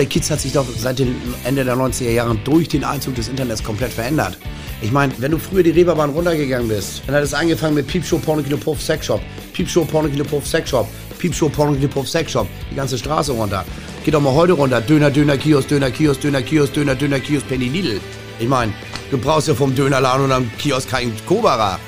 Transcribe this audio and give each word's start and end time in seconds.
Display 0.00 0.06
Kids 0.06 0.30
hat 0.30 0.40
sich 0.40 0.52
doch 0.52 0.64
seit 0.78 0.98
dem 0.98 1.14
Ende 1.44 1.62
der 1.62 1.76
90er 1.76 2.08
Jahre 2.08 2.34
durch 2.44 2.68
den 2.68 2.84
Einzug 2.84 3.16
des 3.16 3.28
Internets 3.28 3.62
komplett 3.62 3.92
verändert. 3.92 4.38
Ich 4.80 4.92
meine, 4.92 5.12
wenn 5.18 5.30
du 5.30 5.38
früher 5.38 5.62
die 5.62 5.72
Reeperbahn 5.72 6.08
runtergegangen 6.08 6.68
bist, 6.68 7.02
dann 7.06 7.16
hat 7.16 7.22
es 7.22 7.34
angefangen 7.34 7.74
mit 7.74 7.86
Piepshow, 7.86 8.18
Pornokino, 8.18 8.56
Puff, 8.56 8.80
Sexshop. 8.80 9.20
Piepshow, 9.52 9.84
Pornokino, 9.84 10.24
Puff, 10.24 10.46
Sexshop. 10.46 10.88
Piepshow, 11.18 11.50
Pornokino, 11.50 11.86
Puff, 11.88 12.08
Sexshop. 12.08 12.46
Die 12.70 12.76
ganze 12.76 12.96
Straße 12.96 13.32
runter. 13.32 13.62
Geh 14.02 14.10
doch 14.10 14.22
mal 14.22 14.32
heute 14.32 14.54
runter. 14.54 14.80
Döner, 14.80 15.10
Döner, 15.10 15.36
Kiosk, 15.36 15.68
Döner, 15.68 15.90
Kiosk, 15.90 16.22
Döner, 16.22 16.40
Kiosk, 16.40 16.72
Döner, 16.72 16.94
Döner, 16.94 17.20
Kiosk, 17.20 17.46
Penny 17.46 17.68
Lidl. 17.68 18.00
Ich 18.38 18.48
meine, 18.48 18.72
du 19.10 19.18
brauchst 19.18 19.48
ja 19.48 19.54
vom 19.54 19.74
Dönerladen 19.74 20.24
und 20.24 20.32
am 20.32 20.50
Kiosk 20.56 20.88
kein 20.88 21.12
Kobara. 21.26 21.78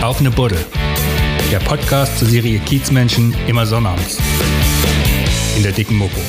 Auf 0.00 0.20
eine 0.20 0.30
Buddel. 0.30 0.64
Der 1.52 1.58
Podcast 1.58 2.18
zur 2.18 2.28
Serie 2.28 2.60
Kiezmenschen 2.60 3.34
immer 3.46 3.66
sonnabends. 3.66 4.16
In 5.56 5.62
der 5.62 5.72
dicken 5.72 5.96
Mopo. 5.96 6.20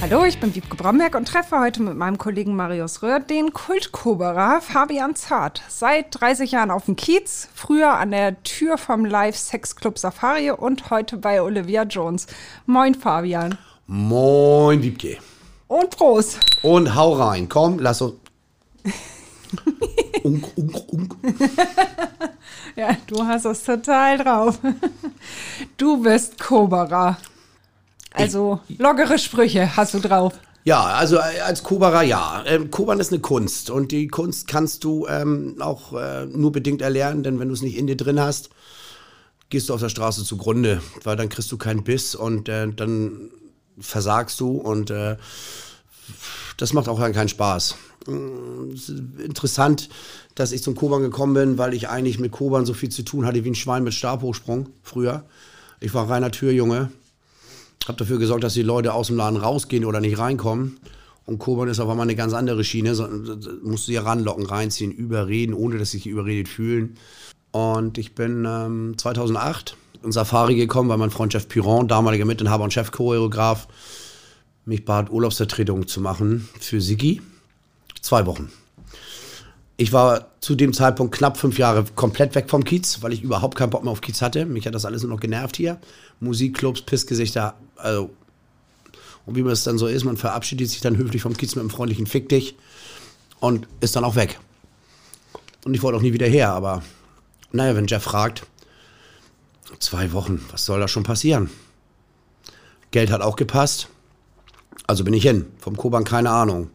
Hallo, 0.00 0.24
ich 0.24 0.38
bin 0.38 0.54
Wiebke 0.54 0.76
Bromberg 0.76 1.14
und 1.14 1.26
treffe 1.26 1.58
heute 1.58 1.82
mit 1.82 1.96
meinem 1.96 2.18
Kollegen 2.18 2.54
Marius 2.54 3.02
Röhr 3.02 3.20
den 3.20 3.52
Kultkoberer 3.52 4.60
Fabian 4.60 5.14
Zart. 5.14 5.62
Seit 5.68 6.06
30 6.20 6.52
Jahren 6.52 6.70
auf 6.70 6.84
dem 6.84 6.96
Kiez, 6.96 7.48
früher 7.54 7.94
an 7.94 8.10
der 8.10 8.42
Tür 8.42 8.78
vom 8.78 9.04
Live-Sex-Club 9.04 9.98
Safari 9.98 10.50
und 10.50 10.90
heute 10.90 11.16
bei 11.16 11.40
Olivia 11.40 11.84
Jones. 11.84 12.26
Moin, 12.66 12.94
Fabian. 12.94 13.58
Moin, 13.86 14.82
Wiebke. 14.82 15.18
Und 15.68 15.96
Prost. 15.96 16.38
Und 16.62 16.94
hau 16.94 17.14
rein. 17.14 17.48
Komm, 17.48 17.78
lass 17.78 18.02
uns. 18.02 18.14
unk, 20.22 20.46
unk, 20.56 20.92
unk. 20.92 21.16
Ja, 22.76 22.96
du 23.06 23.26
hast 23.26 23.44
es 23.44 23.64
total 23.64 24.18
drauf. 24.18 24.58
Du 25.76 26.02
bist 26.02 26.38
Koberer. 26.40 27.18
Also 28.14 28.60
lockere 28.78 29.18
Sprüche 29.18 29.76
hast 29.76 29.94
du 29.94 30.00
drauf. 30.00 30.34
Ja, 30.64 30.84
also 30.84 31.16
äh, 31.16 31.40
als 31.44 31.62
Kobara 31.62 32.02
ja. 32.02 32.44
Ähm, 32.46 32.70
Kobern 32.70 33.00
ist 33.00 33.12
eine 33.12 33.20
Kunst 33.20 33.70
und 33.70 33.90
die 33.90 34.08
Kunst 34.08 34.46
kannst 34.46 34.84
du 34.84 35.06
ähm, 35.08 35.56
auch 35.60 35.92
äh, 35.92 36.26
nur 36.26 36.52
bedingt 36.52 36.82
erlernen, 36.82 37.22
denn 37.22 37.40
wenn 37.40 37.48
du 37.48 37.54
es 37.54 37.62
nicht 37.62 37.76
in 37.76 37.86
dir 37.88 37.96
drin 37.96 38.20
hast, 38.20 38.50
gehst 39.50 39.68
du 39.68 39.74
auf 39.74 39.80
der 39.80 39.88
Straße 39.88 40.24
zugrunde, 40.24 40.80
weil 41.02 41.16
dann 41.16 41.28
kriegst 41.28 41.50
du 41.50 41.58
keinen 41.58 41.82
Biss 41.82 42.14
und 42.14 42.48
äh, 42.48 42.68
dann 42.68 43.30
versagst 43.78 44.38
du 44.40 44.52
und 44.52 44.90
äh, 44.90 45.16
das 46.58 46.72
macht 46.72 46.88
auch 46.88 47.00
dann 47.00 47.12
keinen 47.12 47.28
Spaß. 47.28 47.76
Mm, 48.06 48.74
Interessant, 49.24 49.88
dass 50.36 50.52
ich 50.52 50.62
zum 50.62 50.76
Kobern 50.76 51.02
gekommen 51.02 51.34
bin, 51.34 51.58
weil 51.58 51.74
ich 51.74 51.88
eigentlich 51.88 52.20
mit 52.20 52.32
Kobern 52.32 52.66
so 52.66 52.72
viel 52.72 52.88
zu 52.88 53.02
tun 53.02 53.26
hatte 53.26 53.44
wie 53.44 53.50
ein 53.50 53.54
Schwein 53.56 53.82
mit 53.82 53.94
Stabhochsprung 53.94 54.68
früher. 54.82 55.24
Ich 55.80 55.92
war 55.92 56.08
reiner 56.08 56.30
Türjunge, 56.30 56.90
habe 57.88 57.98
dafür 57.98 58.18
gesorgt, 58.18 58.44
dass 58.44 58.54
die 58.54 58.62
Leute 58.62 58.94
aus 58.94 59.08
dem 59.08 59.16
Laden 59.16 59.38
rausgehen 59.38 59.84
oder 59.84 60.00
nicht 60.00 60.18
reinkommen. 60.18 60.78
Und 61.24 61.38
Kobern 61.38 61.68
ist 61.68 61.80
auf 61.80 61.88
einmal 61.88 62.06
eine 62.06 62.16
ganz 62.16 62.32
andere 62.32 62.64
Schiene. 62.64 62.94
So, 62.94 63.08
musst 63.62 63.86
du 63.86 63.92
hier 63.92 64.04
ranlocken, 64.04 64.46
reinziehen, 64.46 64.90
überreden, 64.90 65.54
ohne 65.54 65.78
dass 65.78 65.92
sie 65.92 65.98
sich 65.98 66.06
überredet 66.06 66.48
fühlen. 66.48 66.96
Und 67.52 67.98
ich 67.98 68.14
bin 68.14 68.44
ähm, 68.46 68.94
2008 68.96 69.76
in 70.02 70.12
Safari 70.12 70.56
gekommen, 70.56 70.88
weil 70.88 70.98
mein 70.98 71.10
Freund 71.10 71.32
Jeff 71.32 71.48
Piron, 71.48 71.86
damaliger 71.86 72.24
Mitinhaber 72.24 72.64
und 72.64 72.72
Chefchoreograf, 72.72 73.68
mich 74.64 74.84
bat, 74.84 75.10
Urlaubsvertretung 75.10 75.86
zu 75.86 76.00
machen 76.00 76.48
für 76.58 76.80
Sigi. 76.80 77.20
Zwei 78.00 78.26
Wochen. 78.26 78.50
Ich 79.82 79.92
war 79.92 80.28
zu 80.38 80.54
dem 80.54 80.72
Zeitpunkt 80.72 81.12
knapp 81.12 81.36
fünf 81.36 81.58
Jahre 81.58 81.84
komplett 81.96 82.36
weg 82.36 82.48
vom 82.48 82.62
Kiez, 82.62 83.02
weil 83.02 83.12
ich 83.12 83.20
überhaupt 83.20 83.58
keinen 83.58 83.70
Bock 83.70 83.82
mehr 83.82 83.90
auf 83.90 84.00
Kiez 84.00 84.22
hatte. 84.22 84.46
Mich 84.46 84.64
hat 84.64 84.76
das 84.76 84.84
alles 84.84 85.02
nur 85.02 85.10
noch 85.10 85.18
genervt 85.18 85.56
hier. 85.56 85.80
Musikclubs, 86.20 86.82
Pissgesichter, 86.82 87.56
also. 87.74 88.10
Und 89.26 89.34
wie 89.34 89.42
man 89.42 89.50
es 89.50 89.64
dann 89.64 89.78
so 89.78 89.88
ist, 89.88 90.04
man 90.04 90.16
verabschiedet 90.16 90.70
sich 90.70 90.82
dann 90.82 90.96
höflich 90.96 91.22
vom 91.22 91.36
Kiez 91.36 91.56
mit 91.56 91.62
einem 91.62 91.70
freundlichen 91.70 92.06
Fick 92.06 92.28
dich 92.28 92.54
und 93.40 93.66
ist 93.80 93.96
dann 93.96 94.04
auch 94.04 94.14
weg. 94.14 94.38
Und 95.64 95.74
ich 95.74 95.82
wollte 95.82 95.98
auch 95.98 96.02
nie 96.02 96.12
wieder 96.12 96.28
her, 96.28 96.50
aber 96.50 96.84
naja, 97.50 97.74
wenn 97.74 97.88
Jeff 97.88 98.04
fragt, 98.04 98.46
zwei 99.80 100.12
Wochen, 100.12 100.44
was 100.52 100.64
soll 100.64 100.78
da 100.78 100.86
schon 100.86 101.02
passieren? 101.02 101.50
Geld 102.92 103.10
hat 103.10 103.20
auch 103.20 103.34
gepasst, 103.34 103.88
also 104.86 105.02
bin 105.02 105.14
ich 105.14 105.24
hin. 105.24 105.46
Vom 105.58 105.76
Koban 105.76 106.04
keine 106.04 106.30
Ahnung. 106.30 106.70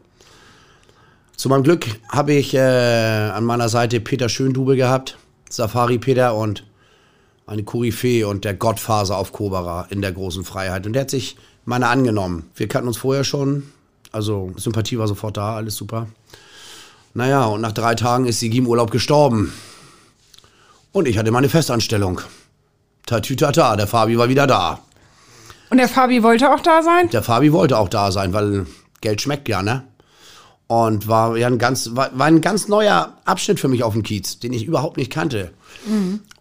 Zu 1.38 1.50
meinem 1.50 1.62
Glück 1.62 1.86
habe 2.09 2.34
ich 2.34 2.56
äh, 2.56 2.59
an 2.59 3.44
meiner 3.44 3.70
Seite 3.70 4.00
Peter 4.00 4.28
Schöndube 4.28 4.75
gehabt, 4.75 5.20
Safari 5.52 6.00
Peter 6.00 6.34
und 6.34 6.64
eine 7.46 7.64
Koryphäe 7.64 8.28
und 8.28 8.44
der 8.44 8.56
Gottfaser 8.56 9.16
auf 9.16 9.34
Kobara 9.34 9.86
in 9.92 10.02
der 10.02 10.12
großen 10.12 10.44
Freiheit. 10.44 10.88
Und 10.88 10.94
der 10.94 11.03
hat 11.03 11.12
sich 11.12 11.38
meiner 11.64 11.90
angenommen. 11.90 12.50
Wir 12.56 12.68
kannten 12.68 12.88
uns 12.88 12.98
vorher 12.98 13.24
schon, 13.24 13.72
also 14.12 14.52
Sympathie 14.58 14.98
war 14.98 15.08
sofort 15.08 15.38
da, 15.38 15.56
alles 15.56 15.75
super. 15.75 16.08
Naja, 17.14 17.46
und 17.46 17.62
nach 17.62 17.72
drei 17.72 17.94
Tagen 17.94 18.25
ist 18.25 18.40
Sigi 18.40 18.58
im 18.58 18.68
Urlaub 18.68 18.90
gestorben. 18.90 19.54
Und 20.92 21.08
ich 21.08 21.19
hatte 21.19 21.30
meine 21.30 21.50
Festanstellung. 21.50 22.19
Tatütata, 23.06 23.75
der 23.75 23.86
Fabi 23.86 24.18
war 24.18 24.28
wieder 24.28 24.48
da. 24.48 24.80
Und 25.69 25.78
der 25.78 25.88
Fabi 25.88 26.24
wollte 26.24 26.52
auch 26.52 26.62
da 26.62 26.81
sein? 26.81 27.12
Der 27.12 27.22
Fabi 27.22 27.54
wollte 27.54 27.78
auch 27.78 27.90
da 27.90 28.12
sein, 28.12 28.34
weil 28.34 28.66
Geld 29.02 29.22
schmeckt 29.22 29.48
ja, 29.48 29.62
ne? 29.62 29.84
Und 30.68 31.08
war 31.08 31.38
ja 31.38 31.48
ein 31.48 31.58
ganz, 31.60 31.92
war, 31.96 32.10
war 32.18 32.28
ein 32.28 32.42
ganz 32.42 32.68
neuer 32.68 33.14
Abschnitt 33.24 33.60
für 33.60 33.70
mich 33.70 33.84
auf 33.84 33.94
dem 33.94 34.04
Kiez, 34.04 34.40
den 34.40 34.52
ich 34.52 34.66
überhaupt 34.66 34.98
nicht 34.98 35.12
kannte. 35.12 35.52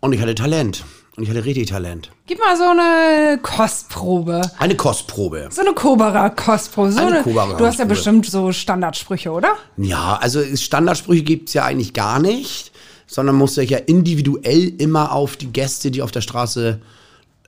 Und 0.01 0.13
ich 0.13 0.21
hatte 0.21 0.35
Talent. 0.35 0.85
Und 1.17 1.23
ich 1.23 1.31
hatte 1.31 1.45
richtig 1.47 1.69
Talent. 1.69 2.11
Gib 2.27 2.39
mal 2.39 2.57
so 2.59 2.65
eine 2.65 3.39
Kostprobe. 3.41 4.43
Eine 4.59 4.77
Kostprobe. 4.77 5.49
So 5.51 5.63
eine 5.63 5.73
Koberer-Kostprobe. 5.73 6.93
So 6.93 6.99
Eine 6.99 7.07
eine 7.09 7.23
Koberer-Kostprobe. 7.23 7.59
du 7.63 7.67
hast 7.67 7.79
ja 7.79 7.85
bestimmt 7.87 8.27
so 8.27 8.53
Standardsprüche, 8.53 9.31
oder? 9.31 9.55
Ja, 9.79 10.19
also 10.21 10.43
Standardsprüche 10.55 11.23
gibt's 11.23 11.55
ja 11.55 11.65
eigentlich 11.65 11.95
gar 11.95 12.19
nicht, 12.19 12.71
sondern 13.07 13.37
muss 13.37 13.55
sich 13.55 13.71
ja 13.71 13.79
individuell 13.79 14.75
immer 14.77 15.13
auf 15.13 15.39
die 15.39 15.51
Gäste, 15.53 15.91
die 15.91 16.03
auf 16.03 16.11
der 16.11 16.21
Straße 16.21 16.81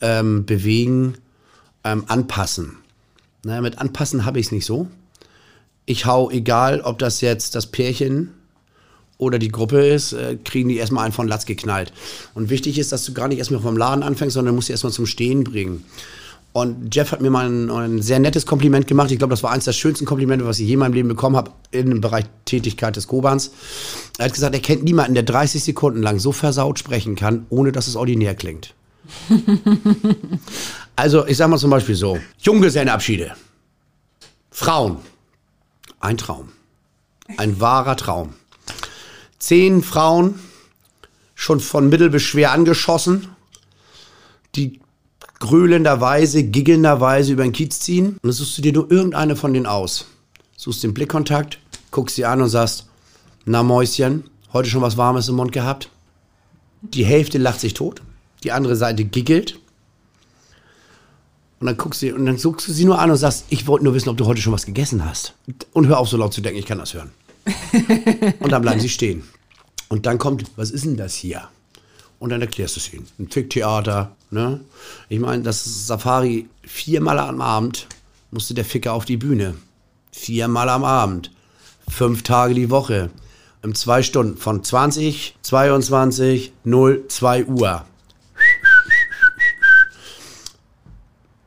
ähm, 0.00 0.46
bewegen, 0.46 1.18
ähm, 1.84 2.04
anpassen. 2.06 2.78
Naja, 3.42 3.60
mit 3.60 3.78
anpassen 3.78 4.24
habe 4.24 4.40
ich 4.40 4.46
es 4.46 4.52
nicht 4.52 4.64
so. 4.64 4.88
Ich 5.88 6.04
hau, 6.04 6.30
egal 6.30 6.82
ob 6.82 6.98
das 6.98 7.22
jetzt 7.22 7.54
das 7.54 7.66
Pärchen 7.66 8.34
oder 9.16 9.38
die 9.38 9.48
Gruppe 9.48 9.86
ist, 9.86 10.12
äh, 10.12 10.36
kriegen 10.44 10.68
die 10.68 10.76
erstmal 10.76 11.04
einen 11.04 11.14
von 11.14 11.26
Latz 11.26 11.46
geknallt. 11.46 11.94
Und 12.34 12.50
wichtig 12.50 12.78
ist, 12.78 12.92
dass 12.92 13.06
du 13.06 13.14
gar 13.14 13.26
nicht 13.26 13.38
erstmal 13.38 13.62
vom 13.62 13.74
Laden 13.74 14.02
anfängst, 14.02 14.34
sondern 14.34 14.54
musst 14.54 14.66
sie 14.66 14.74
erstmal 14.74 14.92
zum 14.92 15.06
Stehen 15.06 15.44
bringen. 15.44 15.86
Und 16.52 16.94
Jeff 16.94 17.10
hat 17.10 17.22
mir 17.22 17.30
mal 17.30 17.48
ein, 17.48 17.70
ein 17.70 18.02
sehr 18.02 18.18
nettes 18.18 18.44
Kompliment 18.44 18.86
gemacht. 18.86 19.10
Ich 19.10 19.16
glaube, 19.16 19.30
das 19.30 19.42
war 19.42 19.50
eines 19.50 19.64
der 19.64 19.72
schönsten 19.72 20.04
Komplimente, 20.04 20.44
was 20.44 20.58
ich 20.58 20.66
je 20.66 20.74
in 20.74 20.80
meinem 20.80 20.92
Leben 20.92 21.08
bekommen 21.08 21.36
habe, 21.36 21.52
in 21.70 21.88
dem 21.88 22.02
Bereich 22.02 22.26
Tätigkeit 22.44 22.94
des 22.94 23.06
Kobans. 23.06 23.52
Er 24.18 24.26
hat 24.26 24.34
gesagt, 24.34 24.54
er 24.54 24.60
kennt 24.60 24.84
niemanden, 24.84 25.14
der 25.14 25.22
30 25.22 25.64
Sekunden 25.64 26.02
lang 26.02 26.18
so 26.18 26.32
versaut 26.32 26.78
sprechen 26.78 27.16
kann, 27.16 27.46
ohne 27.48 27.72
dass 27.72 27.88
es 27.88 27.96
ordinär 27.96 28.34
klingt. 28.34 28.74
also, 30.96 31.26
ich 31.26 31.38
sag 31.38 31.48
mal 31.48 31.56
zum 31.56 31.70
Beispiel 31.70 31.94
so: 31.94 32.18
Junggesellenabschiede. 32.40 33.32
Frauen. 34.50 34.98
Ein 36.00 36.16
Traum. 36.16 36.48
Ein 37.36 37.60
wahrer 37.60 37.96
Traum. 37.96 38.34
Zehn 39.38 39.82
Frauen, 39.82 40.38
schon 41.34 41.60
von 41.60 41.88
mittel 41.88 42.10
bis 42.10 42.22
schwer 42.22 42.52
angeschossen, 42.52 43.28
die 44.54 44.80
gröhlenderweise, 45.38 46.42
giggelnderweise 46.42 47.32
über 47.32 47.44
den 47.44 47.52
Kiez 47.52 47.80
ziehen. 47.80 48.10
Und 48.14 48.24
dann 48.24 48.32
suchst 48.32 48.58
du 48.58 48.62
dir 48.62 48.72
nur 48.72 48.90
irgendeine 48.90 49.36
von 49.36 49.52
denen 49.52 49.66
aus. 49.66 50.06
Suchst 50.56 50.82
den 50.82 50.94
Blickkontakt, 50.94 51.58
guckst 51.90 52.16
sie 52.16 52.24
an 52.24 52.42
und 52.42 52.48
sagst, 52.48 52.86
na 53.44 53.62
Mäuschen, 53.62 54.24
heute 54.52 54.68
schon 54.68 54.82
was 54.82 54.96
Warmes 54.96 55.28
im 55.28 55.36
Mund 55.36 55.52
gehabt? 55.52 55.90
Die 56.82 57.04
Hälfte 57.04 57.38
lacht 57.38 57.60
sich 57.60 57.74
tot, 57.74 58.02
die 58.44 58.52
andere 58.52 58.76
Seite 58.76 59.04
giggelt. 59.04 59.58
Und 61.60 61.66
dann 61.66 61.76
guckst 61.76 62.02
du, 62.02 62.14
und 62.14 62.26
dann 62.26 62.36
guckst 62.36 62.68
du 62.68 62.72
sie 62.72 62.84
nur 62.84 62.98
an 62.98 63.10
und 63.10 63.16
sagst, 63.16 63.44
ich 63.48 63.66
wollte 63.66 63.84
nur 63.84 63.94
wissen, 63.94 64.08
ob 64.08 64.16
du 64.16 64.26
heute 64.26 64.40
schon 64.40 64.52
was 64.52 64.66
gegessen 64.66 65.04
hast. 65.04 65.34
Und 65.72 65.88
hör 65.88 65.98
auf, 65.98 66.08
so 66.08 66.16
laut 66.16 66.32
zu 66.32 66.40
denken, 66.40 66.58
ich 66.58 66.66
kann 66.66 66.78
das 66.78 66.94
hören. 66.94 67.10
und 68.40 68.52
dann 68.52 68.62
bleiben 68.62 68.80
sie 68.80 68.88
stehen. 68.88 69.24
Und 69.88 70.06
dann 70.06 70.18
kommt, 70.18 70.44
was 70.56 70.70
ist 70.70 70.84
denn 70.84 70.96
das 70.96 71.14
hier? 71.14 71.48
Und 72.18 72.30
dann 72.30 72.40
erklärst 72.40 72.76
du 72.76 72.80
es 72.80 72.92
ihnen. 72.92 73.06
Ein 73.18 73.28
Ficktheater, 73.28 74.14
ne? 74.30 74.60
Ich 75.08 75.18
meine, 75.18 75.42
das 75.42 75.86
Safari 75.86 76.48
viermal 76.62 77.18
am 77.18 77.40
Abend 77.40 77.86
musste 78.30 78.54
der 78.54 78.64
Ficker 78.64 78.92
auf 78.92 79.04
die 79.04 79.16
Bühne. 79.16 79.54
Viermal 80.12 80.68
am 80.68 80.84
Abend. 80.84 81.30
Fünf 81.88 82.22
Tage 82.22 82.54
die 82.54 82.70
Woche. 82.70 83.10
Im 83.62 83.74
zwei 83.74 84.02
Stunden 84.02 84.36
von 84.36 84.62
20, 84.62 85.36
22, 85.42 86.52
0, 86.64 87.04
2 87.08 87.44
Uhr. 87.46 87.84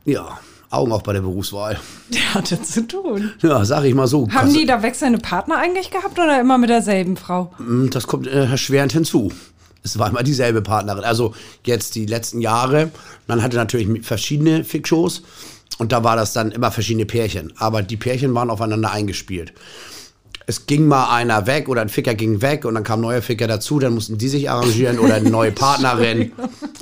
Ja, 0.04 0.38
Augen 0.70 0.92
auch 0.92 1.02
bei 1.02 1.12
der 1.12 1.20
Berufswahl. 1.20 1.78
Der 2.08 2.34
hatte 2.34 2.60
zu 2.62 2.86
tun. 2.86 3.32
Ja, 3.42 3.64
sag 3.64 3.84
ich 3.84 3.94
mal 3.94 4.06
so. 4.06 4.28
Haben 4.30 4.52
die 4.54 4.64
da 4.64 4.82
wechselnde 4.82 5.18
Partner 5.18 5.58
eigentlich 5.58 5.90
gehabt 5.90 6.18
oder 6.18 6.40
immer 6.40 6.56
mit 6.58 6.70
derselben 6.70 7.16
Frau? 7.16 7.52
Das 7.90 8.06
kommt 8.06 8.26
äh, 8.26 8.46
erschwerend 8.46 8.92
hinzu. 8.92 9.30
Es 9.84 9.98
war 9.98 10.08
immer 10.08 10.22
dieselbe 10.22 10.62
Partnerin. 10.62 11.04
Also 11.04 11.34
jetzt 11.64 11.94
die 11.94 12.06
letzten 12.06 12.40
Jahre. 12.40 12.90
Man 13.26 13.42
hatte 13.42 13.56
natürlich 13.56 14.04
verschiedene 14.04 14.64
Fickshows. 14.64 15.22
Und 15.78 15.92
da 15.92 16.04
war 16.04 16.16
das 16.16 16.32
dann 16.32 16.52
immer 16.52 16.70
verschiedene 16.70 17.06
Pärchen. 17.06 17.52
Aber 17.56 17.82
die 17.82 17.96
Pärchen 17.96 18.34
waren 18.34 18.50
aufeinander 18.50 18.92
eingespielt. 18.92 19.52
Es 20.46 20.66
ging 20.66 20.86
mal 20.88 21.14
einer 21.14 21.46
weg 21.46 21.68
oder 21.68 21.82
ein 21.82 21.88
Ficker 21.88 22.14
ging 22.14 22.42
weg 22.42 22.64
und 22.64 22.74
dann 22.74 22.82
kam 22.82 22.98
ein 22.98 23.02
neuer 23.02 23.22
Ficker 23.22 23.46
dazu, 23.46 23.78
dann 23.78 23.94
mussten 23.94 24.18
die 24.18 24.28
sich 24.28 24.50
arrangieren 24.50 24.98
oder 24.98 25.14
eine 25.14 25.30
neue 25.30 25.52
Partnerin. 25.52 26.32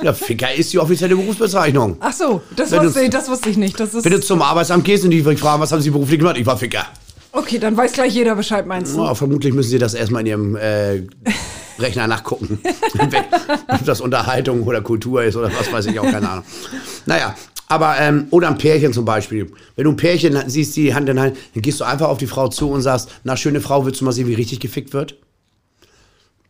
Ja, 0.03 0.15
Ficker 0.15 0.53
ist 0.55 0.73
die 0.73 0.79
offizielle 0.79 1.15
Berufsbezeichnung. 1.15 1.97
Ach 2.01 2.13
so, 2.13 2.41
das, 2.57 2.71
Wenn 2.71 2.85
wusste, 2.85 3.01
du- 3.01 3.05
ich- 3.05 3.11
das 3.11 3.29
wusste 3.29 3.51
ich 3.51 3.57
nicht. 3.59 3.79
Das 3.79 3.93
ist, 3.95 4.05
Wenn 4.05 4.13
du 4.13 4.21
zum 4.21 4.41
Arbeitsamt 4.41 4.85
gehst 4.85 5.05
und 5.05 5.11
die 5.11 5.23
fragen, 5.23 5.61
was 5.61 5.73
haben 5.73 5.83
sie 5.83 5.91
beruflich 5.91 6.19
gemacht? 6.19 6.37
Ich 6.39 6.47
war 6.47 6.57
Ficker. 6.57 6.87
okay, 7.33 7.59
dann 7.59 7.77
weiß 7.77 7.93
gleich 7.93 8.15
jeder 8.15 8.35
Bescheid, 8.35 8.67
meinst 8.67 8.97
du? 8.97 9.05
Ja, 9.05 9.15
vermutlich 9.15 9.53
müssen 9.53 9.71
sie 9.71 9.79
das 9.79 9.93
erstmal 9.95 10.23
in 10.23 10.27
ihrem 10.27 10.57
äh, 10.57 11.03
Rechner 11.79 12.07
nachgucken. 12.07 12.61
Ob 13.69 13.85
das 13.85 14.01
Unterhaltung 14.01 14.63
oder 14.63 14.81
Kultur 14.81 15.23
ist 15.23 15.37
oder 15.37 15.51
was 15.59 15.71
weiß 15.73 15.87
ich 15.87 16.01
auch, 16.01 16.11
keine 16.11 16.29
Ahnung. 16.29 16.45
Naja, 17.07 17.35
aber, 17.71 17.99
ähm, 17.99 18.27
oder 18.31 18.49
ein 18.49 18.59
Pärchen 18.59 18.93
zum 18.93 19.05
Beispiel. 19.05 19.51
Wenn 19.77 19.85
du 19.85 19.93
ein 19.93 19.97
Pärchen 19.97 20.37
siehst, 20.49 20.75
die 20.77 20.93
Hand 20.93 21.09
in 21.09 21.21
Hand, 21.21 21.37
dann 21.55 21.63
gehst 21.63 21.79
du 21.81 21.85
einfach 21.85 22.09
auf 22.09 22.19
die 22.19 22.27
Frau 22.27 22.49
zu 22.49 22.69
und 22.71 22.83
sagst, 22.83 23.09
na, 23.23 23.37
schöne 23.37 23.61
Frau, 23.61 23.87
willst 23.87 24.01
du 24.01 24.05
mal 24.05 24.13
sehen, 24.13 24.27
wie 24.27 24.35
richtig 24.35 24.59
gefickt 24.59 24.93
wird? 24.93 25.15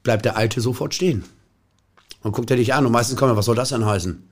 Bleibt 0.02 0.24
der 0.24 0.36
Alte 0.38 0.62
sofort 0.62 0.94
stehen. 0.94 1.24
Und 2.22 2.32
guckt 2.32 2.50
er 2.50 2.56
dich 2.56 2.72
an 2.72 2.86
und 2.86 2.92
meistens 2.92 3.18
kommt 3.18 3.30
er, 3.32 3.36
was 3.36 3.44
soll 3.44 3.54
das 3.54 3.68
denn 3.68 3.84
heißen? 3.84 4.26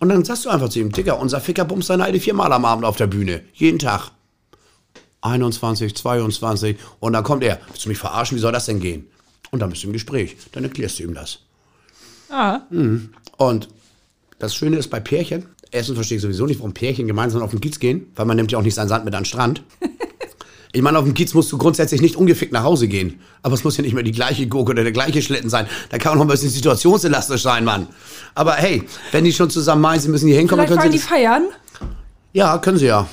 Und 0.00 0.08
dann 0.10 0.24
sagst 0.24 0.44
du 0.44 0.50
einfach 0.50 0.68
zu 0.68 0.78
ihm, 0.78 0.92
Digga, 0.92 1.14
unser 1.14 1.40
Ficker 1.40 1.64
bumst 1.64 1.88
seine 1.88 2.04
Alte 2.04 2.20
viermal 2.20 2.52
am 2.52 2.66
Abend 2.66 2.84
auf 2.84 2.96
der 2.96 3.06
Bühne. 3.06 3.40
Jeden 3.54 3.78
Tag. 3.78 4.10
21, 5.22 5.94
22 5.96 6.76
und 7.00 7.14
dann 7.14 7.24
kommt 7.24 7.44
er. 7.44 7.60
Willst 7.68 7.86
du 7.86 7.88
mich 7.88 7.96
verarschen? 7.96 8.36
Wie 8.36 8.40
soll 8.42 8.52
das 8.52 8.66
denn 8.66 8.80
gehen? 8.80 9.06
Und 9.50 9.60
dann 9.60 9.70
bist 9.70 9.82
du 9.82 9.86
im 9.86 9.94
Gespräch. 9.94 10.36
Dann 10.52 10.64
erklärst 10.64 10.98
du 10.98 11.04
ihm 11.04 11.14
das. 11.14 11.38
Ah, 12.28 12.60
Und 13.38 13.68
das 14.38 14.54
Schöne 14.54 14.76
ist 14.76 14.90
bei 14.90 15.00
Pärchen, 15.00 15.46
erstens 15.74 15.96
verstehe 15.96 16.16
ich 16.16 16.22
sowieso 16.22 16.46
nicht, 16.46 16.60
warum 16.60 16.72
Pärchen 16.72 17.06
gemeinsam 17.06 17.42
auf 17.42 17.50
den 17.50 17.60
Kiez 17.60 17.78
gehen, 17.78 18.06
weil 18.14 18.26
man 18.26 18.36
nimmt 18.36 18.52
ja 18.52 18.58
auch 18.58 18.62
nicht 18.62 18.74
seinen 18.74 18.88
Sand 18.88 19.04
mit 19.04 19.14
an 19.14 19.22
den 19.22 19.26
Strand. 19.26 19.62
Ich 20.72 20.82
meine, 20.82 20.98
auf 20.98 21.04
dem 21.04 21.14
Kiez 21.14 21.34
musst 21.34 21.52
du 21.52 21.58
grundsätzlich 21.58 22.00
nicht 22.00 22.16
ungefickt 22.16 22.52
nach 22.52 22.64
Hause 22.64 22.88
gehen. 22.88 23.20
Aber 23.42 23.54
es 23.54 23.62
muss 23.62 23.76
ja 23.76 23.82
nicht 23.82 23.94
mehr 23.94 24.02
die 24.02 24.10
gleiche 24.10 24.48
Gurke 24.48 24.72
oder 24.72 24.82
der 24.82 24.90
gleiche 24.90 25.22
Schlitten 25.22 25.48
sein. 25.48 25.68
Da 25.90 25.98
kann 25.98 26.10
man 26.10 26.18
noch 26.18 26.24
ein 26.24 26.28
bisschen 26.28 26.50
situationselastisch 26.50 27.42
sein, 27.42 27.64
Mann. 27.64 27.86
Aber 28.34 28.54
hey, 28.54 28.82
wenn 29.12 29.22
die 29.22 29.32
schon 29.32 29.50
zusammen 29.50 29.82
meinen, 29.82 30.00
sie 30.00 30.08
müssen 30.08 30.26
hier 30.26 30.36
hinkommen, 30.36 30.66
vielleicht 30.66 30.72
dann 30.72 30.78
waren 30.78 30.90
können 30.90 30.92
die 30.92 30.98
sie 30.98 31.06
feiern. 31.06 31.44
Ja, 32.32 32.58
können 32.58 32.78
sie 32.78 32.86
ja. 32.86 33.06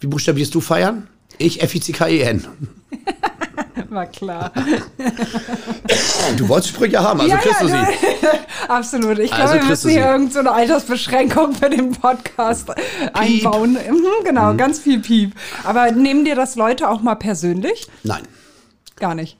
Wie 0.00 0.08
buchstabierst 0.08 0.54
du 0.54 0.60
feiern? 0.60 1.08
Ich 1.38 1.62
F-I-C-K-E-N. 1.62 2.44
War 3.92 4.06
klar. 4.06 4.50
Du 6.38 6.48
wolltest 6.48 6.74
Sprüche 6.74 6.98
haben, 7.00 7.20
also 7.20 7.36
kriegst 7.36 7.60
du 7.60 7.68
sie. 7.68 7.74
Absolut. 8.68 9.18
Ich 9.18 9.30
Also 9.32 9.52
glaube, 9.52 9.52
wir 9.52 9.60
kriegst 9.68 9.84
du 9.84 9.88
müssen 9.88 9.90
hier 9.90 10.06
irgendeine 10.06 10.32
so 10.32 10.38
eine 10.38 10.52
Altersbeschränkung 10.52 11.54
für 11.54 11.68
den 11.68 11.92
Podcast 11.92 12.70
einbauen. 13.12 13.72
Mhm, 13.74 14.24
genau, 14.24 14.54
ganz 14.54 14.78
viel 14.78 15.00
Piep. 15.00 15.34
Aber 15.64 15.90
nehmen 15.90 16.24
dir 16.24 16.36
das 16.36 16.56
Leute 16.56 16.88
auch 16.88 17.02
mal 17.02 17.16
persönlich? 17.16 17.86
Nein. 18.02 18.22
Gar 18.96 19.14
nicht. 19.14 19.36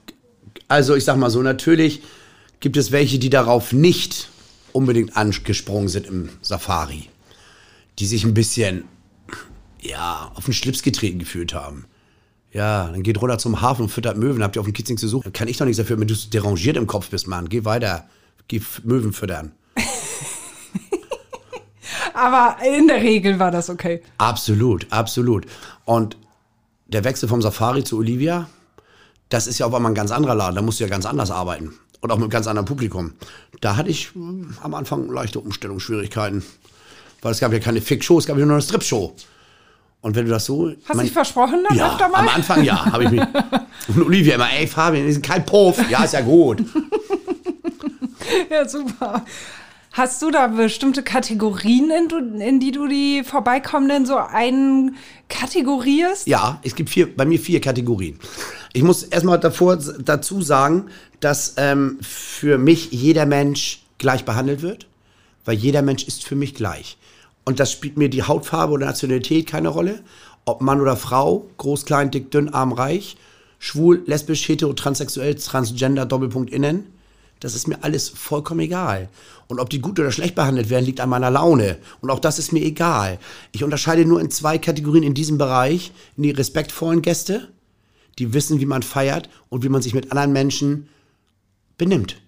Also 0.67 0.95
ich 0.95 1.03
sag 1.03 1.17
mal 1.17 1.31
so, 1.31 1.41
natürlich 1.41 2.03
gibt 2.59 2.77
es 2.77 2.91
welche, 2.91 3.17
die 3.17 3.31
darauf 3.31 3.73
nicht 3.73 4.29
unbedingt 4.71 5.17
angesprungen 5.17 5.87
sind 5.87 6.05
im 6.05 6.29
Safari. 6.41 7.09
Die 7.97 8.05
sich 8.05 8.23
ein 8.23 8.35
bisschen, 8.35 8.83
ja, 9.81 10.31
auf 10.35 10.45
den 10.45 10.53
Schlips 10.53 10.83
getreten 10.83 11.17
gefühlt 11.17 11.55
haben. 11.55 11.85
Ja, 12.53 12.87
dann 12.89 13.01
geht 13.01 13.19
runter 13.19 13.39
zum 13.39 13.61
Hafen 13.61 13.83
und 13.83 13.89
füttert 13.89 14.15
Möwen. 14.15 14.43
Habt 14.43 14.55
ihr 14.55 14.59
auf 14.59 14.67
dem 14.67 14.73
Kiez 14.73 14.87
nichts 14.87 15.01
zu 15.01 15.07
suchen? 15.07 15.33
Kann 15.33 15.47
ich 15.47 15.57
doch 15.57 15.65
nichts 15.65 15.77
dafür, 15.77 15.99
wenn 15.99 16.07
du 16.07 16.13
so 16.13 16.29
derangiert 16.29 16.77
im 16.77 16.85
Kopf 16.85 17.09
bist, 17.09 17.27
Mann. 17.27 17.49
Geh 17.49 17.65
weiter. 17.65 18.05
Geh 18.47 18.61
Möwen 18.83 19.11
füttern. 19.11 19.53
Aber 22.13 22.57
in 22.63 22.87
der 22.87 23.01
Regel 23.01 23.39
war 23.39 23.49
das 23.49 23.71
okay. 23.71 24.03
Absolut, 24.19 24.85
absolut. 24.91 25.47
Und 25.85 26.15
der 26.85 27.03
Wechsel 27.03 27.27
vom 27.27 27.41
Safari 27.41 27.83
zu 27.83 27.97
Olivia, 27.97 28.47
das 29.29 29.47
ist 29.47 29.57
ja 29.57 29.65
auf 29.65 29.73
einmal 29.73 29.91
ein 29.91 29.95
ganz 29.95 30.11
anderer 30.11 30.35
Laden. 30.35 30.55
Da 30.55 30.61
musst 30.61 30.79
du 30.79 30.83
ja 30.83 30.89
ganz 30.91 31.07
anders 31.07 31.31
arbeiten. 31.31 31.73
Und 32.01 32.11
auch 32.11 32.17
mit 32.17 32.23
einem 32.23 32.29
ganz 32.29 32.45
anderen 32.45 32.67
Publikum. 32.67 33.13
Da 33.61 33.77
hatte 33.77 33.89
ich 33.89 34.13
hm, 34.13 34.57
am 34.61 34.75
Anfang 34.75 35.09
leichte 35.09 35.39
Umstellungsschwierigkeiten. 35.39 36.43
Weil 37.23 37.31
es 37.31 37.39
gab 37.39 37.51
ja 37.51 37.59
keine 37.59 37.81
Fick-Show, 37.81 38.19
es 38.19 38.27
gab 38.27 38.37
ja 38.37 38.45
nur 38.45 38.55
eine 38.55 38.61
Strip-Show. 38.61 39.15
Und 40.03 40.15
wenn 40.15 40.25
du 40.25 40.31
das 40.31 40.45
so. 40.45 40.71
Hast 40.85 40.99
du 40.99 41.03
dich 41.03 41.13
versprochen 41.13 41.63
dann 41.67 41.77
ja, 41.77 41.93
öfter 41.93 42.09
mal? 42.09 42.19
am 42.19 42.27
Anfang 42.27 42.63
ja, 42.63 42.85
habe 42.85 43.05
ich 43.05 43.11
mich. 43.11 43.21
Und 43.87 44.05
Olivia 44.05 44.35
immer, 44.35 44.51
ey 44.51 44.67
Fabian, 44.67 45.07
das 45.07 45.15
ist 45.15 45.23
kein 45.23 45.45
Puff. 45.45 45.79
Ja, 45.89 46.03
ist 46.03 46.13
ja 46.13 46.21
gut. 46.21 46.63
Ja, 48.49 48.67
super. 48.67 49.25
Hast 49.91 50.21
du 50.21 50.31
da 50.31 50.47
bestimmte 50.47 51.03
Kategorien, 51.03 51.91
in, 51.91 52.41
in 52.41 52.59
die 52.59 52.71
du 52.71 52.87
die 52.87 53.23
Vorbeikommenden 53.23 54.05
so 54.05 54.17
einkategorierst? 54.17 56.25
Ja, 56.25 56.59
es 56.63 56.73
gibt 56.73 56.89
vier, 56.89 57.15
bei 57.15 57.25
mir 57.25 57.37
vier 57.37 57.61
Kategorien. 57.61 58.17
Ich 58.71 58.81
muss 58.81 59.03
erstmal 59.03 59.39
davor 59.39 59.77
dazu 59.77 60.41
sagen, 60.41 60.85
dass 61.19 61.55
ähm, 61.57 61.99
für 62.01 62.57
mich 62.57 62.91
jeder 62.91 63.25
Mensch 63.25 63.83
gleich 63.97 64.25
behandelt 64.25 64.61
wird, 64.61 64.87
weil 65.45 65.55
jeder 65.55 65.81
Mensch 65.81 66.05
ist 66.05 66.23
für 66.23 66.35
mich 66.35 66.55
gleich. 66.55 66.97
Und 67.45 67.59
das 67.59 67.71
spielt 67.71 67.97
mir 67.97 68.09
die 68.09 68.23
Hautfarbe 68.23 68.73
oder 68.73 68.85
Nationalität 68.85 69.47
keine 69.47 69.69
Rolle. 69.69 70.01
Ob 70.45 70.61
Mann 70.61 70.81
oder 70.81 70.97
Frau, 70.97 71.49
groß, 71.57 71.85
klein, 71.85 72.11
dick, 72.11 72.31
dünn, 72.31 72.49
arm, 72.49 72.73
reich, 72.73 73.17
schwul, 73.59 74.03
lesbisch, 74.05 74.47
hetero, 74.47 74.73
transsexuell, 74.73 75.35
transgender, 75.35 76.05
Doppelpunkt 76.05 76.51
innen. 76.51 76.87
Das 77.39 77.55
ist 77.55 77.67
mir 77.67 77.83
alles 77.83 78.07
vollkommen 78.07 78.61
egal. 78.61 79.09
Und 79.47 79.59
ob 79.59 79.69
die 79.69 79.81
gut 79.81 79.99
oder 79.99 80.11
schlecht 80.11 80.35
behandelt 80.35 80.69
werden, 80.69 80.85
liegt 80.85 81.01
an 81.01 81.09
meiner 81.09 81.29
Laune. 81.29 81.77
Und 81.99 82.09
auch 82.09 82.19
das 82.19 82.39
ist 82.39 82.53
mir 82.53 82.63
egal. 82.63 83.19
Ich 83.51 83.63
unterscheide 83.63 84.05
nur 84.05 84.21
in 84.21 84.31
zwei 84.31 84.57
Kategorien 84.57 85.03
in 85.03 85.13
diesem 85.13 85.37
Bereich. 85.37 85.91
In 86.15 86.23
die 86.23 86.31
respektvollen 86.31 87.01
Gäste, 87.01 87.49
die 88.17 88.33
wissen, 88.33 88.61
wie 88.61 88.65
man 88.65 88.81
feiert 88.81 89.29
und 89.49 89.63
wie 89.63 89.69
man 89.69 89.81
sich 89.81 89.93
mit 89.93 90.11
anderen 90.11 90.31
Menschen 90.31 90.87
benimmt. 91.77 92.21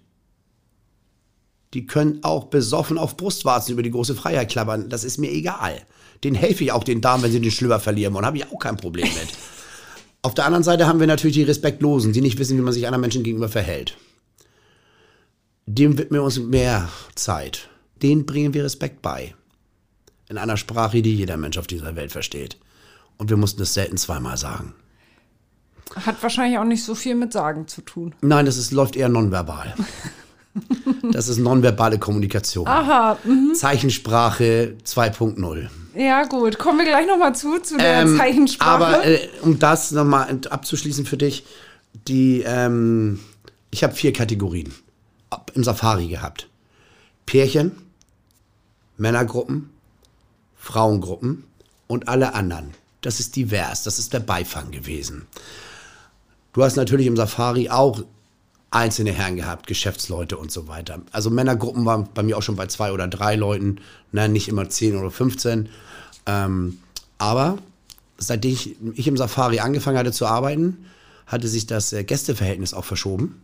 Die 1.76 1.84
können 1.84 2.20
auch 2.22 2.44
besoffen 2.44 2.96
auf 2.96 3.18
Brustwarzen 3.18 3.74
über 3.74 3.82
die 3.82 3.90
große 3.90 4.14
Freiheit 4.14 4.50
klappern. 4.50 4.88
Das 4.88 5.04
ist 5.04 5.18
mir 5.18 5.30
egal. 5.30 5.82
Den 6.24 6.34
helfe 6.34 6.64
ich 6.64 6.72
auch 6.72 6.84
den 6.84 7.02
Damen, 7.02 7.22
wenn 7.22 7.30
sie 7.30 7.38
den 7.38 7.50
Schlüpper 7.50 7.80
verlieren 7.80 8.14
wollen. 8.14 8.24
Habe 8.24 8.38
ich 8.38 8.50
auch 8.50 8.58
kein 8.58 8.78
Problem 8.78 9.06
mit. 9.06 9.28
Auf 10.22 10.32
der 10.32 10.46
anderen 10.46 10.64
Seite 10.64 10.86
haben 10.86 11.00
wir 11.00 11.06
natürlich 11.06 11.36
die 11.36 11.42
Respektlosen, 11.42 12.14
die 12.14 12.22
nicht 12.22 12.38
wissen, 12.38 12.56
wie 12.56 12.62
man 12.62 12.72
sich 12.72 12.86
anderen 12.86 13.02
Menschen 13.02 13.24
gegenüber 13.24 13.50
verhält. 13.50 13.98
Dem 15.66 15.98
widmen 15.98 16.20
wir 16.20 16.24
uns 16.24 16.38
mehr 16.38 16.88
Zeit. 17.14 17.68
Den 18.02 18.24
bringen 18.24 18.54
wir 18.54 18.64
Respekt 18.64 19.02
bei. 19.02 19.34
In 20.30 20.38
einer 20.38 20.56
Sprache, 20.56 21.02
die 21.02 21.14
jeder 21.14 21.36
Mensch 21.36 21.58
auf 21.58 21.66
dieser 21.66 21.94
Welt 21.94 22.10
versteht. 22.10 22.56
Und 23.18 23.28
wir 23.28 23.36
mussten 23.36 23.60
es 23.60 23.74
selten 23.74 23.98
zweimal 23.98 24.38
sagen. 24.38 24.72
Hat 25.94 26.22
wahrscheinlich 26.22 26.58
auch 26.58 26.64
nicht 26.64 26.84
so 26.84 26.94
viel 26.94 27.16
mit 27.16 27.34
Sagen 27.34 27.68
zu 27.68 27.82
tun. 27.82 28.14
Nein, 28.22 28.46
das 28.46 28.56
ist, 28.56 28.72
läuft 28.72 28.96
eher 28.96 29.10
nonverbal. 29.10 29.74
Das 31.12 31.28
ist 31.28 31.38
nonverbale 31.38 31.98
Kommunikation. 31.98 32.66
Aha, 32.66 33.18
mhm. 33.24 33.54
Zeichensprache 33.54 34.76
2.0. 34.84 35.68
ja 35.96 36.24
gut. 36.24 36.58
Kommen 36.58 36.78
wir 36.78 36.86
gleich 36.86 37.06
nochmal 37.06 37.34
zu, 37.34 37.60
zu 37.60 37.76
der 37.76 38.02
Ähm, 38.02 38.16
Zeichensprache. 38.16 38.70
Aber 38.70 39.06
äh, 39.06 39.28
um 39.42 39.58
das 39.58 39.92
nochmal 39.92 40.40
abzuschließen 40.50 41.06
für 41.06 41.16
dich, 41.16 41.44
die, 42.08 42.42
ähm, 42.46 43.20
ich 43.70 43.84
habe 43.84 43.94
vier 43.94 44.12
Kategorien 44.12 44.74
im 45.54 45.64
Safari 45.64 46.08
gehabt. 46.08 46.48
Pärchen, 47.24 47.72
Männergruppen, 48.96 49.70
Frauengruppen 50.56 51.44
und 51.86 52.08
alle 52.08 52.34
anderen. 52.34 52.74
Das 53.00 53.20
ist 53.20 53.36
divers, 53.36 53.84
das 53.84 53.98
ist 53.98 54.12
der 54.12 54.20
Beifang 54.20 54.70
gewesen. 54.70 55.26
Du 56.52 56.62
hast 56.62 56.76
natürlich 56.76 57.06
im 57.06 57.16
Safari 57.16 57.68
auch 57.68 58.02
einzelne 58.70 59.12
Herren 59.12 59.36
gehabt, 59.36 59.66
Geschäftsleute 59.66 60.36
und 60.36 60.50
so 60.50 60.68
weiter. 60.68 61.00
Also 61.12 61.30
Männergruppen 61.30 61.84
waren 61.84 62.08
bei 62.14 62.22
mir 62.22 62.36
auch 62.36 62.42
schon 62.42 62.56
bei 62.56 62.66
zwei 62.66 62.92
oder 62.92 63.08
drei 63.08 63.36
Leuten, 63.36 63.80
ne, 64.12 64.28
nicht 64.28 64.48
immer 64.48 64.68
zehn 64.68 64.96
oder 64.96 65.10
15. 65.10 65.68
Ähm, 66.26 66.78
aber 67.18 67.58
seitdem 68.18 68.52
ich, 68.52 68.76
ich 68.94 69.08
im 69.08 69.16
Safari 69.16 69.60
angefangen 69.60 69.98
hatte 69.98 70.12
zu 70.12 70.26
arbeiten, 70.26 70.86
hatte 71.26 71.48
sich 71.48 71.66
das 71.66 71.92
äh, 71.92 72.04
Gästeverhältnis 72.04 72.74
auch 72.74 72.84
verschoben. 72.84 73.40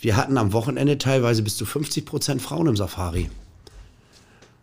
Wir 0.00 0.16
hatten 0.16 0.38
am 0.38 0.52
Wochenende 0.52 0.98
teilweise 0.98 1.42
bis 1.42 1.56
zu 1.56 1.66
50 1.66 2.04
Prozent 2.04 2.42
Frauen 2.42 2.68
im 2.68 2.76
Safari. 2.76 3.30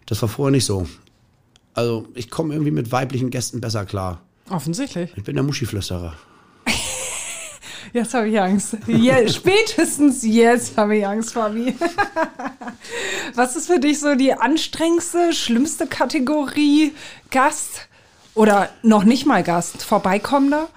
Das 0.05 0.21
war 0.21 0.29
vorher 0.29 0.51
nicht 0.51 0.65
so. 0.65 0.87
Also 1.73 2.07
ich 2.13 2.29
komme 2.29 2.53
irgendwie 2.53 2.71
mit 2.71 2.91
weiblichen 2.91 3.31
Gästen 3.31 3.59
besser 3.59 3.85
klar. 3.85 4.21
Offensichtlich. 4.49 5.11
Ich 5.15 5.23
bin 5.23 5.35
der 5.35 5.43
Muschiflüsterer. 5.43 6.13
Jetzt 7.95 8.13
habe 8.13 8.27
ich 8.27 8.37
Angst. 8.37 8.75
Je, 8.87 9.25
spätestens 9.29 10.21
jetzt 10.21 10.75
habe 10.75 10.97
ich 10.97 11.07
Angst, 11.07 11.31
Fabi. 11.31 11.73
Was 13.35 13.55
ist 13.55 13.67
für 13.67 13.79
dich 13.79 14.01
so 14.01 14.15
die 14.15 14.33
anstrengendste, 14.33 15.31
schlimmste 15.31 15.87
Kategorie? 15.87 16.93
Gast 17.31 17.87
oder 18.33 18.69
noch 18.83 19.05
nicht 19.05 19.25
mal 19.25 19.43
Gast? 19.43 19.81
Vorbeikommender? 19.81 20.67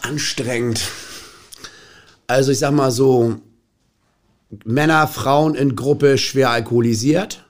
anstrengend. 0.00 0.88
Also 2.28 2.50
ich 2.52 2.60
sag 2.60 2.72
mal 2.72 2.90
so, 2.90 3.36
Männer, 4.64 5.06
Frauen 5.06 5.54
in 5.54 5.76
Gruppe 5.76 6.16
schwer 6.16 6.48
alkoholisiert, 6.48 7.44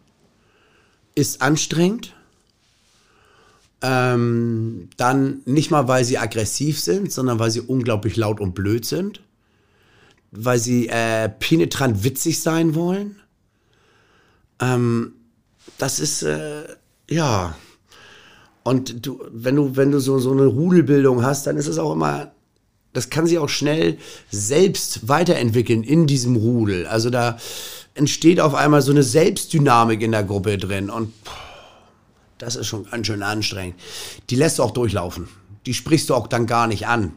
ist 1.14 1.40
anstrengend. 1.40 2.16
Ähm, 3.82 4.88
dann 4.96 5.42
nicht 5.44 5.70
mal, 5.70 5.88
weil 5.88 6.04
sie 6.04 6.18
aggressiv 6.18 6.80
sind, 6.80 7.12
sondern 7.12 7.38
weil 7.38 7.50
sie 7.50 7.60
unglaublich 7.60 8.16
laut 8.16 8.40
und 8.40 8.54
blöd 8.54 8.84
sind. 8.84 9.20
Weil 10.30 10.58
sie 10.58 10.88
äh, 10.88 11.28
penetrant 11.28 12.04
witzig 12.04 12.40
sein 12.40 12.74
wollen. 12.74 13.16
Ähm, 14.60 15.14
das 15.78 16.00
ist, 16.00 16.22
äh, 16.22 16.64
ja. 17.10 17.56
Und 18.62 19.04
du, 19.04 19.20
wenn 19.32 19.56
du, 19.56 19.76
wenn 19.76 19.90
du 19.90 19.98
so, 19.98 20.18
so 20.20 20.30
eine 20.30 20.46
Rudelbildung 20.46 21.24
hast, 21.24 21.46
dann 21.46 21.56
ist 21.56 21.66
es 21.66 21.78
auch 21.78 21.92
immer, 21.92 22.32
das 22.92 23.10
kann 23.10 23.26
sich 23.26 23.38
auch 23.38 23.48
schnell 23.48 23.98
selbst 24.30 25.08
weiterentwickeln 25.08 25.82
in 25.82 26.06
diesem 26.06 26.36
Rudel. 26.36 26.86
Also 26.86 27.10
da 27.10 27.38
entsteht 27.94 28.40
auf 28.40 28.54
einmal 28.54 28.82
so 28.82 28.92
eine 28.92 29.02
Selbstdynamik 29.02 30.02
in 30.02 30.12
der 30.12 30.24
Gruppe 30.24 30.58
drin 30.58 30.90
und 30.90 31.12
das 32.42 32.56
ist 32.56 32.66
schon 32.66 32.90
ganz 32.90 33.06
schön 33.06 33.22
anstrengend. 33.22 33.76
Die 34.28 34.34
lässt 34.34 34.58
du 34.58 34.64
auch 34.64 34.72
durchlaufen. 34.72 35.28
Die 35.64 35.74
sprichst 35.74 36.10
du 36.10 36.14
auch 36.14 36.26
dann 36.26 36.46
gar 36.46 36.66
nicht 36.66 36.88
an. 36.88 37.12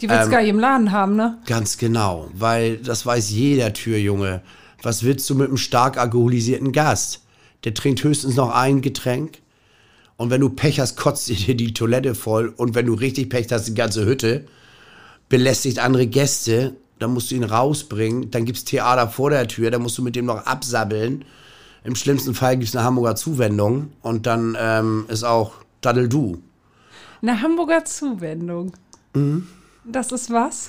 Die 0.00 0.08
willst 0.08 0.26
du 0.26 0.30
gar 0.30 0.40
nicht 0.40 0.50
im 0.50 0.60
Laden 0.60 0.92
haben, 0.92 1.16
ne? 1.16 1.38
Ganz 1.46 1.76
genau, 1.76 2.28
weil 2.34 2.76
das 2.76 3.04
weiß 3.04 3.30
jeder 3.30 3.72
Türjunge. 3.72 4.42
Was 4.82 5.02
willst 5.02 5.28
du 5.28 5.34
mit 5.34 5.48
einem 5.48 5.56
stark 5.56 5.98
alkoholisierten 5.98 6.70
Gast? 6.70 7.22
Der 7.64 7.74
trinkt 7.74 8.04
höchstens 8.04 8.36
noch 8.36 8.54
ein 8.54 8.80
Getränk. 8.80 9.38
Und 10.16 10.30
wenn 10.30 10.40
du 10.40 10.50
Pech 10.50 10.78
hast, 10.78 10.96
kotzt 10.96 11.28
dir 11.28 11.56
die 11.56 11.74
Toilette 11.74 12.14
voll. 12.14 12.54
Und 12.56 12.76
wenn 12.76 12.86
du 12.86 12.94
richtig 12.94 13.30
Pech 13.30 13.48
hast, 13.50 13.66
die 13.66 13.74
ganze 13.74 14.06
Hütte, 14.06 14.46
belästigt 15.28 15.80
andere 15.80 16.06
Gäste. 16.06 16.76
Dann 17.00 17.12
musst 17.12 17.32
du 17.32 17.34
ihn 17.34 17.44
rausbringen. 17.44 18.30
Dann 18.30 18.44
gibt's 18.44 18.64
Theater 18.64 19.08
vor 19.08 19.30
der 19.30 19.48
Tür. 19.48 19.72
Dann 19.72 19.82
musst 19.82 19.98
du 19.98 20.02
mit 20.02 20.14
dem 20.14 20.26
noch 20.26 20.46
absabbeln. 20.46 21.24
Im 21.84 21.94
schlimmsten 21.94 22.34
Fall 22.34 22.56
gibt's 22.56 22.74
eine 22.74 22.84
Hamburger 22.84 23.14
Zuwendung. 23.14 23.92
Und 24.02 24.26
dann 24.26 24.56
ähm, 24.58 25.04
ist 25.08 25.22
auch 25.22 25.52
Daddel 25.80 26.08
Du. 26.08 26.42
Eine 27.22 27.40
Hamburger 27.40 27.84
Zuwendung. 27.84 28.72
Mhm. 29.14 29.46
Das 29.84 30.10
ist 30.10 30.30
was? 30.30 30.68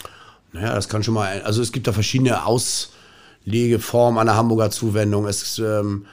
Naja, 0.52 0.76
das 0.76 0.90
kann 0.90 1.04
schon 1.04 1.14
mal. 1.14 1.42
Also 1.42 1.62
es 1.62 1.72
gibt 1.72 1.88
da 1.88 1.94
verschiedene 1.94 2.46
Auslegeformen 2.46 4.20
einer 4.20 4.36
Hamburger 4.36 4.72
Zuwendung. 4.72 5.26
Es 5.26 5.42
ist, 5.42 5.60
ähm, 5.60 6.06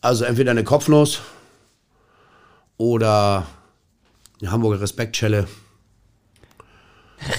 also 0.00 0.24
entweder 0.24 0.50
eine 0.50 0.64
Kopfnuss 0.64 1.20
oder 2.78 3.46
eine 4.40 4.50
Hamburger 4.50 4.80
Respektschelle. 4.80 5.46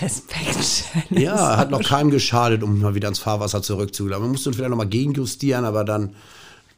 Respekt. 0.01 0.85
Ja, 1.09 1.57
hat 1.57 1.71
noch 1.71 1.83
keinem 1.83 2.09
geschadet, 2.11 2.63
um 2.63 2.79
mal 2.79 2.95
wieder 2.95 3.07
ins 3.07 3.19
Fahrwasser 3.19 3.61
zurückzulassen. 3.61 4.23
Man 4.23 4.31
muss 4.31 4.43
dann 4.43 4.53
vielleicht 4.53 4.69
nochmal 4.69 4.87
gegenjustieren, 4.87 5.65
aber 5.65 5.83
dann 5.83 6.15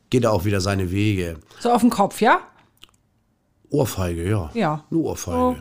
geht 0.09 0.23
er 0.23 0.31
auch 0.31 0.45
wieder 0.45 0.61
seine 0.61 0.91
Wege. 0.91 1.37
So 1.59 1.71
auf 1.71 1.81
den 1.81 1.89
Kopf, 1.89 2.21
ja? 2.21 2.39
Ohrfeige, 3.69 4.29
ja. 4.29 4.49
Ja. 4.53 4.83
Eine 4.89 4.99
Ohrfeige. 4.99 5.37
Oh. 5.37 5.55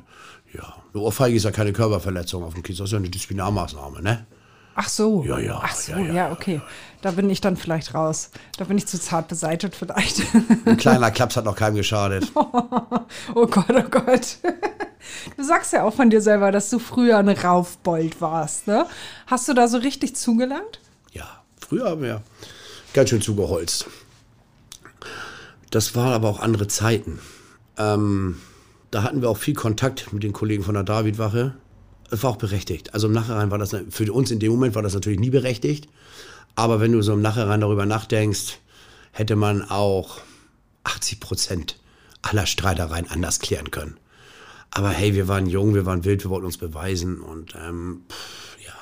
Ja. 0.54 0.74
Eine 0.92 1.02
Ohrfeige 1.02 1.36
ist 1.36 1.44
ja 1.44 1.50
keine 1.50 1.72
Körperverletzung 1.72 2.44
auf 2.44 2.54
dem 2.54 2.62
Kies, 2.62 2.78
das 2.78 2.86
ist 2.86 2.92
ja 2.92 2.98
eine 2.98 3.10
Disziplinarmaßnahme, 3.10 4.02
ne? 4.02 4.26
Ach 4.78 4.90
so. 4.90 5.24
Ja, 5.24 5.38
ja, 5.38 5.58
Ach 5.64 5.74
so, 5.74 5.92
ja, 5.92 5.98
ja, 5.98 6.12
ja, 6.12 6.32
okay. 6.32 6.60
Da 7.00 7.12
bin 7.12 7.30
ich 7.30 7.40
dann 7.40 7.56
vielleicht 7.56 7.94
raus. 7.94 8.30
Da 8.58 8.64
bin 8.64 8.76
ich 8.76 8.86
zu 8.86 9.00
zart 9.00 9.26
beseitigt 9.26 9.74
vielleicht. 9.74 10.20
Ein 10.66 10.76
kleiner 10.76 11.10
Klaps 11.10 11.36
hat 11.36 11.46
noch 11.46 11.56
keinem 11.56 11.76
geschadet. 11.76 12.30
oh 12.34 13.46
Gott, 13.46 13.70
oh 13.70 13.88
Gott. 13.90 14.36
Du 15.36 15.42
sagst 15.42 15.72
ja 15.72 15.82
auch 15.84 15.94
von 15.94 16.10
dir 16.10 16.20
selber, 16.20 16.52
dass 16.52 16.68
du 16.68 16.78
früher 16.78 17.16
ein 17.16 17.28
Raufbold 17.30 18.20
warst, 18.20 18.66
ne? 18.66 18.86
Hast 19.26 19.48
du 19.48 19.54
da 19.54 19.66
so 19.66 19.78
richtig 19.78 20.14
zugelangt? 20.14 20.80
Ja, 21.10 21.42
früher 21.58 21.88
haben 21.88 22.02
wir 22.02 22.20
ganz 22.92 23.08
schön 23.08 23.22
zugeholzt. 23.22 23.86
Das 25.70 25.94
waren 25.94 26.12
aber 26.12 26.28
auch 26.28 26.40
andere 26.40 26.68
Zeiten. 26.68 27.18
Ähm, 27.78 28.42
da 28.90 29.02
hatten 29.02 29.22
wir 29.22 29.30
auch 29.30 29.38
viel 29.38 29.54
Kontakt 29.54 30.12
mit 30.12 30.22
den 30.22 30.34
Kollegen 30.34 30.64
von 30.64 30.74
der 30.74 30.84
Davidwache. 30.84 31.54
Es 32.10 32.22
war 32.22 32.30
auch 32.30 32.36
berechtigt. 32.36 32.94
Also 32.94 33.08
im 33.08 33.12
Nachhinein 33.12 33.50
war 33.50 33.58
das, 33.58 33.74
für 33.90 34.12
uns 34.12 34.30
in 34.30 34.38
dem 34.38 34.52
Moment 34.52 34.74
war 34.74 34.82
das 34.82 34.94
natürlich 34.94 35.18
nie 35.18 35.30
berechtigt. 35.30 35.88
Aber 36.54 36.80
wenn 36.80 36.92
du 36.92 37.02
so 37.02 37.12
im 37.12 37.22
Nachhinein 37.22 37.60
darüber 37.60 37.86
nachdenkst, 37.86 38.58
hätte 39.12 39.36
man 39.36 39.62
auch 39.62 40.20
80 40.84 41.20
Prozent 41.20 41.78
aller 42.22 42.46
Streitereien 42.46 43.10
anders 43.10 43.40
klären 43.40 43.70
können. 43.70 43.98
Aber 44.70 44.90
hey, 44.90 45.14
wir 45.14 45.28
waren 45.28 45.46
jung, 45.46 45.74
wir 45.74 45.86
waren 45.86 46.04
wild, 46.04 46.24
wir 46.24 46.30
wollten 46.30 46.46
uns 46.46 46.58
beweisen 46.58 47.20
und 47.20 47.54
ähm, 47.54 48.02
pff, 48.10 48.58
ja. 48.64 48.72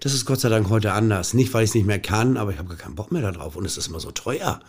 Das 0.00 0.14
ist 0.14 0.24
Gott 0.24 0.40
sei 0.40 0.48
Dank 0.48 0.68
heute 0.70 0.92
anders. 0.92 1.34
Nicht, 1.34 1.52
weil 1.52 1.64
ich 1.64 1.70
es 1.70 1.74
nicht 1.74 1.86
mehr 1.86 2.00
kann, 2.00 2.36
aber 2.36 2.52
ich 2.52 2.58
habe 2.58 2.68
gar 2.68 2.78
keinen 2.78 2.94
Bock 2.94 3.12
mehr 3.12 3.22
darauf 3.22 3.56
und 3.56 3.64
es 3.64 3.76
ist 3.76 3.88
immer 3.88 4.00
so 4.00 4.10
teuer. 4.10 4.60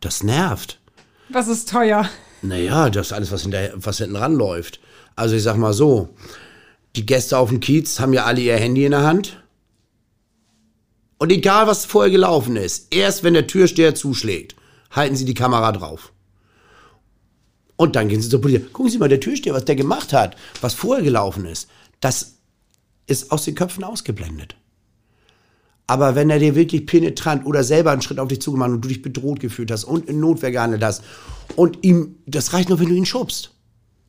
Das 0.00 0.22
nervt. 0.22 0.80
Was 1.28 1.48
ist 1.48 1.68
teuer? 1.68 2.08
Naja, 2.42 2.90
das 2.90 3.08
ist 3.08 3.12
alles, 3.12 3.30
was, 3.32 3.42
hinter, 3.42 3.70
was 3.74 3.98
hinten 3.98 4.16
ranläuft. 4.16 4.80
Also 5.16 5.36
ich 5.36 5.42
sag 5.42 5.56
mal 5.56 5.72
so, 5.72 6.08
die 6.96 7.06
Gäste 7.06 7.38
auf 7.38 7.50
dem 7.50 7.60
Kiez 7.60 8.00
haben 8.00 8.12
ja 8.12 8.24
alle 8.24 8.40
ihr 8.40 8.56
Handy 8.56 8.84
in 8.84 8.92
der 8.92 9.02
Hand. 9.02 9.42
Und 11.18 11.30
egal, 11.30 11.66
was 11.66 11.84
vorher 11.84 12.10
gelaufen 12.10 12.56
ist, 12.56 12.94
erst 12.94 13.22
wenn 13.22 13.34
der 13.34 13.46
Türsteher 13.46 13.94
zuschlägt, 13.94 14.56
halten 14.90 15.16
sie 15.16 15.26
die 15.26 15.34
Kamera 15.34 15.72
drauf. 15.72 16.12
Und 17.76 17.96
dann 17.96 18.08
gehen 18.08 18.20
sie 18.20 18.28
zur 18.28 18.40
Polizei. 18.40 18.66
Gucken 18.72 18.90
Sie 18.90 18.98
mal, 18.98 19.08
der 19.08 19.20
Türsteher, 19.20 19.54
was 19.54 19.64
der 19.64 19.76
gemacht 19.76 20.12
hat, 20.12 20.36
was 20.60 20.74
vorher 20.74 21.04
gelaufen 21.04 21.46
ist, 21.46 21.68
das 22.00 22.36
ist 23.06 23.32
aus 23.32 23.44
den 23.44 23.54
Köpfen 23.54 23.84
ausgeblendet. 23.84 24.56
Aber 25.90 26.14
wenn 26.14 26.30
er 26.30 26.38
dir 26.38 26.54
wirklich 26.54 26.86
penetrant 26.86 27.44
oder 27.44 27.64
selber 27.64 27.90
einen 27.90 28.00
Schritt 28.00 28.20
auf 28.20 28.28
dich 28.28 28.40
zugemacht 28.40 28.70
und 28.70 28.80
du 28.80 28.86
dich 28.86 29.02
bedroht 29.02 29.40
gefühlt 29.40 29.72
hast 29.72 29.82
und 29.82 30.08
in 30.08 30.20
Notwehr 30.20 30.52
gehandelt 30.52 30.84
hast 30.84 31.02
und 31.56 31.78
ihm, 31.82 32.14
das 32.26 32.52
reicht 32.52 32.68
nur, 32.68 32.78
wenn 32.78 32.90
du 32.90 32.94
ihn 32.94 33.06
schubst. 33.06 33.50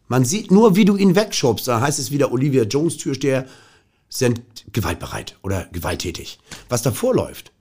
Man 0.07 0.23
sieht 0.23 0.51
nur, 0.51 0.75
wie 0.75 0.85
du 0.85 0.95
ihn 0.95 1.15
wegschubst. 1.15 1.67
Dann 1.67 1.81
heißt 1.81 1.97
es 1.97 2.11
wieder, 2.11 2.31
Olivia 2.31 2.65
Jones 2.65 2.97
Türsteher 2.97 3.47
sind 4.09 4.41
gewaltbereit 4.71 5.39
oder 5.41 5.65
gewalttätig. 5.71 6.37
Was 6.69 6.83
davor 6.83 7.15
läuft, 7.15 7.51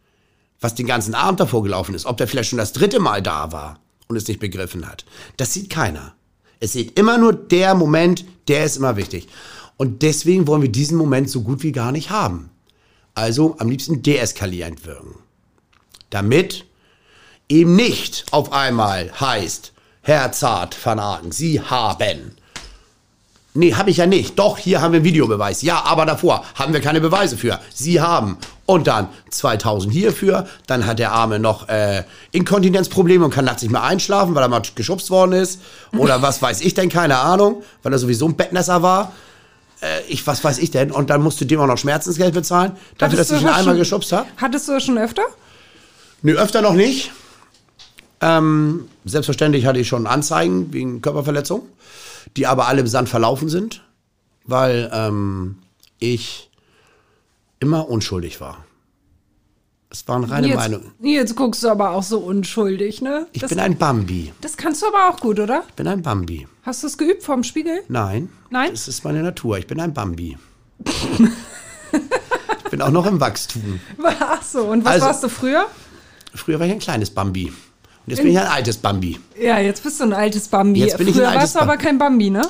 was 0.61 0.75
den 0.75 0.87
ganzen 0.87 1.15
Abend 1.15 1.41
davor 1.41 1.63
gelaufen 1.63 1.95
ist, 1.95 2.05
ob 2.05 2.19
der 2.19 2.29
vielleicht 2.29 2.51
schon 2.51 2.59
das 2.59 2.75
dritte 2.75 3.01
Mal 3.01 3.23
da 3.23 3.53
war 3.53 3.81
und 4.07 4.17
es 4.17 4.29
nicht 4.29 4.41
begriffen 4.41 4.87
hat, 4.87 5.07
das 5.39 5.55
sieht 5.55 5.71
keiner. 5.71 6.15
Es 6.59 6.75
sieht 6.75 6.99
immer 6.99 7.17
nur 7.17 7.33
der 7.33 7.75
Moment, 7.75 8.27
der 8.49 8.67
ist 8.67 8.77
immer 8.77 8.99
wichtig. 8.99 9.29
Und 9.79 10.03
deswegen 10.03 10.47
wollen 10.47 10.61
wir 10.61 10.71
diesen 10.71 10.99
Moment 10.99 11.31
so 11.31 11.41
gut 11.41 11.63
wie 11.63 11.73
gar 11.73 11.91
nicht 11.91 12.11
haben. 12.11 12.51
Also 13.21 13.55
am 13.59 13.69
liebsten 13.69 14.03
deeskalierend 14.03 14.87
wirken. 14.87 15.15
Damit 16.09 16.65
eben 17.51 17.77
nicht 17.77 18.25
auf 18.31 18.51
einmal 18.51 19.13
heißt, 19.21 19.75
Herr 20.01 20.33
Zart 20.33 20.75
van 20.83 20.99
Aken, 20.99 21.31
Sie 21.31 21.61
haben. 21.61 22.35
Nee, 23.53 23.75
habe 23.75 23.91
ich 23.91 23.99
ja 23.99 24.07
nicht. 24.07 24.39
Doch, 24.39 24.57
hier 24.57 24.81
haben 24.81 24.93
wir 24.93 24.99
einen 25.01 25.05
Videobeweis. 25.05 25.61
Ja, 25.61 25.83
aber 25.85 26.07
davor 26.07 26.47
haben 26.55 26.73
wir 26.73 26.81
keine 26.81 27.03
Beweise 27.03 27.37
für. 27.37 27.61
Sie 27.75 28.01
haben. 28.01 28.39
Und 28.65 28.87
dann 28.87 29.09
2000 29.29 29.93
hierfür. 29.93 30.47
Dann 30.67 30.87
hat 30.87 30.99
der 30.99 31.13
Arme 31.13 31.39
noch 31.39 31.69
äh, 31.69 32.05
Inkontinenzprobleme 32.33 33.27
und 33.27 33.35
kann 33.35 33.45
nachts 33.45 33.61
nicht 33.61 33.73
mehr 33.73 33.83
einschlafen, 33.83 34.35
weil 34.35 34.45
er 34.45 34.49
mal 34.49 34.63
geschubst 34.75 35.11
worden 35.11 35.33
ist. 35.33 35.61
Oder 35.95 36.23
was 36.23 36.41
weiß 36.41 36.63
ich 36.63 36.73
denn, 36.73 36.89
keine 36.89 37.19
Ahnung, 37.19 37.65
weil 37.83 37.93
er 37.93 37.99
sowieso 37.99 38.27
ein 38.27 38.37
Bettnässer 38.37 38.81
war. 38.81 39.13
Äh, 39.83 40.03
ich, 40.09 40.27
was 40.27 40.43
weiß 40.45 40.59
ich 40.59 40.71
denn? 40.71 40.91
Und 40.91 41.11
dann 41.11 41.23
musst 41.23 41.41
du 41.41 41.45
dem 41.45 41.61
auch 41.61 41.67
noch 41.67 41.79
Schmerzensgeld 41.79 42.35
bezahlen, 42.35 42.73
dafür, 42.99 43.19
Hattest 43.19 43.31
dass 43.31 43.39
ich 43.39 43.43
ihn 43.43 43.49
einmal 43.49 43.65
schon- 43.65 43.77
geschubst 43.79 44.13
habe. 44.13 44.29
Hattest 44.37 44.69
du 44.69 44.73
das 44.73 44.85
schon 44.85 44.99
öfter? 44.99 45.23
Nö, 46.23 46.35
öfter 46.37 46.61
noch 46.63 46.75
nicht. 46.75 47.13
Ähm, 48.21 48.89
selbstverständlich 49.07 49.65
hatte 49.65 49.79
ich 49.79 49.89
schon 49.89 50.07
Anzeigen 50.07 50.73
wegen 50.75 51.01
Körperverletzung, 51.01 51.63
die 52.37 52.47
aber 52.47 52.67
alle 52.69 52.81
im 52.81 52.87
Sand 52.87 53.09
verlaufen 53.09 53.49
sind, 53.49 53.83
weil 54.45 54.91
ähm, 54.93 55.57
ich 55.99 56.51
immer 57.61 57.89
unschuldig 57.89 58.41
war. 58.41 58.65
Es 59.93 60.07
waren 60.07 60.23
reine 60.23 60.47
Jetzt, 60.47 60.57
Meinungen. 60.57 60.93
jetzt 61.03 61.35
guckst 61.35 61.65
du 61.65 61.69
aber 61.69 61.91
auch 61.91 62.05
so 62.05 62.21
unschuldig, 62.21 63.03
ne? 63.03 63.27
Ich 63.33 63.41
das, 63.41 63.51
bin 63.51 63.59
ein 63.59 63.77
Bambi. 63.77 64.33
das 64.41 64.57
kannst 64.57 64.83
du 64.83 64.87
aber 64.87 65.09
auch 65.09 65.19
gut, 65.19 65.41
oder? 65.41 65.65
Ich 65.69 65.75
bin 65.75 65.89
ein 65.89 66.01
Bambi. 66.03 66.47
Hast 66.63 66.85
du 66.85 66.87
es 66.87 66.97
geübt 66.97 67.25
vorm 67.25 67.43
Spiegel? 67.43 67.83
Nein. 67.89 68.29
Nein? 68.51 68.71
Das 68.71 68.87
ist 68.87 69.03
meine 69.05 69.21
Natur. 69.23 69.59
Ich 69.59 69.67
bin 69.67 69.81
ein 69.81 69.93
Bambi. 69.93 70.39
ich 70.85 72.71
bin 72.71 72.83
auch 72.83 72.91
noch 72.91 73.07
im 73.07 73.21
Wachstum. 73.21 73.81
Ach 74.21 74.43
so, 74.43 74.63
und 74.63 74.85
was 74.85 74.93
Also- 74.95 75.07
warst 75.07 75.23
du 75.25 75.29
früher? 75.29 75.67
Früher 76.35 76.61
war 76.61 76.67
ich 76.67 76.73
ein 76.73 76.79
kleines 76.79 77.11
Bambi. 77.11 77.47
Und 77.49 77.55
jetzt 78.07 78.23
bin 78.23 78.31
ich 78.31 78.39
ein 78.39 78.47
altes 78.47 78.77
Bambi. 78.77 79.19
Ja, 79.41 79.59
jetzt 79.59 79.83
bist 79.83 79.99
du 79.99 80.05
ein 80.05 80.13
altes 80.13 80.47
Bambi. 80.47 80.79
Jetzt 80.81 80.99
bin 80.99 81.09
ich 81.09 81.15
ein 81.15 81.19
früher 81.19 81.29
altes 81.31 81.43
warst 81.43 81.55
du 81.57 81.61
aber 81.61 81.77
kein 81.77 81.99
Bambi, 81.99 82.31
ne? 82.31 82.43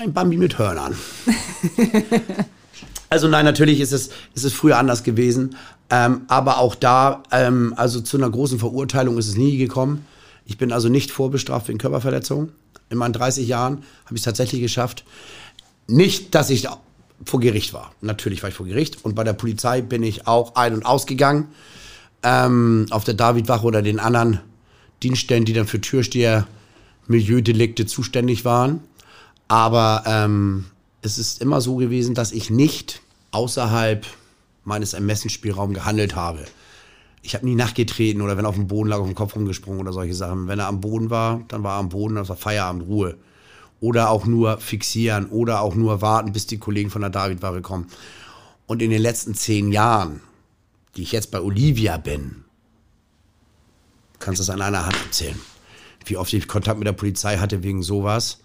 Ein 0.00 0.14
Bambi 0.14 0.38
mit 0.38 0.56
Hörnern. 0.56 0.96
also 3.10 3.28
nein, 3.28 3.44
natürlich 3.44 3.80
ist 3.80 3.92
es, 3.92 4.08
ist 4.34 4.44
es 4.44 4.52
früher 4.54 4.78
anders 4.78 5.02
gewesen. 5.02 5.56
Ähm, 5.90 6.22
aber 6.28 6.58
auch 6.58 6.74
da, 6.74 7.22
ähm, 7.30 7.74
also 7.76 8.00
zu 8.00 8.16
einer 8.16 8.30
großen 8.30 8.58
Verurteilung 8.58 9.18
ist 9.18 9.28
es 9.28 9.36
nie 9.36 9.56
gekommen. 9.56 10.04
Ich 10.44 10.58
bin 10.58 10.72
also 10.72 10.88
nicht 10.88 11.10
vorbestraft 11.10 11.68
wegen 11.68 11.78
Körperverletzung. 11.78 12.50
In 12.90 12.98
meinen 12.98 13.12
30 13.12 13.46
Jahren 13.46 13.84
habe 14.04 14.14
ich 14.14 14.20
es 14.20 14.24
tatsächlich 14.24 14.62
geschafft. 14.62 15.04
Nicht, 15.86 16.34
dass 16.34 16.50
ich 16.50 16.68
vor 17.24 17.40
Gericht 17.40 17.72
war. 17.72 17.92
Natürlich 18.00 18.42
war 18.42 18.50
ich 18.50 18.54
vor 18.54 18.66
Gericht. 18.66 19.04
Und 19.04 19.14
bei 19.14 19.24
der 19.24 19.32
Polizei 19.32 19.80
bin 19.80 20.02
ich 20.02 20.26
auch 20.26 20.54
ein- 20.56 20.74
und 20.74 20.84
ausgegangen. 20.84 21.48
Ähm, 22.22 22.86
auf 22.90 23.04
der 23.04 23.14
Davidwache 23.14 23.64
oder 23.64 23.82
den 23.82 24.00
anderen 24.00 24.40
Dienststellen, 25.02 25.44
die 25.44 25.52
dann 25.52 25.66
für 25.66 25.80
Türsteher 25.80 26.46
Milieudelikte 27.06 27.86
zuständig 27.86 28.44
waren. 28.44 28.80
Aber 29.48 30.02
ähm, 30.06 30.66
es 31.02 31.18
ist 31.18 31.40
immer 31.40 31.60
so 31.60 31.76
gewesen, 31.76 32.14
dass 32.14 32.32
ich 32.32 32.50
nicht 32.50 33.00
außerhalb 33.30 34.06
meines 34.66 34.92
Ermessensspielraums 34.92 35.74
gehandelt 35.74 36.16
habe. 36.16 36.44
Ich 37.22 37.34
habe 37.34 37.46
nie 37.46 37.54
nachgetreten 37.54 38.20
oder 38.20 38.36
wenn 38.36 38.44
er 38.44 38.48
auf 38.48 38.56
dem 38.56 38.66
Boden 38.66 38.90
lag, 38.90 38.98
auf 38.98 39.06
dem 39.06 39.14
Kopf 39.14 39.34
rumgesprungen 39.34 39.80
oder 39.80 39.92
solche 39.92 40.14
Sachen. 40.14 40.48
Wenn 40.48 40.58
er 40.58 40.66
am 40.66 40.80
Boden 40.80 41.08
war, 41.08 41.42
dann 41.48 41.62
war 41.62 41.76
er 41.76 41.80
am 41.80 41.88
Boden, 41.88 42.16
das 42.16 42.28
war 42.28 42.36
Feierabend, 42.36 42.86
Ruhe. 42.86 43.16
Oder 43.80 44.10
auch 44.10 44.26
nur 44.26 44.58
fixieren 44.58 45.26
oder 45.26 45.60
auch 45.60 45.74
nur 45.74 46.02
warten, 46.02 46.32
bis 46.32 46.46
die 46.46 46.58
Kollegen 46.58 46.90
von 46.90 47.02
der 47.02 47.10
Davidware 47.10 47.62
kommen. 47.62 47.86
Und 48.66 48.82
in 48.82 48.90
den 48.90 49.02
letzten 49.02 49.34
zehn 49.34 49.70
Jahren, 49.70 50.20
die 50.96 51.02
ich 51.02 51.12
jetzt 51.12 51.30
bei 51.30 51.40
Olivia 51.40 51.96
bin, 51.96 52.44
kannst 54.18 54.40
du 54.40 54.42
es 54.42 54.50
an 54.50 54.62
einer 54.62 54.86
Hand 54.86 54.96
erzählen, 55.04 55.38
wie 56.06 56.16
oft 56.16 56.32
ich 56.32 56.48
Kontakt 56.48 56.78
mit 56.78 56.86
der 56.86 56.92
Polizei 56.92 57.38
hatte 57.38 57.62
wegen 57.62 57.82
sowas, 57.82 58.40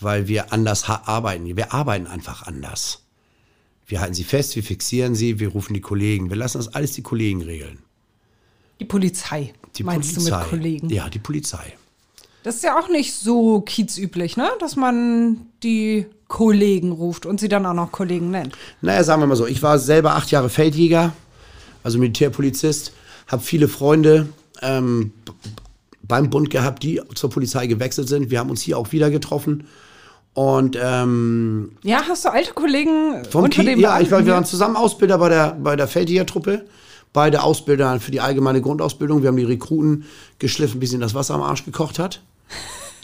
weil 0.00 0.28
wir 0.28 0.52
anders 0.52 0.88
arbeiten. 0.88 1.56
Wir 1.56 1.72
arbeiten 1.74 2.06
einfach 2.06 2.46
anders. 2.46 3.05
Wir 3.86 4.00
halten 4.00 4.14
sie 4.14 4.24
fest, 4.24 4.56
wir 4.56 4.62
fixieren 4.62 5.14
sie, 5.14 5.38
wir 5.38 5.48
rufen 5.48 5.74
die 5.74 5.80
Kollegen. 5.80 6.28
Wir 6.28 6.36
lassen 6.36 6.58
das 6.58 6.74
alles 6.74 6.92
die 6.92 7.02
Kollegen 7.02 7.42
regeln. 7.42 7.78
Die 8.80 8.84
Polizei, 8.84 9.54
Die 9.76 9.84
meinst 9.84 10.14
Polizei. 10.14 10.30
du 10.30 10.36
mit 10.38 10.48
Kollegen? 10.48 10.90
Ja, 10.90 11.08
die 11.08 11.18
Polizei. 11.18 11.74
Das 12.42 12.56
ist 12.56 12.64
ja 12.64 12.78
auch 12.78 12.88
nicht 12.88 13.12
so 13.14 13.60
kiezüblich, 13.60 14.36
ne? 14.36 14.48
Dass 14.60 14.76
man 14.76 15.46
die 15.62 16.06
Kollegen 16.28 16.92
ruft 16.92 17.26
und 17.26 17.40
sie 17.40 17.48
dann 17.48 17.64
auch 17.66 17.74
noch 17.74 17.92
Kollegen 17.92 18.30
nennt. 18.30 18.56
Naja, 18.82 19.02
sagen 19.04 19.22
wir 19.22 19.26
mal 19.26 19.36
so, 19.36 19.46
ich 19.46 19.62
war 19.62 19.78
selber 19.78 20.14
acht 20.16 20.30
Jahre 20.30 20.48
Feldjäger, 20.48 21.12
also 21.82 21.98
Militärpolizist, 21.98 22.92
habe 23.28 23.42
viele 23.42 23.68
Freunde 23.68 24.28
ähm, 24.62 25.12
beim 26.02 26.30
Bund 26.30 26.50
gehabt, 26.50 26.82
die 26.82 27.00
zur 27.14 27.30
Polizei 27.30 27.66
gewechselt 27.66 28.08
sind. 28.08 28.30
Wir 28.30 28.38
haben 28.40 28.50
uns 28.50 28.62
hier 28.62 28.78
auch 28.78 28.92
wieder 28.92 29.10
getroffen. 29.10 29.66
Und 30.36 30.76
ähm, 30.78 31.78
Ja, 31.82 32.02
hast 32.06 32.26
du 32.26 32.28
alte 32.28 32.52
Kollegen 32.52 33.24
vom 33.30 33.44
unter 33.44 33.62
Ki 33.62 33.66
dem 33.66 33.80
ja, 33.80 33.98
ich 34.00 34.10
war, 34.10 34.26
wir 34.26 34.34
waren 34.34 34.44
zusammen 34.44 34.76
Ausbilder 34.76 35.16
bei 35.16 35.30
der, 35.30 35.52
bei 35.52 35.76
der 35.76 35.88
Feldjägertruppe. 35.88 36.66
Beide 37.14 37.42
Ausbilder 37.42 37.98
für 38.00 38.10
die 38.10 38.20
allgemeine 38.20 38.60
Grundausbildung. 38.60 39.22
Wir 39.22 39.28
haben 39.28 39.38
die 39.38 39.44
Rekruten 39.44 40.04
geschliffen, 40.38 40.78
bis 40.78 40.92
ihnen 40.92 41.00
das 41.00 41.14
Wasser 41.14 41.32
am 41.32 41.40
Arsch 41.40 41.64
gekocht 41.64 41.98
hat. 41.98 42.20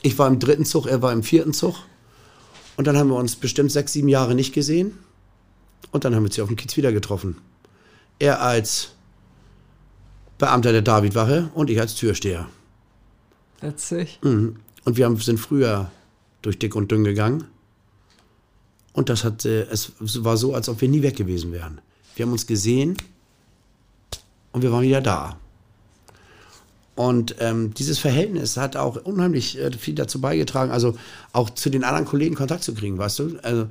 Ich 0.02 0.18
war 0.18 0.28
im 0.28 0.40
dritten 0.40 0.66
Zug, 0.66 0.84
er 0.84 1.00
war 1.00 1.10
im 1.10 1.22
vierten 1.22 1.54
Zug. 1.54 1.76
Und 2.76 2.86
dann 2.86 2.98
haben 2.98 3.08
wir 3.08 3.16
uns 3.16 3.34
bestimmt 3.34 3.72
sechs, 3.72 3.94
sieben 3.94 4.08
Jahre 4.08 4.34
nicht 4.34 4.52
gesehen. 4.52 4.98
Und 5.90 6.04
dann 6.04 6.14
haben 6.14 6.24
wir 6.24 6.26
uns 6.26 6.34
hier 6.34 6.44
auf 6.44 6.50
dem 6.50 6.56
Kiez 6.56 6.76
wieder 6.76 6.92
getroffen. 6.92 7.38
Er 8.18 8.42
als 8.42 8.90
Beamter 10.36 10.72
der 10.72 10.82
Davidwache 10.82 11.48
und 11.54 11.70
ich 11.70 11.80
als 11.80 11.94
Türsteher. 11.94 12.46
Witzig. 13.62 14.18
Und 14.84 14.98
wir 14.98 15.06
haben, 15.06 15.16
sind 15.16 15.40
früher 15.40 15.90
durch 16.42 16.58
dick 16.58 16.74
und 16.74 16.90
dünn 16.90 17.04
gegangen. 17.04 17.44
Und 18.92 19.08
das 19.08 19.24
hat, 19.24 19.44
äh, 19.44 19.62
es 19.62 19.92
war 19.98 20.36
so, 20.36 20.54
als 20.54 20.68
ob 20.68 20.80
wir 20.80 20.88
nie 20.88 21.02
weg 21.02 21.16
gewesen 21.16 21.52
wären. 21.52 21.80
Wir 22.14 22.26
haben 22.26 22.32
uns 22.32 22.46
gesehen 22.46 22.96
und 24.52 24.62
wir 24.62 24.70
waren 24.70 24.82
wieder 24.82 25.00
da. 25.00 25.38
Und 26.94 27.36
ähm, 27.38 27.72
dieses 27.72 27.98
Verhältnis 27.98 28.58
hat 28.58 28.76
auch 28.76 28.96
unheimlich 28.96 29.58
äh, 29.58 29.72
viel 29.72 29.94
dazu 29.94 30.20
beigetragen, 30.20 30.70
also 30.70 30.96
auch 31.32 31.48
zu 31.50 31.70
den 31.70 31.84
anderen 31.84 32.04
Kollegen 32.04 32.34
Kontakt 32.34 32.62
zu 32.64 32.74
kriegen, 32.74 32.98
weißt 32.98 33.18
du? 33.18 33.38
Also 33.42 33.68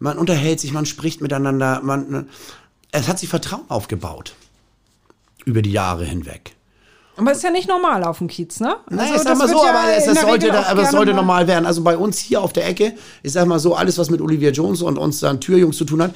man 0.00 0.18
unterhält 0.18 0.58
sich, 0.58 0.72
man 0.72 0.86
spricht 0.86 1.20
miteinander, 1.20 1.80
man, 1.82 2.28
es 2.90 3.06
hat 3.06 3.20
sich 3.20 3.28
Vertrauen 3.28 3.64
aufgebaut 3.68 4.34
über 5.44 5.62
die 5.62 5.70
Jahre 5.70 6.04
hinweg. 6.04 6.56
Aber 7.16 7.30
ist 7.30 7.44
ja 7.44 7.50
nicht 7.50 7.68
normal 7.68 8.02
auf 8.02 8.18
dem 8.18 8.26
Kiez, 8.26 8.58
ne? 8.58 8.76
Nein, 8.90 8.98
Also 8.98 9.14
ich 9.14 9.20
sag 9.22 9.28
das 9.30 9.38
mal 9.38 9.48
so, 9.48 9.64
ja 9.64 9.70
aber 9.70 9.96
es, 9.96 10.06
es 10.08 10.20
sollte, 10.20 10.48
da, 10.48 10.62
aber 10.64 10.82
es 10.82 10.90
sollte 10.90 11.12
mal- 11.12 11.16
normal 11.20 11.46
werden. 11.46 11.64
Also 11.64 11.82
bei 11.84 11.96
uns 11.96 12.18
hier 12.18 12.42
auf 12.42 12.52
der 12.52 12.66
Ecke, 12.66 12.94
ich 13.22 13.32
sag 13.32 13.46
mal 13.46 13.60
so, 13.60 13.76
alles, 13.76 13.98
was 13.98 14.10
mit 14.10 14.20
Olivia 14.20 14.50
Jones 14.50 14.82
und 14.82 14.98
uns 14.98 15.20
dann 15.20 15.40
Türjungs 15.40 15.76
zu 15.76 15.84
tun 15.84 16.02
hat, 16.02 16.12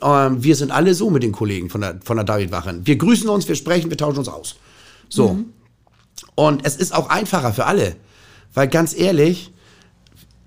ähm, 0.00 0.42
wir 0.42 0.56
sind 0.56 0.70
alle 0.70 0.94
so 0.94 1.10
mit 1.10 1.22
den 1.22 1.32
Kollegen 1.32 1.68
von 1.68 1.82
der, 1.82 2.00
von 2.02 2.16
der 2.16 2.24
David-Wache. 2.24 2.80
Wir 2.82 2.96
grüßen 2.96 3.28
uns, 3.28 3.46
wir 3.46 3.56
sprechen, 3.56 3.90
wir 3.90 3.98
tauschen 3.98 4.20
uns 4.20 4.28
aus. 4.28 4.56
So. 5.10 5.34
Mhm. 5.34 5.52
Und 6.34 6.64
es 6.64 6.76
ist 6.76 6.94
auch 6.94 7.10
einfacher 7.10 7.52
für 7.52 7.66
alle. 7.66 7.96
Weil 8.54 8.68
ganz 8.68 8.96
ehrlich, 8.96 9.52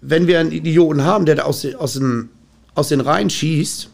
wenn 0.01 0.25
wir 0.25 0.39
einen 0.39 0.51
Idioten 0.51 1.03
haben, 1.03 1.27
der 1.27 1.35
da 1.35 1.43
aus, 1.43 1.63
aus, 1.77 1.93
dem, 1.93 2.29
aus 2.73 2.87
den 2.87 3.01
Reihen 3.01 3.29
schießt, 3.29 3.90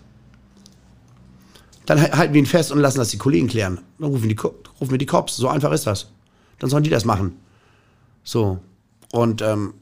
dann 1.88 2.02
halten 2.02 2.34
wir 2.34 2.40
ihn 2.40 2.46
fest 2.46 2.72
und 2.72 2.80
lassen 2.80 2.98
das 2.98 3.10
die 3.10 3.18
Kollegen 3.18 3.48
klären. 3.48 3.80
Dann 3.98 4.10
rufen, 4.12 4.28
die, 4.28 4.36
rufen 4.36 4.92
wir 4.92 4.98
die 4.98 5.06
Cops. 5.06 5.38
So 5.38 5.48
einfach 5.48 5.72
ist 5.72 5.88
das. 5.88 6.12
Dann 6.60 6.70
sollen 6.70 6.84
die 6.84 6.90
das 6.90 7.06
machen. 7.06 7.38
So. 8.24 8.60
Und 9.14 9.42
ähm, 9.42 9.74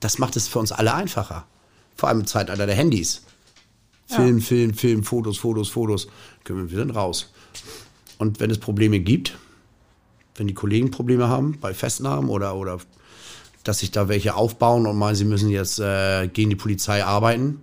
das 0.00 0.18
macht 0.18 0.34
es 0.36 0.48
für 0.48 0.58
uns 0.58 0.72
alle 0.72 0.94
einfacher. 0.94 1.46
Vor 1.94 2.08
allem 2.08 2.20
im 2.20 2.26
Zeitalter 2.26 2.66
der 2.66 2.74
Handys. 2.74 3.22
Film, 4.06 4.40
Film, 4.40 4.72
Film, 4.72 5.04
Fotos, 5.04 5.36
Fotos, 5.36 5.68
Fotos. 5.68 6.08
Können 6.42 6.70
Wir 6.70 6.78
wir 6.78 6.84
sind 6.84 6.96
raus. 6.96 7.30
Und 8.16 8.40
wenn 8.40 8.50
es 8.50 8.58
Probleme 8.58 8.98
gibt, 8.98 9.36
wenn 10.36 10.46
die 10.46 10.54
Kollegen 10.54 10.90
Probleme 10.90 11.28
haben 11.28 11.58
bei 11.60 11.74
Festnahmen 11.74 12.30
oder, 12.30 12.56
oder 12.56 12.78
dass 13.62 13.80
sich 13.80 13.90
da 13.90 14.08
welche 14.08 14.34
aufbauen 14.36 14.86
und 14.86 14.96
meinen, 14.96 15.16
sie 15.16 15.26
müssen 15.26 15.50
jetzt 15.50 15.80
äh, 15.80 16.28
gegen 16.28 16.48
die 16.48 16.56
Polizei 16.56 17.04
arbeiten, 17.04 17.62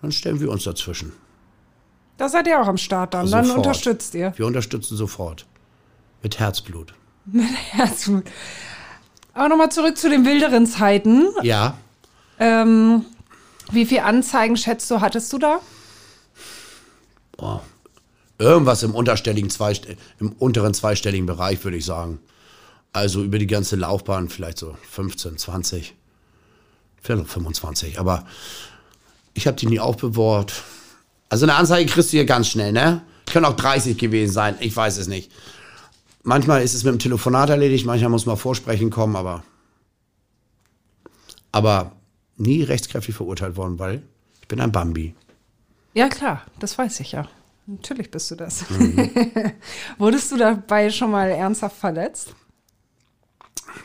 dann 0.00 0.10
stellen 0.10 0.40
wir 0.40 0.50
uns 0.50 0.64
dazwischen. 0.64 1.12
Da 2.16 2.28
seid 2.28 2.46
ihr 2.46 2.60
auch 2.60 2.66
am 2.66 2.78
Start 2.78 3.14
dann. 3.14 3.30
Dann 3.30 3.44
Sofort. 3.44 3.66
unterstützt 3.66 4.14
ihr. 4.14 4.32
Wir 4.36 4.46
unterstützen 4.46 4.96
sofort. 4.96 5.46
Mit 6.22 6.38
Herzblut. 6.38 6.94
Herzblut. 7.70 8.24
Aber 9.34 9.48
nochmal 9.48 9.72
zurück 9.72 9.96
zu 9.96 10.10
den 10.10 10.24
wilderen 10.24 10.66
Zeiten. 10.66 11.28
Ja. 11.42 11.78
Ähm, 12.38 13.04
wie 13.70 13.86
viele 13.86 14.04
Anzeigen 14.04 14.56
schätzt 14.56 14.90
du, 14.90 15.00
hattest 15.00 15.32
du 15.32 15.38
da? 15.38 15.60
Oh. 17.38 17.60
Irgendwas 18.38 18.82
im 18.82 18.94
unterstelligen 18.94 19.50
im 20.18 20.32
unteren 20.32 20.74
zweistelligen 20.74 21.26
Bereich, 21.26 21.62
würde 21.64 21.76
ich 21.76 21.84
sagen. 21.84 22.18
Also 22.92 23.22
über 23.22 23.38
die 23.38 23.46
ganze 23.46 23.76
Laufbahn 23.76 24.28
vielleicht 24.28 24.58
so 24.58 24.76
15, 24.90 25.38
20, 25.38 25.94
vielleicht 27.00 27.24
auch 27.24 27.28
25. 27.28 27.98
Aber 27.98 28.26
ich 29.32 29.46
habe 29.46 29.56
die 29.56 29.66
nie 29.66 29.80
aufbewahrt. 29.80 30.52
Also 31.32 31.46
eine 31.46 31.54
Anzeige 31.54 31.90
kriegst 31.90 32.12
du 32.12 32.18
hier 32.18 32.26
ganz 32.26 32.48
schnell, 32.48 32.72
ne? 32.72 33.00
Können 33.24 33.46
auch 33.46 33.56
30 33.56 33.96
gewesen 33.96 34.34
sein, 34.34 34.54
ich 34.60 34.76
weiß 34.76 34.98
es 34.98 35.08
nicht. 35.08 35.32
Manchmal 36.24 36.62
ist 36.62 36.74
es 36.74 36.84
mit 36.84 36.92
dem 36.92 36.98
Telefonat 36.98 37.48
erledigt, 37.48 37.86
manchmal 37.86 38.10
muss 38.10 38.26
man 38.26 38.36
vorsprechen 38.36 38.90
kommen, 38.90 39.16
aber 39.16 39.42
aber 41.50 41.92
nie 42.36 42.62
rechtskräftig 42.62 43.14
verurteilt 43.14 43.56
worden, 43.56 43.78
weil 43.78 44.02
ich 44.42 44.48
bin 44.48 44.60
ein 44.60 44.72
Bambi. 44.72 45.14
Ja, 45.94 46.10
klar, 46.10 46.42
das 46.58 46.76
weiß 46.76 47.00
ich 47.00 47.12
ja. 47.12 47.26
Natürlich 47.66 48.10
bist 48.10 48.30
du 48.30 48.34
das. 48.34 48.68
Mhm. 48.68 49.10
Wurdest 49.96 50.32
du 50.32 50.36
dabei 50.36 50.90
schon 50.90 51.12
mal 51.12 51.30
ernsthaft 51.30 51.78
verletzt? 51.78 52.34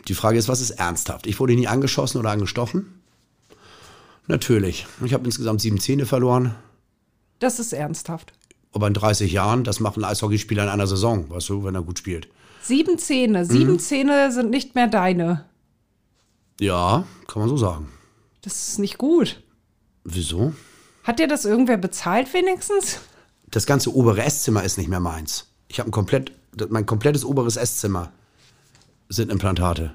Die 0.10 0.16
Frage 0.16 0.38
ist, 0.38 0.50
was 0.50 0.60
ist 0.60 0.72
ernsthaft? 0.72 1.26
Ich 1.26 1.40
wurde 1.40 1.56
nie 1.56 1.70
angeschossen 1.70 2.18
oder 2.18 2.32
angestochen. 2.32 3.02
Natürlich. 4.28 4.86
Ich 5.06 5.14
habe 5.14 5.24
insgesamt 5.24 5.62
sieben 5.62 5.80
Zähne 5.80 6.06
verloren. 6.06 6.54
Das 7.40 7.60
ist 7.60 7.74
ernsthaft. 7.74 8.34
Aber 8.74 8.88
in 8.88 8.94
30 8.94 9.32
Jahren, 9.32 9.64
das 9.64 9.80
macht 9.80 9.98
ein 9.98 10.04
Eishockeyspieler 10.04 10.64
in 10.64 10.70
einer 10.70 10.88
Saison, 10.88 11.30
weißt 11.30 11.50
du, 11.50 11.64
wenn 11.64 11.76
er 11.76 11.82
gut 11.82 12.00
spielt. 12.00 12.28
Sieben 12.62 12.98
Zähne. 12.98 13.46
Sieben 13.46 13.74
Mhm. 13.74 13.80
Zähne 13.80 14.32
sind 14.32 14.50
nicht 14.50 14.76
mehr 14.76 14.88
deine. 14.88 15.46
Ja, 16.60 17.06
kann 17.28 17.40
man 17.42 17.50
so 17.50 17.58
sagen. 17.58 17.88
Das 18.42 18.70
ist 18.70 18.80
nicht 18.80 18.98
gut. 18.98 19.42
Wieso? 20.04 20.54
Hat 21.04 21.20
dir 21.20 21.28
das 21.28 21.46
irgendwer 21.46 21.78
bezahlt 21.78 22.34
wenigstens? 22.34 23.00
Das 23.50 23.66
ganze 23.66 23.96
obere 23.96 24.24
Esszimmer 24.24 24.64
ist 24.64 24.78
nicht 24.78 24.90
mehr 24.90 25.00
meins. 25.00 25.48
Ich 25.70 25.80
habe 25.80 25.90
ein 25.90 25.92
komplett, 25.92 26.32
mein 26.70 26.86
komplettes 26.86 27.24
oberes 27.24 27.56
Esszimmer 27.56 28.12
sind 29.10 29.32
Implantate. 29.32 29.94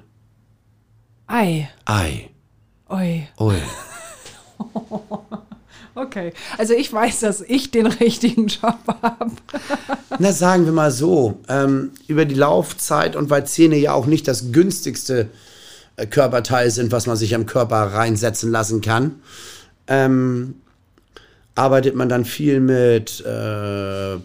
Ei. 1.27 1.69
Ei, 1.85 2.29
Oi. 2.89 3.27
ui. 3.39 3.55
Okay. 5.95 6.33
Also 6.57 6.73
ich 6.73 6.91
weiß, 6.91 7.19
dass 7.19 7.41
ich 7.41 7.71
den 7.71 7.87
richtigen 7.87 8.47
Job 8.47 8.79
habe. 9.01 9.31
Na, 10.19 10.31
sagen 10.31 10.65
wir 10.65 10.73
mal 10.73 10.91
so, 10.91 11.39
ähm, 11.47 11.91
über 12.07 12.25
die 12.25 12.35
Laufzeit 12.35 13.15
und 13.15 13.29
weil 13.29 13.45
Zähne 13.45 13.77
ja 13.77 13.93
auch 13.93 14.05
nicht 14.05 14.27
das 14.27 14.51
günstigste 14.51 15.29
äh, 15.95 16.07
Körperteil 16.07 16.71
sind, 16.71 16.91
was 16.91 17.05
man 17.05 17.17
sich 17.17 17.35
am 17.35 17.45
Körper 17.45 17.77
reinsetzen 17.77 18.51
lassen 18.51 18.81
kann, 18.81 19.21
ähm, 19.87 20.55
arbeitet 21.55 21.95
man 21.95 22.09
dann 22.09 22.25
viel 22.25 22.59
mit 22.59 23.21
äh, 23.21 24.17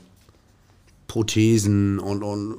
Prothesen 1.08 1.98
und, 1.98 2.22
und 2.22 2.54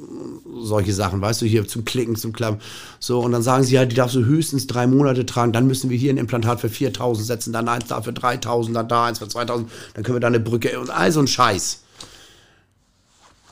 solche 0.61 0.91
Sachen, 0.91 1.21
weißt 1.21 1.43
du, 1.43 1.45
hier 1.45 1.67
zum 1.67 1.85
Klicken, 1.85 2.15
zum 2.15 2.33
Klappen. 2.33 2.59
So, 2.99 3.19
und 3.19 3.31
dann 3.31 3.43
sagen 3.43 3.63
sie 3.63 3.75
ja, 3.75 3.85
die 3.85 3.95
darfst 3.95 4.15
du 4.15 4.25
höchstens 4.25 4.65
drei 4.65 4.87
Monate 4.87 5.25
tragen, 5.25 5.53
dann 5.53 5.67
müssen 5.67 5.91
wir 5.91 5.97
hier 5.97 6.11
ein 6.11 6.17
Implantat 6.17 6.59
für 6.59 6.67
4000 6.67 7.25
setzen, 7.25 7.53
dann 7.53 7.69
eins 7.69 7.85
da 7.87 8.01
für 8.01 8.11
3000, 8.11 8.75
dann 8.75 8.87
da 8.87 9.05
eins 9.05 9.19
für 9.19 9.27
2000, 9.27 9.71
dann 9.93 10.03
können 10.03 10.15
wir 10.15 10.19
da 10.19 10.27
eine 10.27 10.39
Brücke 10.39 10.79
und 10.79 10.89
all 10.89 11.11
so 11.11 11.19
ein 11.19 11.27
Scheiß. 11.27 11.83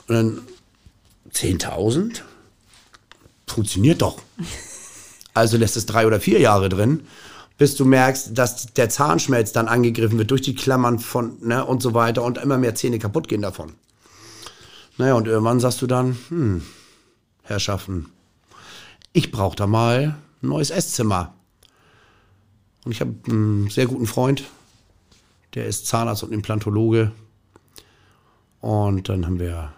Und 0.07 0.15
dann 0.15 0.41
10.000? 1.31 2.21
Funktioniert 3.45 4.01
doch. 4.01 4.19
Also 5.33 5.57
lässt 5.57 5.77
es 5.77 5.85
drei 5.85 6.07
oder 6.07 6.19
vier 6.19 6.39
Jahre 6.39 6.69
drin, 6.69 7.01
bis 7.59 7.75
du 7.75 7.85
merkst, 7.85 8.35
dass 8.35 8.73
der 8.73 8.89
Zahnschmelz 8.89 9.51
dann 9.51 9.67
angegriffen 9.67 10.17
wird 10.17 10.31
durch 10.31 10.41
die 10.41 10.55
Klammern 10.55 10.97
von, 10.97 11.37
ne, 11.41 11.63
und 11.63 11.83
so 11.83 11.93
weiter 11.93 12.23
und 12.23 12.39
immer 12.39 12.57
mehr 12.57 12.73
Zähne 12.73 12.97
kaputt 12.97 13.27
gehen 13.27 13.43
davon. 13.43 13.73
Naja, 14.97 15.13
und 15.13 15.27
irgendwann 15.27 15.59
sagst 15.59 15.81
du 15.81 15.87
dann, 15.87 16.17
hm, 16.29 16.63
Herrschaften, 17.43 18.07
ich 19.13 19.31
brauche 19.31 19.55
da 19.55 19.67
mal 19.67 20.15
ein 20.41 20.47
neues 20.47 20.69
Esszimmer. 20.69 21.33
Und 22.83 22.91
ich 22.91 23.01
habe 23.01 23.13
einen 23.27 23.69
sehr 23.69 23.85
guten 23.87 24.07
Freund, 24.07 24.43
der 25.55 25.65
ist 25.67 25.87
Zahnarzt 25.87 26.23
und 26.23 26.31
Implantologe. 26.31 27.11
Und 28.61 29.09
dann 29.09 29.25
haben 29.25 29.39
wir 29.39 29.73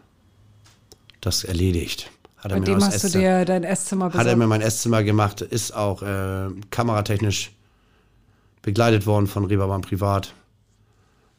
das 1.21 1.43
erledigt. 1.43 2.09
Hat 2.37 2.51
Bei 2.51 2.59
mir 2.59 2.65
dem 2.65 2.83
hast 2.83 3.03
du 3.03 3.07
Esszimmer- 3.07 3.19
dir 3.39 3.45
dein 3.45 3.63
Esszimmer 3.63 4.05
hat 4.05 4.13
er 4.13 4.19
besorgt. 4.19 4.37
mir 4.37 4.47
mein 4.47 4.61
Esszimmer 4.61 5.03
gemacht, 5.03 5.41
ist 5.41 5.73
auch 5.75 6.01
äh, 6.01 6.47
kameratechnisch 6.71 7.51
begleitet 8.61 9.05
worden 9.05 9.27
von 9.27 9.45
Reeperbahn 9.45 9.81
Privat. 9.81 10.33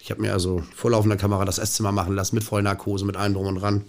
Ich 0.03 0.11
habe 0.11 0.23
mir 0.23 0.33
also 0.33 0.63
vor 0.75 0.91
laufender 0.91 1.17
Kamera 1.17 1.45
das 1.45 1.59
Esszimmer 1.59 1.93
machen 1.93 2.15
lassen, 2.15 2.35
mit 2.35 2.45
Vollnarkose, 2.45 3.05
mit 3.05 3.17
allem 3.17 3.35
drum 3.35 3.47
und 3.47 3.57
dran. 3.61 3.83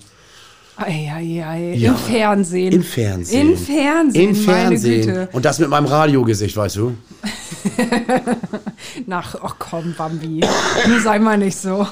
Eieiei, 0.77 1.73
Ja. 1.75 1.91
Im 1.91 1.97
Fernsehen. 1.97 2.73
Im 2.73 2.83
Fernsehen. 2.83 3.49
Im 3.51 3.57
Fernsehen, 3.57 4.29
Im 4.29 4.35
Fernsehen. 4.35 5.05
meine 5.05 5.19
Güte. 5.25 5.29
Und 5.35 5.45
das 5.45 5.59
mit 5.59 5.69
meinem 5.69 5.85
Radiogesicht, 5.85 6.55
weißt 6.57 6.77
du? 6.77 6.95
Nach, 9.05 9.35
ach 9.41 9.55
komm, 9.59 9.93
Bambi. 9.97 10.41
Sei 11.03 11.19
mal 11.19 11.37
nicht 11.37 11.57
so. 11.57 11.87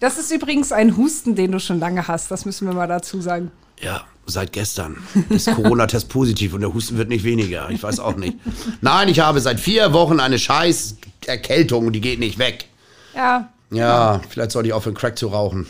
Das 0.00 0.18
ist 0.18 0.30
übrigens 0.30 0.70
ein 0.72 0.96
Husten, 0.96 1.34
den 1.34 1.52
du 1.52 1.60
schon 1.60 1.80
lange 1.80 2.06
hast. 2.06 2.30
Das 2.30 2.44
müssen 2.44 2.66
wir 2.68 2.74
mal 2.74 2.86
dazu 2.88 3.20
sagen. 3.20 3.50
Ja, 3.80 4.04
seit 4.26 4.52
gestern 4.52 4.96
ist 5.28 5.50
Corona-Test 5.54 6.08
positiv 6.10 6.52
und 6.54 6.60
der 6.60 6.72
Husten 6.74 6.98
wird 6.98 7.08
nicht 7.08 7.24
weniger. 7.24 7.70
Ich 7.70 7.82
weiß 7.82 8.00
auch 8.00 8.16
nicht. 8.16 8.36
Nein, 8.80 9.08
ich 9.08 9.20
habe 9.20 9.40
seit 9.40 9.60
vier 9.60 9.92
Wochen 9.92 10.20
eine 10.20 10.38
scheiß 10.38 10.96
Erkältung 11.26 11.86
und 11.86 11.92
die 11.92 12.00
geht 12.00 12.18
nicht 12.18 12.38
weg. 12.38 12.66
Ja, 13.14 13.48
Ja, 13.70 14.20
vielleicht 14.28 14.50
sollte 14.52 14.68
ich 14.68 14.72
aufhören, 14.72 14.94
Crack 14.96 15.18
zu 15.18 15.28
rauchen. 15.28 15.66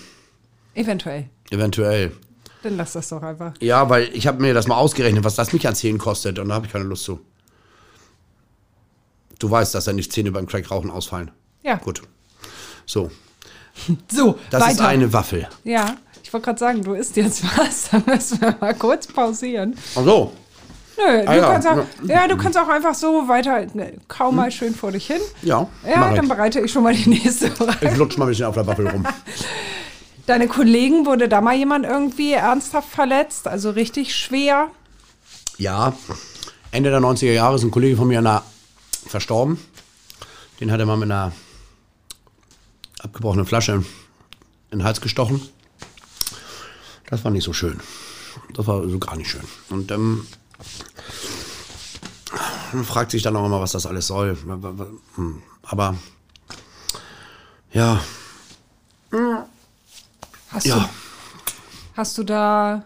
eventuell. 0.74 1.28
Eventuell. 1.50 2.12
Dann 2.62 2.76
lass 2.76 2.92
das 2.94 3.08
doch 3.08 3.22
einfach. 3.22 3.52
Ja, 3.60 3.88
weil 3.88 4.10
ich 4.12 4.26
habe 4.26 4.40
mir 4.42 4.52
das 4.54 4.66
mal 4.66 4.76
ausgerechnet, 4.76 5.22
was 5.24 5.36
das 5.36 5.52
mich 5.52 5.66
an 5.68 5.74
Zähnen 5.74 5.98
kostet 5.98 6.38
und 6.38 6.48
da 6.48 6.54
habe 6.56 6.66
ich 6.66 6.72
keine 6.72 6.84
Lust 6.84 7.04
zu. 7.04 7.20
Du 9.38 9.50
weißt, 9.50 9.74
dass 9.74 9.86
nicht 9.86 10.12
Zähne 10.12 10.32
beim 10.32 10.46
Crack-Rauchen 10.46 10.90
ausfallen. 10.90 11.30
Ja. 11.62 11.76
Gut. 11.76 12.02
So, 12.86 13.10
So, 14.10 14.38
das 14.50 14.60
weiter. 14.62 14.72
ist 14.72 14.80
eine 14.80 15.12
Waffel. 15.12 15.48
Ja, 15.64 15.96
ich 16.28 16.32
wollte 16.34 16.44
gerade 16.44 16.58
sagen, 16.58 16.82
du 16.84 16.92
isst 16.92 17.16
jetzt 17.16 17.42
was. 17.58 17.88
Dann 17.90 18.02
müssen 18.06 18.40
wir 18.42 18.54
mal 18.60 18.74
kurz 18.74 19.06
pausieren. 19.06 19.74
Ach 19.96 20.04
so. 20.04 20.32
Nö, 20.98 21.22
du 21.22 21.28
Ah, 21.28 21.34
ja. 21.36 21.52
kannst 21.52 21.68
auch, 21.68 21.78
ja, 22.04 22.28
du 22.28 22.36
kannst 22.36 22.58
auch 22.58 22.68
einfach 22.68 22.94
so 22.94 23.28
weiter, 23.28 23.64
ne, 23.72 23.94
kau 24.08 24.30
mal 24.32 24.50
schön 24.50 24.74
vor 24.74 24.90
dich 24.92 25.06
hin. 25.06 25.20
Ja, 25.42 25.66
Ja, 25.88 26.12
dann 26.14 26.24
ich. 26.24 26.28
bereite 26.28 26.60
ich 26.60 26.70
schon 26.72 26.82
mal 26.82 26.92
die 26.94 27.08
nächste 27.08 27.50
Frage. 27.52 27.88
Ich 27.88 27.96
lutsch 27.96 28.18
mal 28.18 28.24
ein 28.26 28.28
bisschen 28.30 28.46
auf 28.46 28.54
der 28.56 28.66
Waffel 28.66 28.88
rum. 28.88 29.06
Deine 30.26 30.48
Kollegen, 30.48 31.06
wurde 31.06 31.28
da 31.28 31.40
mal 31.40 31.54
jemand 31.54 31.86
irgendwie 31.86 32.32
ernsthaft 32.32 32.88
verletzt? 32.90 33.46
Also 33.48 33.70
richtig 33.70 34.14
schwer? 34.14 34.68
Ja, 35.56 35.94
Ende 36.72 36.90
der 36.90 37.00
90er 37.00 37.32
Jahre 37.32 37.54
ist 37.56 37.62
ein 37.62 37.70
Kollege 37.70 37.96
von 37.96 38.08
mir 38.08 38.20
na, 38.20 38.42
verstorben. 39.06 39.58
Den 40.60 40.70
hat 40.72 40.80
er 40.80 40.86
mal 40.86 40.96
mit 40.98 41.10
einer 41.10 41.32
abgebrochenen 43.00 43.46
Flasche 43.46 43.72
in 44.70 44.78
den 44.80 44.84
Hals 44.84 45.00
gestochen. 45.00 45.40
Das 47.10 47.24
war 47.24 47.30
nicht 47.30 47.44
so 47.44 47.52
schön. 47.52 47.78
Das 48.54 48.66
war 48.66 48.88
so 48.88 48.98
gar 48.98 49.16
nicht 49.16 49.30
schön. 49.30 49.44
Und 49.70 49.90
ähm, 49.90 50.26
man 52.72 52.84
fragt 52.84 53.10
sich 53.10 53.22
dann 53.22 53.36
auch 53.36 53.46
immer, 53.46 53.60
was 53.60 53.72
das 53.72 53.86
alles 53.86 54.06
soll. 54.06 54.36
Hm, 55.16 55.42
Aber 55.62 55.96
ja, 57.72 58.00
Hast, 60.50 60.66
ja. 60.66 60.76
du, 60.78 60.88
hast 61.96 62.18
du 62.18 62.24
da 62.24 62.84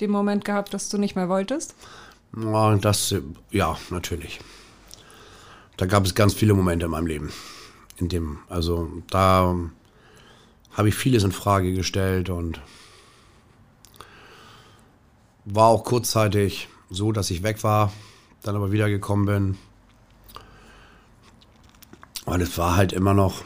den 0.00 0.10
Moment 0.10 0.44
gehabt, 0.44 0.74
dass 0.74 0.88
du 0.88 0.98
nicht 0.98 1.16
mehr 1.16 1.28
wolltest? 1.28 1.74
Ja, 2.36 2.76
das, 2.76 3.14
ja, 3.50 3.76
natürlich. 3.90 4.40
Da 5.76 5.86
gab 5.86 6.04
es 6.04 6.14
ganz 6.14 6.34
viele 6.34 6.54
Momente 6.54 6.86
in 6.86 6.90
meinem 6.90 7.06
Leben. 7.06 7.32
In 7.96 8.08
dem, 8.08 8.38
also 8.48 8.90
da 9.10 9.54
habe 10.72 10.88
ich 10.88 10.94
vieles 10.94 11.24
in 11.24 11.32
Frage 11.32 11.74
gestellt 11.74 12.30
und 12.30 12.60
war 15.52 15.68
auch 15.68 15.84
kurzzeitig 15.84 16.68
so, 16.90 17.12
dass 17.12 17.30
ich 17.30 17.42
weg 17.42 17.62
war, 17.62 17.92
dann 18.42 18.56
aber 18.56 18.72
wiedergekommen 18.72 19.26
bin. 19.26 19.58
Und 22.24 22.40
es 22.40 22.56
war 22.58 22.76
halt 22.76 22.92
immer 22.92 23.14
noch 23.14 23.44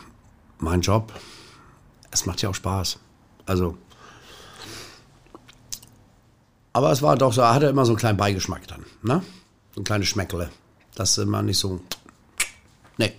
mein 0.58 0.80
Job. 0.80 1.12
Es 2.10 2.26
macht 2.26 2.42
ja 2.42 2.50
auch 2.50 2.54
Spaß. 2.54 2.98
Also. 3.46 3.76
Aber 6.72 6.90
es 6.90 7.02
war 7.02 7.16
doch 7.16 7.32
so, 7.32 7.40
er 7.40 7.54
hatte 7.54 7.66
immer 7.66 7.84
so 7.84 7.92
einen 7.92 7.98
kleinen 7.98 8.18
Beigeschmack 8.18 8.66
dann, 8.66 8.84
ne? 9.02 9.22
So 9.74 9.80
ein 9.80 9.84
kleines 9.84 10.08
Schmeckle. 10.08 10.50
Das 10.94 11.10
ist 11.10 11.18
immer 11.18 11.42
nicht 11.42 11.58
so. 11.58 11.80
Nee. 12.98 13.12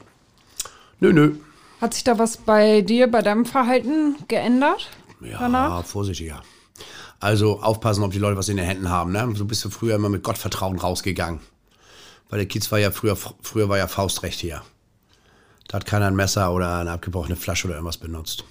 Nö, 0.99 1.13
nö. 1.13 1.35
Hat 1.81 1.93
sich 1.93 2.03
da 2.03 2.17
was 2.17 2.37
bei 2.37 2.81
dir, 2.81 3.09
bei 3.09 3.21
deinem 3.21 3.45
Verhalten 3.45 4.15
geändert? 4.27 4.89
Ja, 5.21 5.39
Danach? 5.39 5.85
vorsichtiger. 5.85 6.41
Also 7.19 7.61
aufpassen, 7.61 8.03
ob 8.03 8.11
die 8.11 8.19
Leute 8.19 8.37
was 8.37 8.49
in 8.49 8.57
den 8.57 8.65
Händen 8.65 8.89
haben, 8.89 9.11
ne? 9.11 9.33
So 9.35 9.45
bist 9.45 9.63
du 9.65 9.69
früher 9.69 9.95
immer 9.95 10.09
mit 10.09 10.23
Gottvertrauen 10.23 10.77
rausgegangen. 10.77 11.39
Weil 12.29 12.39
der 12.39 12.47
Kiez 12.47 12.71
war 12.71 12.79
ja 12.79 12.91
früher, 12.91 13.15
früher 13.15 13.69
war 13.69 13.77
ja 13.77 13.87
Faustrecht 13.87 14.39
hier. 14.39 14.61
Da 15.67 15.77
hat 15.77 15.85
keiner 15.85 16.07
ein 16.07 16.15
Messer 16.15 16.51
oder 16.53 16.79
eine 16.79 16.91
abgebrochene 16.91 17.35
Flasche 17.35 17.67
oder 17.67 17.75
irgendwas 17.75 17.97
benutzt. 17.97 18.43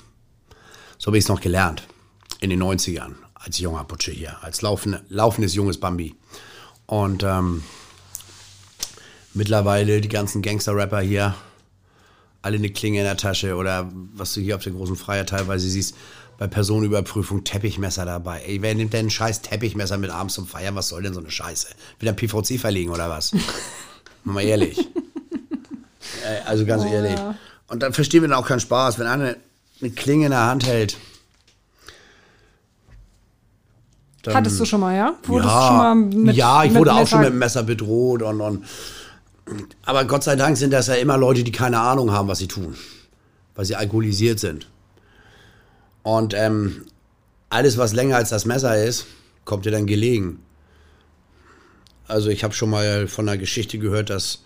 So 0.99 1.09
habe 1.09 1.19
ich 1.19 1.25
es 1.25 1.29
noch 1.29 1.41
gelernt. 1.41 1.87
In 2.41 2.51
den 2.51 2.63
90ern. 2.63 3.15
Als 3.35 3.59
junger 3.59 3.85
Butsche 3.85 4.11
hier. 4.11 4.43
Als 4.43 4.63
laufende, 4.63 5.03
laufendes 5.09 5.55
junges 5.55 5.79
Bambi. 5.79 6.15
Und 6.87 7.23
ähm, 7.23 7.63
mittlerweile 9.33 10.01
die 10.01 10.09
ganzen 10.09 10.43
Gangster-Rapper 10.43 11.01
hier. 11.01 11.35
Alle 12.43 12.57
eine 12.57 12.71
Klinge 12.71 12.99
in 12.99 13.05
der 13.05 13.17
Tasche 13.17 13.57
oder 13.57 13.91
was 14.15 14.35
du 14.35 14.41
hier 14.41 14.57
auf 14.57 14.63
der 14.63 14.73
großen 14.73 14.97
Freiheit 14.97 15.31
teilweise 15.31 15.69
siehst. 15.69 15.97
Bei 16.39 16.47
Personenüberprüfung 16.49 17.45
Teppichmesser 17.45 18.05
dabei. 18.05 18.43
Ey, 18.47 18.61
wer 18.61 18.75
nimmt 18.75 18.93
denn 18.93 19.07
ein 19.07 19.11
scheiß 19.11 19.43
Teppichmesser 19.43 19.99
mit 19.99 20.11
abends 20.11 20.35
zum 20.35 20.47
Feiern? 20.47 20.75
Was 20.75 20.89
soll 20.89 21.03
denn 21.03 21.15
so 21.15 21.21
eine 21.21 21.31
Scheiße? 21.31 21.69
Wieder 22.01 22.13
PVC 22.13 22.59
verlegen 22.59 22.91
oder 22.91 23.09
was? 23.09 23.33
Mal 24.25 24.43
ehrlich. 24.43 24.89
Also 26.47 26.65
ganz 26.67 26.85
ehrlich. 26.85 27.19
Und 27.69 27.83
dann 27.83 27.93
verstehen 27.93 28.23
wir 28.23 28.29
dann 28.29 28.39
auch 28.39 28.47
keinen 28.49 28.61
Spaß, 28.61 28.99
wenn 28.99 29.07
einer 29.07 29.37
eine 29.81 29.91
Klinge 29.91 30.25
in 30.27 30.31
der 30.33 30.47
Hand 30.47 30.67
hält. 30.67 30.97
Dann- 34.23 34.35
Hattest 34.37 34.59
du 34.59 34.65
schon 34.65 34.81
mal, 34.81 34.97
ja? 34.97 35.15
Wurdest 35.25 35.51
ja, 35.53 35.67
schon 35.69 35.77
mal 35.77 35.95
mit 35.95 36.37
ja, 36.37 36.65
ich 36.65 36.71
mit 36.71 36.81
wurde 36.81 36.93
auch 36.93 36.97
Messer- 37.01 37.07
schon 37.11 37.21
mit 37.21 37.29
dem 37.29 37.39
Messer 37.39 37.63
bedroht 37.63 38.23
und, 38.23 38.41
und 38.41 38.65
aber 39.85 40.07
Gott 40.07 40.25
sei 40.25 40.37
Dank 40.37 40.57
sind 40.57 40.73
das 40.73 40.87
ja 40.87 40.95
immer 40.95 41.19
Leute, 41.19 41.45
die 41.45 41.53
keine 41.53 41.79
Ahnung 41.79 42.11
haben, 42.13 42.29
was 42.29 42.39
sie 42.39 42.49
tun, 42.49 42.75
weil 43.55 43.67
sie 43.67 43.77
alkoholisiert 43.77 44.41
sind. 44.41 44.67
Und 46.05 46.35
ähm, 46.35 46.85
alles, 47.49 47.77
was 47.79 47.93
länger 47.93 48.17
als 48.17 48.29
das 48.29 48.45
Messer 48.45 48.85
ist, 48.85 49.07
kommt 49.45 49.65
dir 49.65 49.73
dann 49.73 49.87
gelegen. 49.87 50.39
Also 52.07 52.29
ich 52.29 52.45
habe 52.45 52.55
schon 52.55 52.71
mal 52.71 53.09
von 53.09 53.29
einer 53.29 53.39
Geschichte 53.39 53.79
gehört, 53.79 54.11
dass 54.11 54.45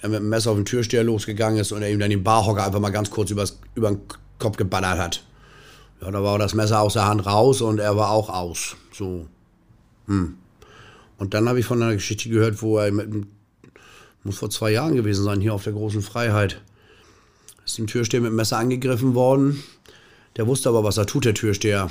er 0.00 0.08
mit 0.08 0.20
dem 0.20 0.28
Messer 0.28 0.50
auf 0.50 0.56
den 0.56 0.64
Türsteher 0.64 1.04
losgegangen 1.04 1.60
ist 1.60 1.70
und 1.70 1.82
er 1.82 1.90
ihm 1.90 2.00
dann 2.00 2.10
den 2.10 2.24
Barhocker 2.24 2.64
einfach 2.64 2.80
mal 2.80 2.90
ganz 2.90 3.10
kurz 3.10 3.30
übers, 3.30 3.58
über 3.74 3.90
den 3.90 4.00
Kopf 4.38 4.56
geballert 4.56 4.98
hat. 4.98 5.24
Ja, 6.00 6.10
da 6.10 6.22
war 6.22 6.38
das 6.38 6.54
Messer 6.54 6.80
aus 6.80 6.94
der 6.94 7.06
Hand 7.06 7.26
raus 7.26 7.60
und 7.60 7.78
er 7.78 7.96
war 7.96 8.10
auch 8.10 8.30
aus. 8.30 8.76
So. 8.92 9.26
Hm. 10.06 10.38
Und 11.18 11.34
dann 11.34 11.48
habe 11.48 11.60
ich 11.60 11.66
von 11.66 11.82
einer 11.82 11.94
Geschichte 11.94 12.28
gehört, 12.28 12.62
wo 12.62 12.78
er 12.78 12.92
mit, 12.92 13.26
muss 14.22 14.38
vor 14.38 14.50
zwei 14.50 14.70
Jahren 14.70 14.94
gewesen 14.94 15.24
sein, 15.24 15.40
hier 15.40 15.52
auf 15.52 15.64
der 15.64 15.72
großen 15.72 16.00
Freiheit. 16.00 16.62
Ist 17.66 17.76
dem 17.76 17.88
Türsteher 17.88 18.20
mit 18.20 18.30
dem 18.30 18.36
Messer 18.36 18.56
angegriffen 18.56 19.14
worden. 19.14 19.62
Der 20.36 20.46
wusste 20.46 20.68
aber, 20.68 20.84
was 20.84 20.96
er 20.96 21.06
tut, 21.06 21.24
der 21.24 21.34
Türsteher. 21.34 21.90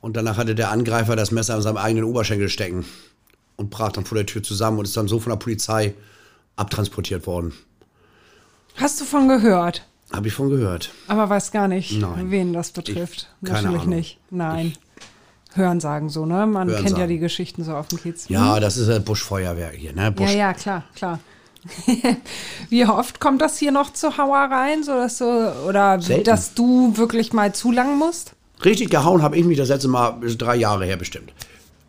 Und 0.00 0.16
danach 0.16 0.36
hatte 0.36 0.54
der 0.54 0.70
Angreifer 0.70 1.16
das 1.16 1.30
Messer 1.30 1.54
an 1.56 1.62
seinem 1.62 1.76
eigenen 1.76 2.04
Oberschenkel 2.04 2.48
stecken 2.48 2.84
und 3.56 3.70
brach 3.70 3.92
dann 3.92 4.04
vor 4.04 4.16
der 4.16 4.26
Tür 4.26 4.42
zusammen 4.42 4.78
und 4.78 4.84
ist 4.86 4.96
dann 4.96 5.08
so 5.08 5.18
von 5.20 5.30
der 5.30 5.36
Polizei 5.38 5.94
abtransportiert 6.56 7.26
worden. 7.26 7.52
Hast 8.76 9.00
du 9.00 9.04
von 9.04 9.28
gehört? 9.28 9.86
Habe 10.12 10.28
ich 10.28 10.34
von 10.34 10.48
gehört. 10.48 10.90
Aber 11.08 11.28
weiß 11.28 11.50
gar 11.52 11.68
nicht, 11.68 11.92
Nein. 12.00 12.30
wen 12.30 12.52
das 12.52 12.70
betrifft. 12.72 13.28
Ich- 13.42 13.48
keine 13.48 13.62
Natürlich 13.62 13.82
Ahnung. 13.82 13.94
nicht. 13.96 14.18
Nein. 14.30 14.72
Hören 15.54 15.80
sagen 15.80 16.08
so, 16.08 16.26
ne? 16.26 16.46
Man 16.46 16.68
kennt 16.68 16.82
ja 16.82 16.88
sagen. 16.90 17.08
die 17.08 17.18
Geschichten 17.18 17.64
so 17.64 17.74
auf 17.74 17.88
dem 17.88 17.98
Kiez. 18.00 18.28
Ja, 18.28 18.60
das 18.60 18.76
ist 18.76 18.88
ja 18.88 19.00
Buschfeuerwerk 19.00 19.74
hier, 19.74 19.92
ne? 19.92 20.02
Ja, 20.04 20.10
Busch. 20.10 20.32
ja, 20.32 20.54
klar, 20.54 20.84
klar. 20.94 21.18
Wie 22.70 22.86
oft 22.86 23.20
kommt 23.20 23.42
das 23.42 23.58
hier 23.58 23.72
noch 23.72 23.92
zu 23.92 24.16
Hauereien, 24.16 24.82
so 24.82 24.92
dass 24.92 25.18
du, 25.18 25.24
oder 25.68 26.00
Selten. 26.00 26.24
dass 26.24 26.54
du 26.54 26.96
wirklich 26.96 27.32
mal 27.32 27.54
zu 27.54 27.70
lang 27.70 27.98
musst? 27.98 28.32
Richtig 28.64 28.90
gehauen 28.90 29.22
habe 29.22 29.36
ich 29.36 29.44
mich 29.44 29.58
das 29.58 29.68
letzte 29.68 29.88
Mal 29.88 30.18
drei 30.36 30.56
Jahre 30.56 30.84
her 30.84 30.96
bestimmt. 30.96 31.32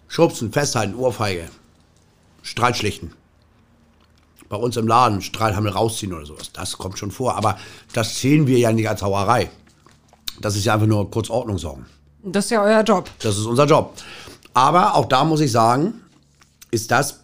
Schubsen, 0.07 0.51
festhalten, 0.51 0.95
Ohrfeige. 0.95 1.49
Streit 2.41 2.77
schlichten. 2.77 3.13
Bei 4.49 4.57
uns 4.57 4.75
im 4.75 4.87
Laden 4.87 5.21
Streithammel 5.21 5.71
rausziehen 5.71 6.13
oder 6.13 6.25
sowas. 6.25 6.51
Das 6.51 6.77
kommt 6.77 6.99
schon 6.99 7.11
vor. 7.11 7.35
Aber 7.35 7.57
das 7.93 8.19
sehen 8.19 8.47
wir 8.47 8.57
ja 8.57 8.73
nicht 8.73 8.89
als 8.89 9.01
Hauerei. 9.01 9.49
Das 10.41 10.55
ist 10.55 10.65
ja 10.65 10.73
einfach 10.73 10.87
nur 10.87 11.09
kurz 11.09 11.29
Ordnung 11.29 11.57
sorgen. 11.57 11.85
Das 12.23 12.45
ist 12.45 12.51
ja 12.51 12.61
euer 12.61 12.83
Job. 12.83 13.09
Das 13.19 13.37
ist 13.37 13.45
unser 13.45 13.65
Job. 13.65 13.93
Aber 14.53 14.95
auch 14.95 15.05
da 15.05 15.23
muss 15.23 15.39
ich 15.39 15.51
sagen, 15.51 16.01
ist 16.71 16.91
das 16.91 17.21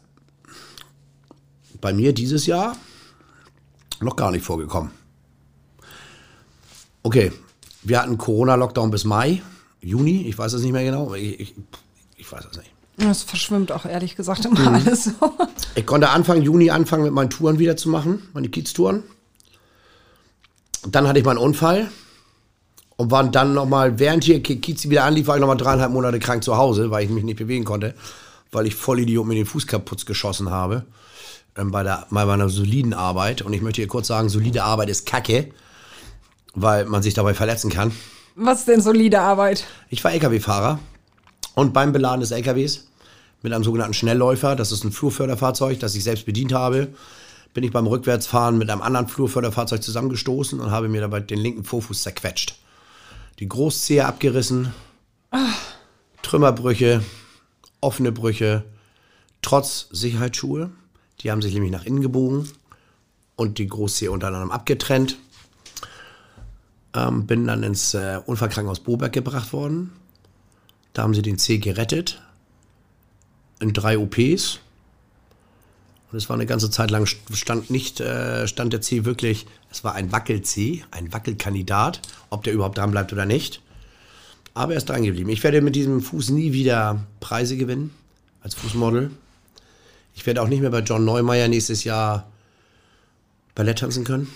bei 1.81 1.93
mir 1.93 2.13
dieses 2.13 2.45
Jahr 2.45 2.75
noch 3.99 4.15
gar 4.15 4.31
nicht 4.31 4.45
vorgekommen. 4.45 4.91
Okay, 7.03 7.31
wir 7.83 8.01
hatten 8.01 8.17
Corona-Lockdown 8.17 8.91
bis 8.91 9.05
Mai, 9.05 9.41
Juni, 9.81 10.27
ich 10.27 10.37
weiß 10.37 10.53
es 10.53 10.61
nicht 10.61 10.73
mehr 10.73 10.83
genau. 10.83 11.13
Ich, 11.13 11.39
ich, 11.39 11.55
ich 12.17 12.31
weiß 12.31 12.45
es 12.51 12.57
nicht. 12.57 12.71
Das 12.97 13.21
verschwimmt 13.21 13.71
auch 13.71 13.85
ehrlich 13.85 14.15
gesagt 14.15 14.43
immer 14.45 14.73
alles 14.73 15.05
so. 15.05 15.37
Ich 15.75 15.85
konnte 15.85 16.09
Anfang 16.09 16.41
Juni 16.41 16.71
anfangen, 16.71 17.03
mit 17.03 17.13
meinen 17.13 17.29
Touren 17.29 17.59
wieder 17.59 17.77
zu 17.77 17.89
machen, 17.89 18.23
meine 18.33 18.49
Kieztouren. 18.49 19.03
Dann 20.87 21.07
hatte 21.07 21.19
ich 21.19 21.25
meinen 21.25 21.37
Unfall 21.37 21.89
und 22.95 23.11
war 23.11 23.23
dann 23.23 23.53
nochmal, 23.53 23.99
während 23.99 24.23
hier 24.23 24.41
Kiez 24.41 24.89
wieder 24.89 25.03
anlief, 25.03 25.27
war 25.27 25.35
ich 25.35 25.41
nochmal 25.41 25.57
dreieinhalb 25.57 25.91
Monate 25.91 26.17
krank 26.19 26.43
zu 26.43 26.57
Hause, 26.57 26.89
weil 26.89 27.05
ich 27.05 27.11
mich 27.11 27.23
nicht 27.23 27.37
bewegen 27.37 27.65
konnte, 27.65 27.93
weil 28.51 28.65
ich 28.65 28.73
voll 28.73 28.99
Idiot 28.99 29.27
mir 29.27 29.35
den 29.35 29.45
Fuß 29.45 29.67
kaputt 29.67 30.05
geschossen 30.07 30.49
habe 30.49 30.85
bei, 31.65 31.83
der, 31.83 32.07
bei 32.09 32.25
meiner 32.25 32.49
soliden 32.49 32.93
Arbeit. 32.93 33.41
Und 33.41 33.53
ich 33.53 33.61
möchte 33.61 33.81
hier 33.81 33.87
kurz 33.87 34.07
sagen, 34.07 34.29
solide 34.29 34.63
Arbeit 34.63 34.89
ist 34.89 35.05
Kacke, 35.05 35.51
weil 36.55 36.85
man 36.85 37.03
sich 37.03 37.13
dabei 37.13 37.33
verletzen 37.33 37.69
kann. 37.69 37.91
Was 38.35 38.59
ist 38.59 38.67
denn 38.67 38.81
solide 38.81 39.19
Arbeit? 39.19 39.65
Ich 39.89 40.03
war 40.03 40.11
LKW-Fahrer 40.11 40.79
und 41.55 41.73
beim 41.73 41.91
Beladen 41.91 42.21
des 42.21 42.31
LKWs 42.31 42.87
mit 43.41 43.53
einem 43.53 43.63
sogenannten 43.63 43.93
Schnellläufer, 43.93 44.55
das 44.55 44.71
ist 44.71 44.83
ein 44.83 44.91
Flurförderfahrzeug, 44.91 45.79
das 45.79 45.95
ich 45.95 46.03
selbst 46.03 46.25
bedient 46.25 46.53
habe, 46.53 46.89
bin 47.53 47.63
ich 47.63 47.71
beim 47.71 47.87
Rückwärtsfahren 47.87 48.57
mit 48.57 48.69
einem 48.69 48.81
anderen 48.81 49.07
Flurförderfahrzeug 49.07 49.81
zusammengestoßen 49.81 50.59
und 50.59 50.69
habe 50.69 50.89
mir 50.89 51.01
dabei 51.01 51.19
den 51.19 51.39
linken 51.39 51.63
Vorfuß 51.63 52.03
zerquetscht. 52.03 52.59
Die 53.39 53.47
Großzehe 53.47 54.05
abgerissen, 54.05 54.73
Trümmerbrüche, 56.21 57.03
offene 57.81 58.11
Brüche, 58.11 58.63
trotz 59.41 59.87
Sicherheitsschuhe. 59.91 60.69
Die 61.21 61.31
haben 61.31 61.41
sich 61.41 61.53
nämlich 61.53 61.71
nach 61.71 61.85
innen 61.85 62.01
gebogen 62.01 62.49
und 63.35 63.57
die 63.57 63.67
unter 63.67 64.27
anderem 64.27 64.51
abgetrennt. 64.51 65.17
Ähm, 66.93 67.25
bin 67.25 67.47
dann 67.47 67.63
ins 67.63 67.93
äh, 67.93 68.19
Unfallkrankenhaus 68.25 68.79
Boberg 68.79 69.13
gebracht 69.13 69.53
worden. 69.53 69.91
Da 70.93 71.03
haben 71.03 71.13
sie 71.13 71.21
den 71.21 71.37
C 71.37 71.57
gerettet. 71.57 72.21
In 73.59 73.73
drei 73.73 73.97
OPs. 73.97 74.59
Und 76.11 76.17
es 76.17 76.29
war 76.29 76.35
eine 76.35 76.45
ganze 76.45 76.69
Zeit 76.69 76.89
lang 76.89 77.05
stand 77.05 77.69
nicht, 77.69 77.99
äh, 77.99 78.47
stand 78.47 78.71
der 78.71 78.81
C 78.81 79.03
wirklich, 79.03 79.45
es 79.69 79.83
war 79.83 79.93
ein 79.93 80.11
Wackel-C, 80.11 80.85
ein 80.91 81.11
Wackelkandidat, 81.11 82.01
ob 82.29 82.43
der 82.43 82.53
überhaupt 82.53 82.77
dran 82.77 82.91
bleibt 82.91 83.11
oder 83.11 83.25
nicht. 83.25 83.61
Aber 84.53 84.71
er 84.71 84.77
ist 84.77 84.89
dran 84.89 85.03
geblieben. 85.03 85.29
Ich 85.29 85.43
werde 85.43 85.61
mit 85.61 85.75
diesem 85.75 86.01
Fuß 86.01 86.29
nie 86.29 86.53
wieder 86.53 87.05
Preise 87.19 87.57
gewinnen 87.57 87.93
als 88.41 88.55
Fußmodel. 88.55 89.11
Ich 90.27 90.29
werde 90.29 90.41
auch 90.41 90.49
nicht 90.49 90.59
mehr 90.59 90.71
bei 90.71 90.81
John 90.81 91.05
Neumeier 91.05 91.47
nächstes 91.47 91.85
Jahr 91.85 92.29
Ballett 93.55 93.79
tanzen 93.79 94.03
können. 94.03 94.27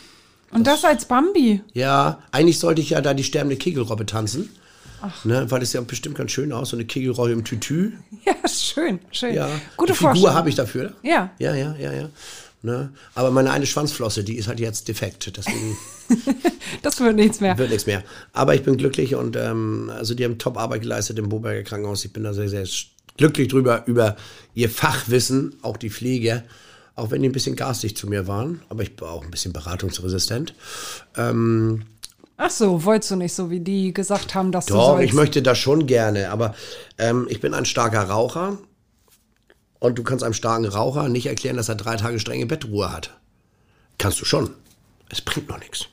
Und 0.52 0.66
das 0.66 0.86
als 0.86 1.04
Bambi? 1.04 1.60
Ja, 1.74 2.24
eigentlich 2.32 2.60
sollte 2.60 2.80
ich 2.80 2.92
ja 2.92 3.02
da 3.02 3.14
die 3.14 3.26
sterbende 3.26 3.58
Kegelrobbe 3.58 4.06
tanzen. 4.06 4.48
Ach. 5.02 5.26
Ne, 5.26 5.52
weil 5.52 5.60
das 5.60 5.74
ja 5.74 5.82
bestimmt 5.82 6.16
ganz 6.16 6.32
schön 6.32 6.54
aus, 6.54 6.70
so 6.70 6.78
eine 6.78 6.86
Kegelrobbe 6.86 7.34
im 7.34 7.44
Tütü. 7.44 7.92
Ja, 8.26 8.36
schön, 8.48 9.00
schön. 9.12 9.34
Ja. 9.34 9.50
Gute 9.76 9.92
die 9.92 10.00
Figur 10.00 10.34
habe 10.34 10.48
ich 10.48 10.56
dafür. 10.56 10.94
Ja. 11.04 11.32
Ja, 11.40 11.56
ja, 11.56 11.76
ja, 11.78 11.92
ja. 11.92 12.10
Ne? 12.62 12.94
Aber 13.14 13.30
meine 13.32 13.52
eine 13.52 13.66
Schwanzflosse, 13.66 14.24
die 14.24 14.38
ist 14.38 14.48
halt 14.48 14.62
jetzt 14.62 14.88
defekt. 14.88 15.34
Deswegen 15.36 15.78
Das 16.84 17.02
wird 17.02 17.18
nichts 17.18 17.42
mehr. 17.42 17.58
wird 17.58 17.70
nichts 17.72 17.86
mehr. 17.86 18.02
Aber 18.32 18.56
ich 18.56 18.64
bin 18.64 18.78
glücklich 18.78 19.16
und 19.16 19.36
ähm, 19.36 19.92
also 19.94 20.14
die 20.14 20.24
haben 20.24 20.38
Top-Arbeit 20.38 20.84
geleistet 20.84 21.20
im 21.20 21.28
Boberger 21.28 21.64
Krankenhaus. 21.64 22.06
Ich 22.06 22.14
bin 22.14 22.24
da 22.24 22.34
sehr, 22.34 22.48
sehr 22.48 22.66
glücklich 23.22 23.50
drüber, 23.50 23.84
über 23.86 24.16
ihr 24.56 24.70
Fachwissen, 24.70 25.56
auch 25.62 25.78
die 25.78 25.92
Pflege. 25.92 26.44
Auch 26.96 27.12
wenn 27.12 27.22
die 27.22 27.30
ein 27.30 27.34
bisschen 27.34 27.56
garstig 27.56 27.96
zu 27.96 28.08
mir 28.08 28.28
waren, 28.28 28.62
aber 28.68 28.84
ich 28.84 28.92
war 29.00 29.12
auch 29.12 29.24
ein 29.24 29.32
bisschen 29.32 29.54
beratungsresistent. 29.54 30.54
Ähm, 31.16 31.84
Ach 32.36 32.50
so, 32.50 32.84
wolltest 32.84 33.12
du 33.12 33.16
nicht 33.16 33.34
so, 33.34 33.50
wie 33.50 33.60
die 33.60 33.94
gesagt 33.94 34.34
haben, 34.34 34.52
dass 34.52 34.66
du 34.66 34.74
Doch, 34.74 34.88
sollst? 34.88 35.06
ich 35.06 35.14
möchte 35.14 35.42
das 35.42 35.58
schon 35.60 35.86
gerne, 35.86 36.32
aber 36.32 36.56
ähm, 36.98 37.28
ich 37.30 37.40
bin 37.40 37.54
ein 37.54 37.66
starker 37.66 38.02
Raucher 38.04 38.58
und 39.80 39.98
du 40.00 40.04
kannst 40.04 40.24
einem 40.24 40.34
starken 40.34 40.66
Raucher 40.66 41.08
nicht 41.08 41.28
erklären, 41.28 41.58
dass 41.58 41.70
er 41.70 41.76
drei 41.76 41.96
Tage 41.96 42.20
strenge 42.20 42.48
Bettruhe 42.48 42.92
hat. 42.92 43.12
Kannst 44.00 44.20
du 44.20 44.26
schon. 44.26 44.50
Es 45.10 45.22
bringt 45.22 45.48
noch 45.48 45.60
nichts. 45.60 45.86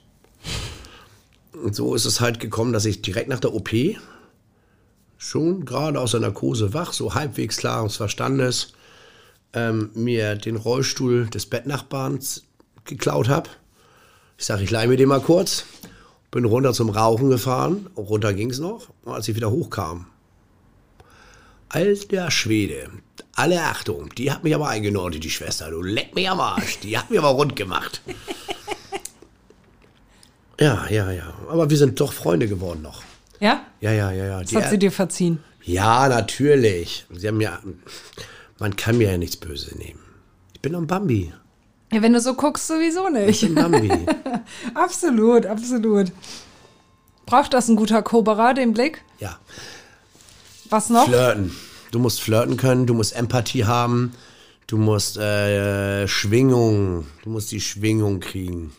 Und 1.53 1.75
so 1.77 1.95
ist 1.95 2.07
es 2.07 2.21
halt 2.21 2.41
gekommen, 2.41 2.73
dass 2.73 2.87
ich 2.87 3.03
direkt 3.03 3.29
nach 3.29 3.41
der 3.41 3.55
OP 3.55 3.71
schon 5.19 5.65
gerade 5.65 6.01
aus 6.01 6.13
der 6.13 6.21
Narkose 6.21 6.73
wach, 6.73 6.93
so 6.93 7.15
halbwegs 7.15 7.59
klaren 7.59 7.91
Verstandes, 7.91 8.73
ähm, 9.53 9.91
mir 9.95 10.37
den 10.37 10.57
Rollstuhl 10.57 11.27
des 11.27 11.47
Bettnachbarns 11.47 12.45
geklaut 12.85 13.29
habe. 13.29 13.51
Ich 14.39 14.47
sage, 14.47 14.63
ich 14.63 14.71
leihe 14.71 14.89
mir 14.89 14.97
den 14.97 15.09
mal 15.09 15.21
kurz. 15.21 15.65
Bin 16.31 16.45
runter 16.45 16.73
zum 16.73 16.91
Rauchen 16.91 17.31
gefahren. 17.31 17.89
Runter 17.97 18.33
ging 18.33 18.51
es 18.51 18.59
noch. 18.59 18.89
Und 19.05 19.15
als 19.15 19.29
ich 19.29 19.35
wieder 19.35 19.51
hochkam, 19.51 20.07
alter 21.69 22.31
Schwede, 22.31 22.91
alle 23.35 23.63
Achtung, 23.63 24.11
die 24.17 24.31
hat 24.31 24.45
mich 24.45 24.55
aber 24.55 24.69
eingenordet, 24.69 25.25
die 25.25 25.31
Schwester. 25.31 25.71
Du 25.71 25.83
leck 25.83 26.15
mich 26.15 26.29
am 26.29 26.41
Arsch. 26.41 26.79
Die 26.81 26.97
hat 26.97 27.11
mich 27.11 27.19
aber 27.19 27.29
rund 27.29 27.57
gemacht. 27.57 28.03
Ja, 30.61 30.89
ja, 30.91 31.13
ja. 31.13 31.35
Aber 31.49 31.71
wir 31.71 31.77
sind 31.77 32.01
doch 32.01 32.13
Freunde 32.13 32.49
geworden 32.49 32.83
noch. 32.83 33.05
Ja? 33.41 33.65
Ja, 33.81 33.93
ja, 33.93 34.11
ja, 34.11 34.25
ja. 34.27 34.41
Das 34.41 34.51
Die- 34.51 34.57
hat 34.57 34.71
sie 34.71 34.79
dir 34.79 34.91
verziehen. 34.93 35.39
ja, 35.65 36.09
natürlich. 36.09 37.07
Sie 37.15 37.29
haben 37.29 37.41
ja. 37.41 37.59
Man 38.59 38.75
kann 38.77 38.99
mir 38.99 39.11
ja 39.13 39.19
nichts 39.19 39.37
Böse 39.37 39.77
nehmen. 39.79 40.01
Ich 40.55 40.61
bin 40.61 40.73
doch 40.73 40.81
ein 40.81 40.87
Bambi. 40.89 41.33
Ja, 41.93 42.03
wenn 42.03 42.13
du 42.13 42.21
so 42.21 42.35
guckst, 42.35 42.67
sowieso 42.67 43.07
Ich 43.09 43.43
nicht. 43.43 43.55
bin 43.55 43.59
ein 43.59 43.71
Bambi. 43.73 43.91
absolut, 44.75 45.47
absolut. 45.47 46.11
Braucht 47.27 47.55
das 47.55 47.69
ein 47.69 47.77
guter 47.77 48.03
Koberer, 48.03 48.55
den 48.55 48.73
Blick? 48.73 49.03
ja. 49.21 49.39
Was 50.71 50.91
noch? 50.91 51.07
Flirten. 51.07 51.51
Du 51.93 51.99
musst 51.99 52.21
flirten 52.21 52.59
können, 52.59 52.87
du 52.87 52.93
musst 52.93 53.17
Empathie 53.17 53.65
haben, 53.65 54.13
du 54.67 54.77
musst 54.77 55.17
äh, 55.17 56.07
Schwingung, 56.07 57.07
du 57.23 57.31
musst 57.31 57.51
die 57.53 57.61
Schwingung 57.63 58.21
kriegen. 58.21 58.73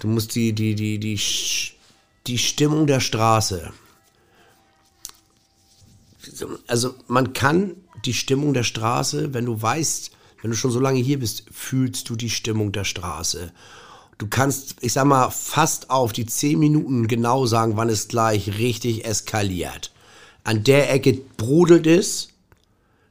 Du 0.00 0.08
musst 0.08 0.34
die, 0.34 0.54
die, 0.54 0.74
die, 0.74 0.98
die, 0.98 1.18
Sch- 1.18 1.72
die 2.26 2.38
Stimmung 2.38 2.86
der 2.86 3.00
Straße. 3.00 3.72
Also 6.66 6.94
man 7.06 7.32
kann 7.32 7.76
die 8.04 8.14
Stimmung 8.14 8.54
der 8.54 8.62
Straße, 8.62 9.34
wenn 9.34 9.44
du 9.44 9.60
weißt, 9.60 10.10
wenn 10.42 10.50
du 10.50 10.56
schon 10.56 10.70
so 10.70 10.80
lange 10.80 11.00
hier 11.00 11.18
bist, 11.18 11.44
fühlst 11.50 12.08
du 12.08 12.16
die 12.16 12.30
Stimmung 12.30 12.72
der 12.72 12.84
Straße. 12.84 13.52
Du 14.18 14.26
kannst, 14.28 14.76
ich 14.80 14.92
sag 14.92 15.06
mal, 15.06 15.30
fast 15.30 15.90
auf 15.90 16.12
die 16.12 16.26
10 16.26 16.58
Minuten 16.58 17.08
genau 17.08 17.46
sagen, 17.46 17.76
wann 17.76 17.88
es 17.88 18.08
gleich 18.08 18.58
richtig 18.58 19.04
eskaliert. 19.04 19.92
An 20.44 20.62
der 20.62 20.92
Ecke 20.92 21.14
brodelt 21.36 21.86
es. 21.86 22.28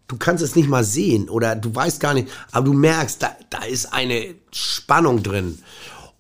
Du 0.08 0.18
kannst 0.18 0.44
es 0.44 0.56
nicht 0.56 0.70
mal 0.70 0.84
sehen 0.84 1.30
oder 1.30 1.56
du 1.56 1.74
weißt 1.74 2.00
gar 2.00 2.14
nicht, 2.14 2.30
aber 2.52 2.66
du 2.66 2.74
merkst, 2.74 3.24
da, 3.24 3.36
da 3.50 3.64
ist 3.64 3.94
eine 3.94 4.36
Spannung 4.52 5.24
drin. 5.24 5.60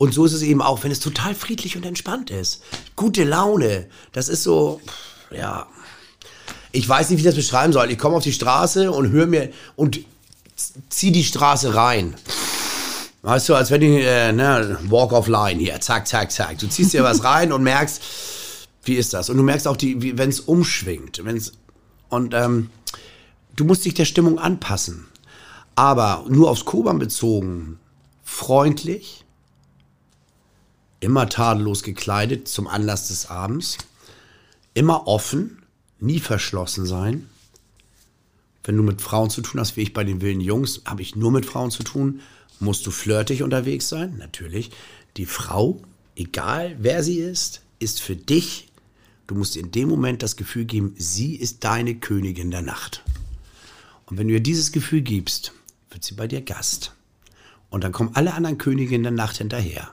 Und 0.03 0.13
so 0.13 0.25
ist 0.25 0.33
es 0.33 0.41
eben 0.41 0.61
auch, 0.61 0.83
wenn 0.83 0.91
es 0.91 0.99
total 0.99 1.33
friedlich 1.33 1.77
und 1.77 1.85
entspannt 1.85 2.29
ist. 2.29 2.61
Gute 2.97 3.23
Laune. 3.23 3.87
Das 4.11 4.27
ist 4.27 4.43
so, 4.43 4.81
ja. 5.31 5.65
Ich 6.73 6.89
weiß 6.89 7.09
nicht, 7.09 7.19
wie 7.19 7.21
ich 7.21 7.25
das 7.25 7.35
beschreiben 7.35 7.71
soll. 7.71 7.89
Ich 7.89 7.97
komme 7.97 8.17
auf 8.17 8.23
die 8.23 8.33
Straße 8.33 8.91
und 8.91 9.11
höre 9.11 9.27
mir 9.27 9.53
und 9.77 10.01
zieh 10.89 11.13
die 11.13 11.23
Straße 11.23 11.73
rein. 11.73 12.15
Weißt 13.21 13.47
du, 13.47 13.55
als 13.55 13.71
wenn 13.71 13.81
ich, 13.81 14.03
äh, 14.03 14.33
ne, 14.33 14.77
Walk 14.89 15.13
of 15.13 15.29
Line 15.29 15.61
hier, 15.61 15.79
zack, 15.79 16.05
zack, 16.05 16.33
zack. 16.33 16.57
Du 16.57 16.67
ziehst 16.67 16.91
dir 16.91 17.05
was 17.05 17.23
rein 17.23 17.53
und 17.53 17.63
merkst, 17.63 18.01
wie 18.83 18.95
ist 18.95 19.13
das? 19.13 19.29
Und 19.29 19.37
du 19.37 19.43
merkst 19.43 19.69
auch, 19.69 19.77
wenn 19.79 20.29
es 20.29 20.41
umschwingt. 20.41 21.23
Wenn's, 21.23 21.53
und 22.09 22.33
ähm, 22.33 22.71
du 23.55 23.63
musst 23.63 23.85
dich 23.85 23.93
der 23.93 24.03
Stimmung 24.03 24.37
anpassen. 24.37 25.05
Aber 25.75 26.25
nur 26.27 26.49
aufs 26.49 26.65
Koban 26.65 26.99
bezogen, 26.99 27.79
freundlich, 28.25 29.22
immer 31.03 31.27
tadellos 31.27 31.83
gekleidet 31.83 32.47
zum 32.47 32.67
Anlass 32.67 33.09
des 33.09 33.27
Abends, 33.29 33.77
immer 34.73 35.05
offen, 35.07 35.61
nie 35.99 36.19
verschlossen 36.19 36.85
sein. 36.85 37.29
Wenn 38.63 38.77
du 38.77 38.83
mit 38.83 39.01
Frauen 39.01 39.29
zu 39.29 39.41
tun 39.41 39.59
hast, 39.59 39.75
wie 39.75 39.81
ich 39.81 39.93
bei 39.93 40.05
den 40.05 40.21
wilden 40.21 40.39
Jungs, 40.39 40.81
habe 40.85 41.01
ich 41.01 41.15
nur 41.15 41.31
mit 41.31 41.45
Frauen 41.45 41.71
zu 41.71 41.83
tun, 41.83 42.21
musst 42.59 42.87
du 42.87 42.91
flirtig 42.91 43.43
unterwegs 43.43 43.89
sein, 43.89 44.15
natürlich. 44.17 44.71
Die 45.17 45.25
Frau, 45.25 45.81
egal 46.15 46.77
wer 46.79 47.03
sie 47.03 47.17
ist, 47.17 47.61
ist 47.79 48.01
für 48.01 48.15
dich. 48.15 48.69
Du 49.27 49.35
musst 49.35 49.57
in 49.57 49.71
dem 49.71 49.89
Moment 49.89 50.23
das 50.23 50.37
Gefühl 50.37 50.63
geben, 50.63 50.95
sie 50.97 51.35
ist 51.35 51.65
deine 51.65 51.95
Königin 51.95 52.49
der 52.49 52.61
Nacht. 52.61 53.03
Und 54.05 54.17
wenn 54.17 54.29
du 54.29 54.35
ihr 54.35 54.39
dieses 54.39 54.71
Gefühl 54.71 55.01
gibst, 55.01 55.51
wird 55.89 56.05
sie 56.05 56.15
bei 56.15 56.27
dir 56.27 56.41
Gast. 56.41 56.93
Und 57.69 57.83
dann 57.83 57.91
kommen 57.91 58.11
alle 58.13 58.33
anderen 58.33 58.57
Königinnen 58.57 59.03
der 59.03 59.11
Nacht 59.11 59.37
hinterher. 59.37 59.91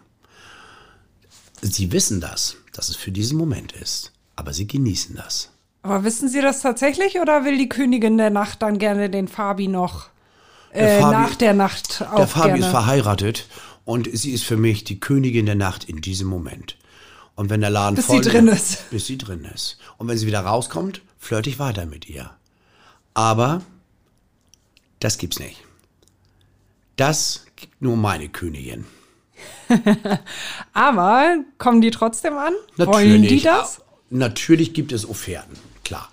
Sie 1.63 1.93
wissen 1.93 2.21
das, 2.21 2.57
dass 2.73 2.89
es 2.89 2.97
für 2.97 3.11
diesen 3.13 3.37
Moment 3.39 3.73
ist, 3.73 4.13
aber 4.37 4.53
sie 4.53 4.67
genießen 4.67 5.17
das. 5.17 5.51
Aber 5.83 6.05
wissen 6.05 6.29
Sie 6.29 6.43
das 6.43 6.61
tatsächlich 6.61 7.21
oder 7.21 7.45
will 7.47 7.57
die 7.57 7.69
Königin 7.69 8.19
der 8.19 8.29
Nacht 8.31 8.61
dann 8.63 8.79
gerne 8.79 9.09
den 9.09 9.29
Fabi 9.29 9.67
noch 9.69 10.09
Der 10.75 10.99
äh, 10.99 11.03
Fabi- 11.03 11.13
nach 11.13 11.35
der 11.37 11.55
Nacht 11.55 12.03
auch 12.11 12.17
Der 12.17 12.27
Fabi 12.27 12.49
gerne? 12.49 12.65
ist 12.67 12.71
verheiratet 12.71 13.47
und 13.87 14.09
sie 14.13 14.33
ist 14.33 14.45
für 14.45 14.59
mich 14.59 14.85
die 14.85 15.01
Königin 15.01 15.47
der 15.47 15.55
Nacht 15.55 15.85
in 15.85 16.01
diesem 16.03 16.29
Moment. 16.29 16.77
Und 17.35 17.49
wenn 17.49 17.63
der 17.63 17.71
Laden 17.71 17.97
Bis 17.97 18.05
voll 18.07 18.23
sie 18.23 18.29
drin 18.31 18.49
ist. 18.49 18.91
Bis 18.91 19.07
sie 19.07 19.17
drin 19.17 19.47
ist. 19.55 19.79
Und 19.97 20.09
wenn 20.09 20.19
sie 20.19 20.27
wieder 20.27 20.41
rauskommt, 20.41 21.01
flirte 21.19 21.49
ich 21.49 21.59
weiter 21.59 21.87
mit 21.87 22.09
ihr. 22.11 22.31
Aber 23.15 23.63
das 24.99 25.17
gibt's 25.17 25.39
nicht. 25.39 25.63
Das 26.97 27.47
gibt 27.57 27.81
nur 27.81 27.97
meine 27.97 28.29
Königin. 28.29 28.85
Aber 30.73 31.39
kommen 31.59 31.81
die 31.81 31.91
trotzdem 31.91 32.37
an? 32.37 32.53
Wollen 32.77 33.23
die 33.23 33.41
das? 33.41 33.81
Natürlich 34.11 34.75
gibt 34.75 34.93
es 34.93 35.09
Offerten, 35.09 35.57
klar. 35.85 36.09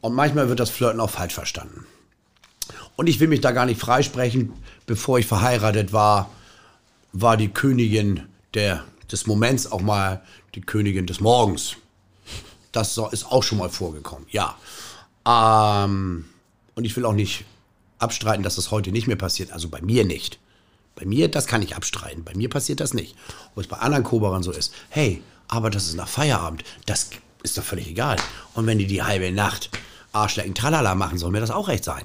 Und 0.00 0.14
manchmal 0.14 0.48
wird 0.48 0.60
das 0.60 0.70
Flirten 0.70 1.00
auch 1.00 1.10
falsch 1.10 1.34
verstanden. 1.34 1.86
Und 2.96 3.08
ich 3.08 3.20
will 3.20 3.28
mich 3.28 3.40
da 3.40 3.52
gar 3.52 3.66
nicht 3.66 3.80
freisprechen. 3.80 4.52
Bevor 4.86 5.18
ich 5.18 5.26
verheiratet 5.26 5.92
war, 5.92 6.30
war 7.12 7.36
die 7.36 7.48
Königin 7.48 8.24
der, 8.54 8.84
des 9.10 9.26
Moments 9.26 9.70
auch 9.70 9.80
mal 9.80 10.22
die 10.54 10.60
Königin 10.60 11.06
des 11.06 11.20
Morgens. 11.20 11.76
Das 12.72 12.98
ist 13.12 13.30
auch 13.30 13.42
schon 13.42 13.58
mal 13.58 13.70
vorgekommen, 13.70 14.26
ja. 14.30 14.56
Ähm, 15.26 16.24
und 16.74 16.84
ich 16.84 16.96
will 16.96 17.04
auch 17.04 17.12
nicht 17.12 17.44
abstreiten, 17.98 18.42
dass 18.42 18.56
das 18.56 18.70
heute 18.70 18.92
nicht 18.92 19.06
mehr 19.06 19.16
passiert. 19.16 19.52
Also 19.52 19.68
bei 19.68 19.80
mir 19.80 20.04
nicht. 20.04 20.38
Bei 20.98 21.06
mir, 21.06 21.28
das 21.28 21.46
kann 21.46 21.62
ich 21.62 21.76
abstreiten. 21.76 22.24
Bei 22.24 22.34
mir 22.34 22.50
passiert 22.50 22.80
das 22.80 22.92
nicht. 22.92 23.14
Ob 23.54 23.62
es 23.62 23.68
bei 23.68 23.76
anderen 23.76 24.02
Koberern 24.02 24.42
so 24.42 24.50
ist. 24.50 24.74
Hey, 24.88 25.22
aber 25.46 25.70
das 25.70 25.86
ist 25.86 25.94
nach 25.94 26.08
Feierabend. 26.08 26.64
Das 26.86 27.10
ist 27.44 27.56
doch 27.56 27.62
völlig 27.62 27.86
egal. 27.88 28.16
Und 28.54 28.66
wenn 28.66 28.78
die 28.78 28.86
die 28.88 29.02
halbe 29.02 29.30
Nacht 29.30 29.70
Arschlecken 30.10 30.56
Tralala 30.56 30.96
machen, 30.96 31.16
soll 31.16 31.30
mir 31.30 31.40
das 31.40 31.52
auch 31.52 31.68
recht 31.68 31.84
sein. 31.84 32.04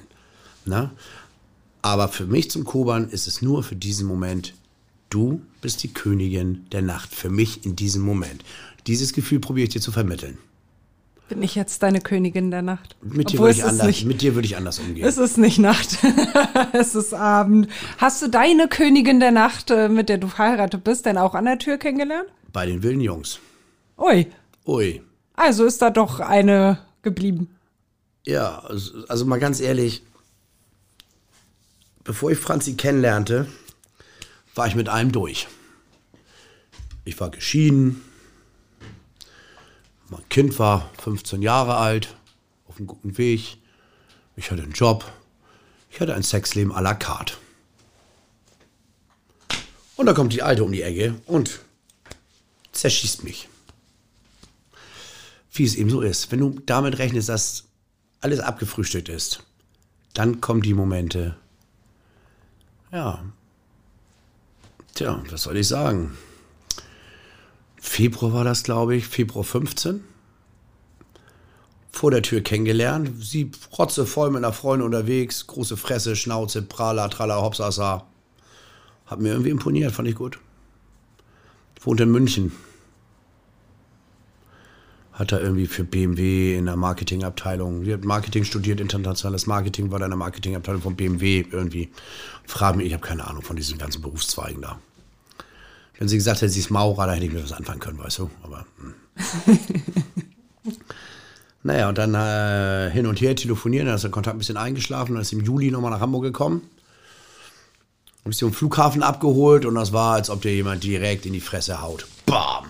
Ne? 0.64 0.90
Aber 1.82 2.08
für 2.08 2.26
mich 2.26 2.52
zum 2.52 2.64
Kobern 2.64 3.08
ist 3.08 3.26
es 3.26 3.42
nur 3.42 3.64
für 3.64 3.74
diesen 3.74 4.06
Moment, 4.06 4.54
du 5.10 5.42
bist 5.60 5.82
die 5.82 5.92
Königin 5.92 6.66
der 6.70 6.82
Nacht. 6.82 7.12
Für 7.12 7.30
mich 7.30 7.64
in 7.66 7.74
diesem 7.74 8.02
Moment. 8.02 8.44
Dieses 8.86 9.12
Gefühl 9.12 9.40
probiere 9.40 9.66
ich 9.66 9.72
dir 9.72 9.80
zu 9.80 9.90
vermitteln. 9.90 10.38
Bin 11.28 11.42
ich 11.42 11.54
jetzt 11.54 11.82
deine 11.82 12.00
Königin 12.00 12.50
der 12.50 12.60
Nacht? 12.60 12.96
Mit 13.00 13.30
dir, 13.30 13.36
Obwohl 13.36 13.48
würde 13.48 13.58
ich 13.58 13.64
anders, 13.64 13.86
nicht, 13.86 14.04
mit 14.04 14.20
dir 14.20 14.34
würde 14.34 14.46
ich 14.46 14.56
anders 14.56 14.78
umgehen. 14.78 15.06
es 15.06 15.16
ist 15.16 15.38
nicht 15.38 15.58
Nacht. 15.58 15.98
es 16.72 16.94
ist 16.94 17.14
Abend. 17.14 17.68
Hast 17.96 18.20
du 18.20 18.28
deine 18.28 18.68
Königin 18.68 19.20
der 19.20 19.30
Nacht, 19.30 19.70
äh, 19.70 19.88
mit 19.88 20.10
der 20.10 20.18
du 20.18 20.28
verheiratet 20.28 20.84
bist, 20.84 21.06
denn 21.06 21.16
auch 21.16 21.34
an 21.34 21.46
der 21.46 21.58
Tür 21.58 21.78
kennengelernt? 21.78 22.28
Bei 22.52 22.66
den 22.66 22.82
wilden 22.82 23.00
Jungs. 23.00 23.40
Ui. 23.96 24.26
Ui. 24.66 25.02
Also 25.34 25.64
ist 25.64 25.80
da 25.80 25.90
doch 25.90 26.20
eine 26.20 26.78
geblieben. 27.02 27.48
Ja, 28.26 28.58
also 28.60 29.04
also 29.08 29.24
mal 29.24 29.38
ganz 29.38 29.60
ehrlich, 29.60 30.02
bevor 32.04 32.30
ich 32.30 32.38
Franzi 32.38 32.74
kennenlernte, 32.74 33.46
war 34.54 34.66
ich 34.66 34.74
mit 34.74 34.88
allem 34.88 35.10
durch. 35.10 35.48
Ich 37.04 37.18
war 37.20 37.30
geschieden, 37.30 38.02
mein 40.08 40.28
Kind 40.28 40.58
war 40.58 40.90
15 41.02 41.42
Jahre 41.42 41.76
alt, 41.76 42.16
auf 42.66 42.76
einem 42.78 42.86
guten 42.86 43.16
Weg, 43.18 43.58
ich 44.36 44.50
hatte 44.50 44.62
einen 44.62 44.72
Job, 44.72 45.10
ich 45.90 46.00
hatte 46.00 46.14
ein 46.14 46.22
Sexleben 46.22 46.72
à 46.72 46.80
la 46.80 46.94
carte. 46.94 47.34
Und 49.96 50.06
da 50.06 50.12
kommt 50.12 50.32
die 50.32 50.42
Alte 50.42 50.64
um 50.64 50.72
die 50.72 50.82
Ecke 50.82 51.14
und 51.26 51.60
zerschießt 52.72 53.22
mich. 53.22 53.48
Wie 55.52 55.64
es 55.64 55.76
eben 55.76 55.88
so 55.88 56.00
ist. 56.00 56.32
Wenn 56.32 56.40
du 56.40 56.58
damit 56.66 56.98
rechnest, 56.98 57.28
dass 57.28 57.64
alles 58.20 58.40
abgefrühstückt 58.40 59.08
ist, 59.08 59.44
dann 60.12 60.40
kommen 60.40 60.62
die 60.62 60.74
Momente. 60.74 61.36
Ja. 62.90 63.24
Tja, 64.94 65.22
was 65.30 65.42
soll 65.42 65.56
ich 65.56 65.68
sagen? 65.68 66.16
Februar 67.84 68.32
war 68.32 68.44
das, 68.44 68.64
glaube 68.64 68.96
ich, 68.96 69.06
Februar 69.06 69.44
15. 69.44 70.02
Vor 71.92 72.10
der 72.10 72.22
Tür 72.22 72.40
kennengelernt. 72.40 73.22
Sie 73.22 73.52
rotze 73.78 74.06
voll 74.06 74.30
mit 74.30 74.38
einer 74.38 74.54
Freundin 74.54 74.86
unterwegs. 74.86 75.46
Große 75.46 75.76
Fresse, 75.76 76.16
Schnauze, 76.16 76.62
Prala, 76.62 77.06
Trala, 77.08 77.40
Hopsasa. 77.40 78.06
Hat 79.06 79.20
mir 79.20 79.28
irgendwie 79.28 79.50
imponiert, 79.50 79.92
fand 79.92 80.08
ich 80.08 80.16
gut. 80.16 80.40
Wohnt 81.82 82.00
in 82.00 82.10
München. 82.10 82.52
Hat 85.12 85.30
er 85.30 85.42
irgendwie 85.42 85.66
für 85.66 85.84
BMW 85.84 86.56
in 86.56 86.64
der 86.64 86.76
Marketingabteilung, 86.76 87.84
sie 87.84 87.92
hat 87.92 88.04
Marketing 88.04 88.44
studiert, 88.44 88.80
internationales 88.80 89.46
Marketing, 89.46 89.92
war 89.92 90.00
da 90.00 90.06
in 90.06 90.10
der 90.10 90.18
Marketingabteilung 90.18 90.82
von 90.82 90.96
BMW 90.96 91.44
irgendwie. 91.48 91.92
Frag 92.44 92.74
mich, 92.76 92.86
ich 92.86 92.94
habe 92.94 93.06
keine 93.06 93.28
Ahnung 93.28 93.42
von 93.42 93.54
diesen 93.54 93.78
ganzen 93.78 94.02
Berufszweigen 94.02 94.62
da. 94.62 94.80
Wenn 95.98 96.08
sie 96.08 96.16
gesagt 96.16 96.40
hätte, 96.40 96.50
sie 96.50 96.60
ist 96.60 96.70
Maurer, 96.70 97.06
da 97.06 97.12
hätte 97.12 97.26
ich 97.26 97.32
mir 97.32 97.42
was 97.42 97.52
anfangen 97.52 97.80
können, 97.80 97.98
weißt 97.98 98.18
du. 98.18 98.30
Aber. 98.42 98.66
Hm. 98.78 99.58
naja, 101.62 101.88
und 101.88 101.98
dann 101.98 102.14
äh, 102.14 102.90
hin 102.90 103.06
und 103.06 103.20
her 103.20 103.36
telefonieren, 103.36 103.86
dann 103.86 103.96
ist 103.96 104.02
der 104.02 104.10
Kontakt 104.10 104.36
ein 104.36 104.38
bisschen 104.38 104.56
eingeschlafen, 104.56 105.14
dann 105.14 105.22
ist 105.22 105.32
im 105.32 105.40
Juli 105.40 105.70
nochmal 105.70 105.90
nach 105.90 106.00
Hamburg 106.00 106.24
gekommen. 106.24 106.62
Ich 108.28 108.38
sie 108.38 108.46
am 108.46 108.54
Flughafen 108.54 109.02
abgeholt 109.02 109.66
und 109.66 109.74
das 109.74 109.92
war, 109.92 110.14
als 110.14 110.30
ob 110.30 110.40
dir 110.40 110.54
jemand 110.54 110.82
direkt 110.82 111.26
in 111.26 111.34
die 111.34 111.40
Fresse 111.40 111.82
haut. 111.82 112.06
Bam! 112.24 112.64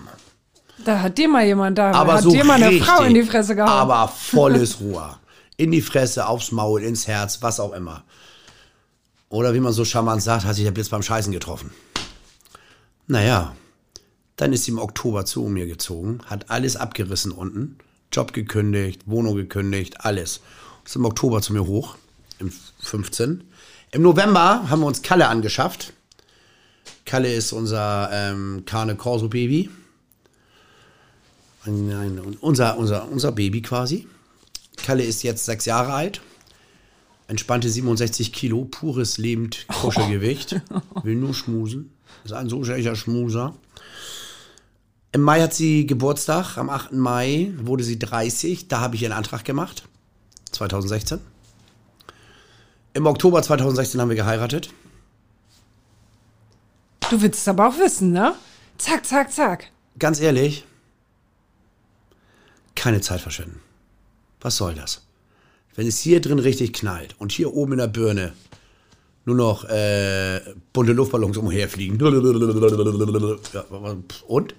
Da 0.83 1.01
hat 1.01 1.17
dir 1.17 1.29
mal 1.29 1.45
jemand 1.45 1.77
da, 1.77 1.91
Aber 1.91 2.15
hat 2.15 2.23
so 2.23 2.31
dir 2.31 2.43
mal 2.43 2.55
eine 2.55 2.69
richtig, 2.69 2.85
Frau 2.85 3.03
in 3.03 3.13
die 3.13 3.23
Fresse 3.23 3.55
gehauen. 3.55 3.69
Aber 3.69 4.07
volles 4.15 4.81
Rohr. 4.81 5.17
In 5.55 5.71
die 5.71 5.81
Fresse, 5.81 6.27
aufs 6.27 6.51
Maul, 6.51 6.83
ins 6.83 7.07
Herz, 7.07 7.41
was 7.41 7.61
auch 7.61 7.71
immer. 7.71 8.03
Oder 9.29 9.53
wie 9.53 9.61
man 9.61 9.71
so 9.71 9.85
charmant 9.85 10.21
sagt, 10.21 10.43
hat 10.43 10.55
sich 10.55 10.65
der 10.65 10.71
Blitz 10.71 10.89
beim 10.89 11.01
Scheißen 11.01 11.31
getroffen. 11.31 11.71
Naja, 13.07 13.55
dann 14.35 14.51
ist 14.51 14.65
sie 14.65 14.71
im 14.71 14.79
Oktober 14.79 15.25
zu 15.25 15.43
mir 15.43 15.67
gezogen, 15.67 16.19
hat 16.25 16.49
alles 16.49 16.75
abgerissen 16.75 17.31
unten. 17.31 17.77
Job 18.11 18.33
gekündigt, 18.33 19.03
Wohnung 19.05 19.35
gekündigt, 19.35 20.05
alles. 20.05 20.41
Ist 20.85 20.95
im 20.95 21.05
Oktober 21.05 21.41
zu 21.41 21.53
mir 21.53 21.65
hoch, 21.65 21.97
im 22.39 22.51
15. 22.79 23.43
Im 23.91 24.01
November 24.01 24.69
haben 24.69 24.81
wir 24.81 24.87
uns 24.87 25.01
Kalle 25.01 25.27
angeschafft. 25.27 25.93
Kalle 27.05 27.33
ist 27.33 27.51
unser 27.51 28.09
ähm, 28.11 28.63
Carne 28.65 28.95
Corso 28.95 29.29
Baby. 29.29 29.69
Ein, 31.65 31.91
ein, 31.91 32.19
unser, 32.41 32.77
unser, 32.77 33.07
unser 33.09 33.31
Baby 33.31 33.61
quasi. 33.61 34.07
Kalle 34.77 35.03
ist 35.03 35.23
jetzt 35.23 35.45
sechs 35.45 35.65
Jahre 35.65 35.93
alt. 35.93 36.21
Entspannte 37.27 37.69
67 37.69 38.33
Kilo, 38.33 38.65
pures 38.65 39.17
lebend 39.17 39.65
Kuschelgewicht. 39.67 40.61
Will 41.03 41.15
nur 41.15 41.33
schmusen. 41.33 41.94
Ist 42.23 42.33
ein 42.33 42.49
so 42.49 42.63
schlechter 42.63 42.95
Schmuser. 42.95 43.55
Im 45.11 45.21
Mai 45.21 45.41
hat 45.41 45.53
sie 45.53 45.85
Geburtstag. 45.85 46.57
Am 46.57 46.69
8. 46.69 46.93
Mai 46.93 47.53
wurde 47.57 47.83
sie 47.83 47.99
30. 47.99 48.67
Da 48.67 48.81
habe 48.81 48.95
ich 48.95 49.03
ihren 49.03 49.13
Antrag 49.13 49.45
gemacht. 49.45 49.87
2016. 50.51 51.19
Im 52.93 53.05
Oktober 53.07 53.41
2016 53.41 53.99
haben 53.99 54.09
wir 54.09 54.15
geheiratet. 54.15 54.69
Du 57.09 57.21
willst 57.21 57.41
es 57.41 57.47
aber 57.47 57.67
auch 57.67 57.77
wissen, 57.77 58.11
ne? 58.11 58.33
Zack, 58.77 59.05
zack, 59.05 59.31
zack. 59.31 59.69
Ganz 59.99 60.19
ehrlich, 60.19 60.65
keine 62.75 63.01
Zeit 63.01 63.21
verschwenden. 63.21 63.61
Was 64.41 64.57
soll 64.57 64.75
das? 64.75 65.01
Wenn 65.75 65.87
es 65.87 65.99
hier 65.99 66.21
drin 66.21 66.39
richtig 66.39 66.73
knallt 66.73 67.15
und 67.19 67.31
hier 67.31 67.53
oben 67.53 67.73
in 67.73 67.77
der 67.79 67.87
Birne 67.87 68.33
nur 69.25 69.35
noch 69.35 69.65
äh, 69.65 70.39
bunte 70.71 70.93
Luftballons 70.93 71.37
umherfliegen. 71.37 71.99
Ja, 73.53 73.65
und? 74.27 74.55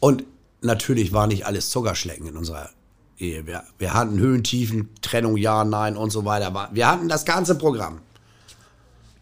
Und 0.00 0.24
natürlich 0.60 1.12
war 1.12 1.26
nicht 1.26 1.46
alles 1.46 1.70
Zuckerschlecken 1.70 2.26
in 2.28 2.36
unserer 2.36 2.70
Ehe. 3.18 3.46
Wir, 3.46 3.64
wir 3.78 3.94
hatten 3.94 4.18
Höhen, 4.18 4.44
Tiefen, 4.44 4.90
Trennung, 5.00 5.36
ja, 5.36 5.64
nein 5.64 5.96
und 5.96 6.10
so 6.10 6.24
weiter. 6.24 6.68
Wir 6.72 6.88
hatten 6.88 7.08
das 7.08 7.24
ganze 7.24 7.56
Programm. 7.56 8.00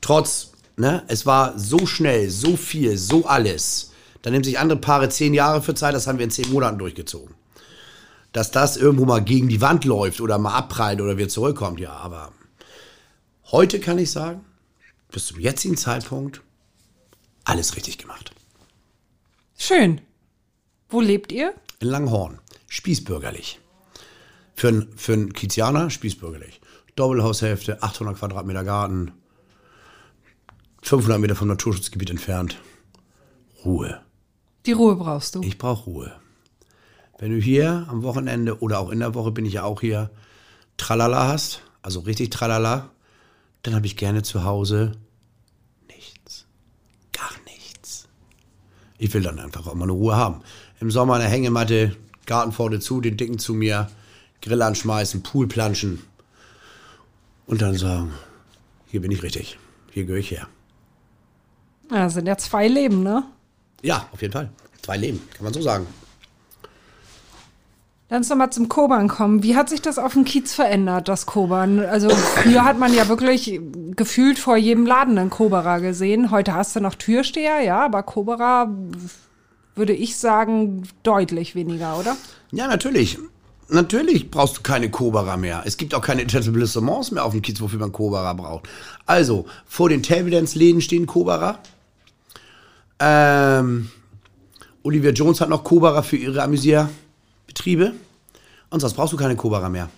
Trotz, 0.00 0.50
ne, 0.76 1.04
es 1.08 1.24
war 1.24 1.58
so 1.58 1.86
schnell, 1.86 2.28
so 2.28 2.56
viel, 2.56 2.98
so 2.98 3.26
alles. 3.26 3.92
Da 4.22 4.30
nehmen 4.30 4.44
sich 4.44 4.58
andere 4.58 4.78
Paare 4.78 5.08
zehn 5.08 5.34
Jahre 5.34 5.62
für 5.62 5.74
Zeit, 5.74 5.94
das 5.94 6.06
haben 6.06 6.18
wir 6.18 6.24
in 6.24 6.30
zehn 6.30 6.50
Monaten 6.50 6.78
durchgezogen. 6.78 7.34
Dass 8.32 8.50
das 8.50 8.76
irgendwo 8.76 9.04
mal 9.04 9.22
gegen 9.22 9.48
die 9.48 9.60
Wand 9.60 9.84
läuft 9.84 10.20
oder 10.20 10.36
mal 10.36 10.54
abprallt 10.54 11.00
oder 11.00 11.16
wieder 11.16 11.28
zurückkommt, 11.28 11.80
ja, 11.80 11.92
aber 11.92 12.32
heute 13.52 13.80
kann 13.80 13.98
ich 13.98 14.10
sagen, 14.10 14.44
bis 15.10 15.26
zum 15.26 15.40
jetzigen 15.40 15.76
Zeitpunkt 15.76 16.42
alles 17.44 17.76
richtig 17.76 17.98
gemacht. 17.98 18.32
Schön. 19.58 20.00
Wo 20.88 21.00
lebt 21.00 21.32
ihr? 21.32 21.54
In 21.80 21.88
Langhorn, 21.88 22.38
spießbürgerlich. 22.68 23.60
Für 24.54 24.68
einen 24.68 24.96
für 24.96 25.12
einen 25.12 25.32
Kizianer 25.32 25.90
spießbürgerlich. 25.90 26.60
Doppelhaushälfte, 26.94 27.82
800 27.82 28.16
Quadratmeter 28.18 28.64
Garten, 28.64 29.12
500 30.82 31.20
Meter 31.20 31.36
vom 31.36 31.48
Naturschutzgebiet 31.48 32.10
entfernt. 32.10 32.58
Ruhe. 33.64 34.00
Die 34.64 34.72
Ruhe 34.72 34.96
brauchst 34.96 35.34
du. 35.34 35.42
Ich 35.42 35.58
brauche 35.58 35.84
Ruhe. 35.84 36.20
Wenn 37.18 37.32
du 37.32 37.38
hier 37.38 37.86
am 37.88 38.02
Wochenende 38.02 38.60
oder 38.60 38.78
auch 38.78 38.90
in 38.90 39.00
der 39.00 39.14
Woche 39.14 39.30
bin 39.30 39.44
ich 39.44 39.54
ja 39.54 39.64
auch 39.64 39.80
hier, 39.80 40.10
Tralala 40.76 41.28
hast, 41.28 41.62
also 41.82 42.00
richtig 42.00 42.30
Tralala, 42.30 42.90
dann 43.66 43.74
habe 43.74 43.86
ich 43.86 43.96
gerne 43.96 44.22
zu 44.22 44.44
Hause 44.44 44.92
nichts. 45.88 46.46
Gar 47.12 47.32
nichts. 47.46 48.06
Ich 48.96 49.12
will 49.12 49.22
dann 49.22 49.40
einfach 49.40 49.66
auch 49.66 49.74
mal 49.74 49.84
eine 49.84 49.92
Ruhe 49.92 50.16
haben. 50.16 50.42
Im 50.78 50.92
Sommer 50.92 51.14
eine 51.14 51.24
Hängematte, 51.24 51.96
Gartenpforte 52.26 52.78
zu, 52.78 53.00
den 53.00 53.16
Dicken 53.16 53.40
zu 53.40 53.54
mir, 53.54 53.90
Grill 54.40 54.62
anschmeißen, 54.62 55.24
Pool 55.24 55.48
planschen 55.48 56.04
und 57.46 57.60
dann 57.60 57.76
sagen, 57.76 58.12
hier 58.86 59.00
bin 59.00 59.10
ich 59.10 59.24
richtig. 59.24 59.58
Hier 59.90 60.04
gehöre 60.04 60.20
ich 60.20 60.30
her. 60.30 60.46
Ja, 61.90 62.04
das 62.04 62.14
sind 62.14 62.26
ja 62.26 62.36
zwei 62.36 62.68
Leben, 62.68 63.02
ne? 63.02 63.24
Ja, 63.82 64.08
auf 64.12 64.22
jeden 64.22 64.32
Fall. 64.32 64.50
Zwei 64.82 64.96
Leben, 64.96 65.20
kann 65.34 65.42
man 65.42 65.52
so 65.52 65.60
sagen. 65.60 65.86
Lass 68.08 68.18
uns 68.18 68.28
nochmal 68.28 68.50
zum 68.50 68.68
Koban 68.68 69.08
kommen. 69.08 69.42
Wie 69.42 69.56
hat 69.56 69.68
sich 69.68 69.82
das 69.82 69.98
auf 69.98 70.12
dem 70.12 70.24
Kiez 70.24 70.54
verändert, 70.54 71.08
das 71.08 71.26
Koban? 71.26 71.80
Also 71.80 72.08
früher 72.08 72.64
hat 72.64 72.78
man 72.78 72.94
ja 72.94 73.08
wirklich 73.08 73.60
gefühlt 73.96 74.38
vor 74.38 74.56
jedem 74.56 74.86
Laden 74.86 75.18
einen 75.18 75.30
Koberer 75.30 75.80
gesehen. 75.80 76.30
Heute 76.30 76.54
hast 76.54 76.76
du 76.76 76.80
noch 76.80 76.94
Türsteher, 76.94 77.60
ja, 77.62 77.84
aber 77.84 78.04
Koberer 78.04 78.70
würde 79.74 79.92
ich 79.92 80.16
sagen 80.16 80.84
deutlich 81.02 81.56
weniger, 81.56 81.98
oder? 81.98 82.16
Ja, 82.52 82.68
natürlich. 82.68 83.18
Natürlich 83.68 84.30
brauchst 84.30 84.58
du 84.58 84.62
keine 84.62 84.88
Koberer 84.88 85.36
mehr. 85.36 85.62
Es 85.64 85.76
gibt 85.76 85.92
auch 85.92 86.00
keine 86.00 86.22
Etablissements 86.22 87.10
mehr 87.10 87.24
auf 87.24 87.32
dem 87.32 87.42
Kiez, 87.42 87.60
wofür 87.60 87.80
man 87.80 87.90
Koberer 87.90 88.34
braucht. 88.36 88.68
Also, 89.06 89.46
vor 89.66 89.88
den 89.88 90.04
Table 90.04 90.30
Dance 90.30 90.56
Läden 90.56 90.80
stehen 90.80 91.06
Koberer. 91.06 91.58
Ähm, 93.00 93.90
Olivia 94.84 95.10
Jones 95.10 95.40
hat 95.40 95.48
noch 95.48 95.64
Koberer 95.64 96.04
für 96.04 96.16
ihre 96.16 96.42
Amüsierbetriebe. 97.46 97.92
Und 98.70 98.80
sonst 98.80 98.94
brauchst 98.94 99.12
du 99.12 99.16
keine 99.16 99.36
Koberer 99.36 99.68
mehr. 99.68 99.88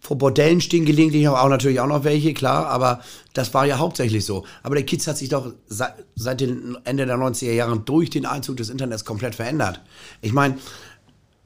Vor 0.00 0.18
Bordellen 0.18 0.60
stehen 0.60 0.84
gelegentlich 0.84 1.28
auch 1.28 1.48
natürlich 1.48 1.78
auch 1.78 1.86
noch 1.86 2.02
welche, 2.02 2.34
klar, 2.34 2.66
aber 2.66 3.02
das 3.34 3.54
war 3.54 3.66
ja 3.66 3.78
hauptsächlich 3.78 4.24
so. 4.24 4.44
Aber 4.64 4.74
der 4.74 4.84
Kiez 4.84 5.06
hat 5.06 5.16
sich 5.16 5.28
doch 5.28 5.52
seit, 5.68 5.94
seit 6.16 6.40
dem 6.40 6.76
Ende 6.84 7.06
der 7.06 7.16
90er 7.16 7.52
Jahre 7.52 7.78
durch 7.78 8.10
den 8.10 8.26
Einzug 8.26 8.56
des 8.56 8.68
Internets 8.68 9.04
komplett 9.04 9.36
verändert. 9.36 9.80
Ich 10.20 10.32
meine, 10.32 10.58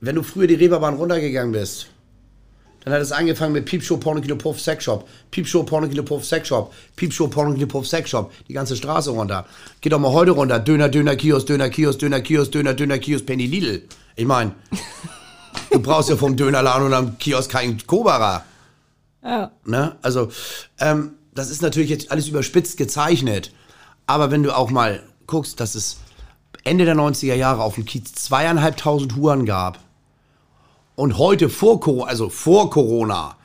wenn 0.01 0.15
du 0.15 0.23
früher 0.23 0.47
die 0.47 0.55
Reeperbahn 0.55 0.95
runtergegangen 0.95 1.53
bist, 1.53 1.89
dann 2.83 2.95
hat 2.95 3.03
es 3.03 3.13
angefangen 3.13 3.53
mit 3.53 3.67
Piepshow, 3.67 3.99
Pornokilo, 3.99 4.37
Puff, 4.37 4.61
Sexshop. 4.61 5.07
Piepshow, 5.31 5.63
Pornokilo, 5.65 6.03
Puff, 6.03 6.25
Sexshop. 6.25 6.73
Piepshow, 6.95 7.29
Pornokilo, 7.29 7.67
Puff, 7.67 7.87
Sexshop. 7.87 8.33
Die 8.49 8.55
ganze 8.55 8.77
Straße 8.77 9.11
runter. 9.11 9.45
Geh 9.81 9.91
doch 9.91 9.99
mal 9.99 10.13
heute 10.13 10.31
runter. 10.31 10.61
Döner, 10.61 10.89
Döner, 10.89 11.17
Kiosk, 11.17 11.49
Döner, 11.49 11.69
Kiosk, 11.69 11.99
Döner, 11.99 12.21
Kiosk, 12.21 12.53
Döner, 12.53 12.75
Döner, 12.75 12.99
Kiosk, 12.99 13.27
Penny 13.27 13.47
Lidl. 13.47 13.83
Ich 14.17 14.27
meine, 14.27 14.53
du 15.71 15.79
brauchst 15.79 16.09
ja 16.09 16.17
vom 16.17 16.37
Dönerladen 16.37 16.87
und 16.87 16.95
am 16.95 17.19
Kiosk 17.19 17.51
keinen 17.51 17.87
Kobara. 17.87 18.45
Ja. 19.23 19.53
Ne? 19.65 19.97
Also, 20.01 20.31
ähm, 20.81 21.13
das 21.35 21.51
ist 21.51 21.61
natürlich 21.61 21.91
jetzt 21.91 22.11
alles 22.11 22.29
überspitzt 22.29 22.79
gezeichnet. 22.79 23.53
Aber 24.07 24.31
wenn 24.31 24.43
du 24.43 24.57
auch 24.57 24.71
mal 24.71 25.03
guckst, 25.27 25.61
dass 25.61 25.75
es 25.75 25.99
Ende 26.65 26.87
der 26.87 26.97
90er 26.97 27.35
Jahre 27.35 27.63
auf 27.63 27.75
dem 27.75 27.85
Kiez 27.85 28.13
zweieinhalbtausend 28.15 29.17
Huren 29.17 29.45
gab 29.45 29.79
und 30.95 31.19
heute 31.19 31.51
vor 31.51 31.81
Corona, 31.81 32.09
also 32.09 32.31
vor 32.31 32.71
Corona, 32.71 33.37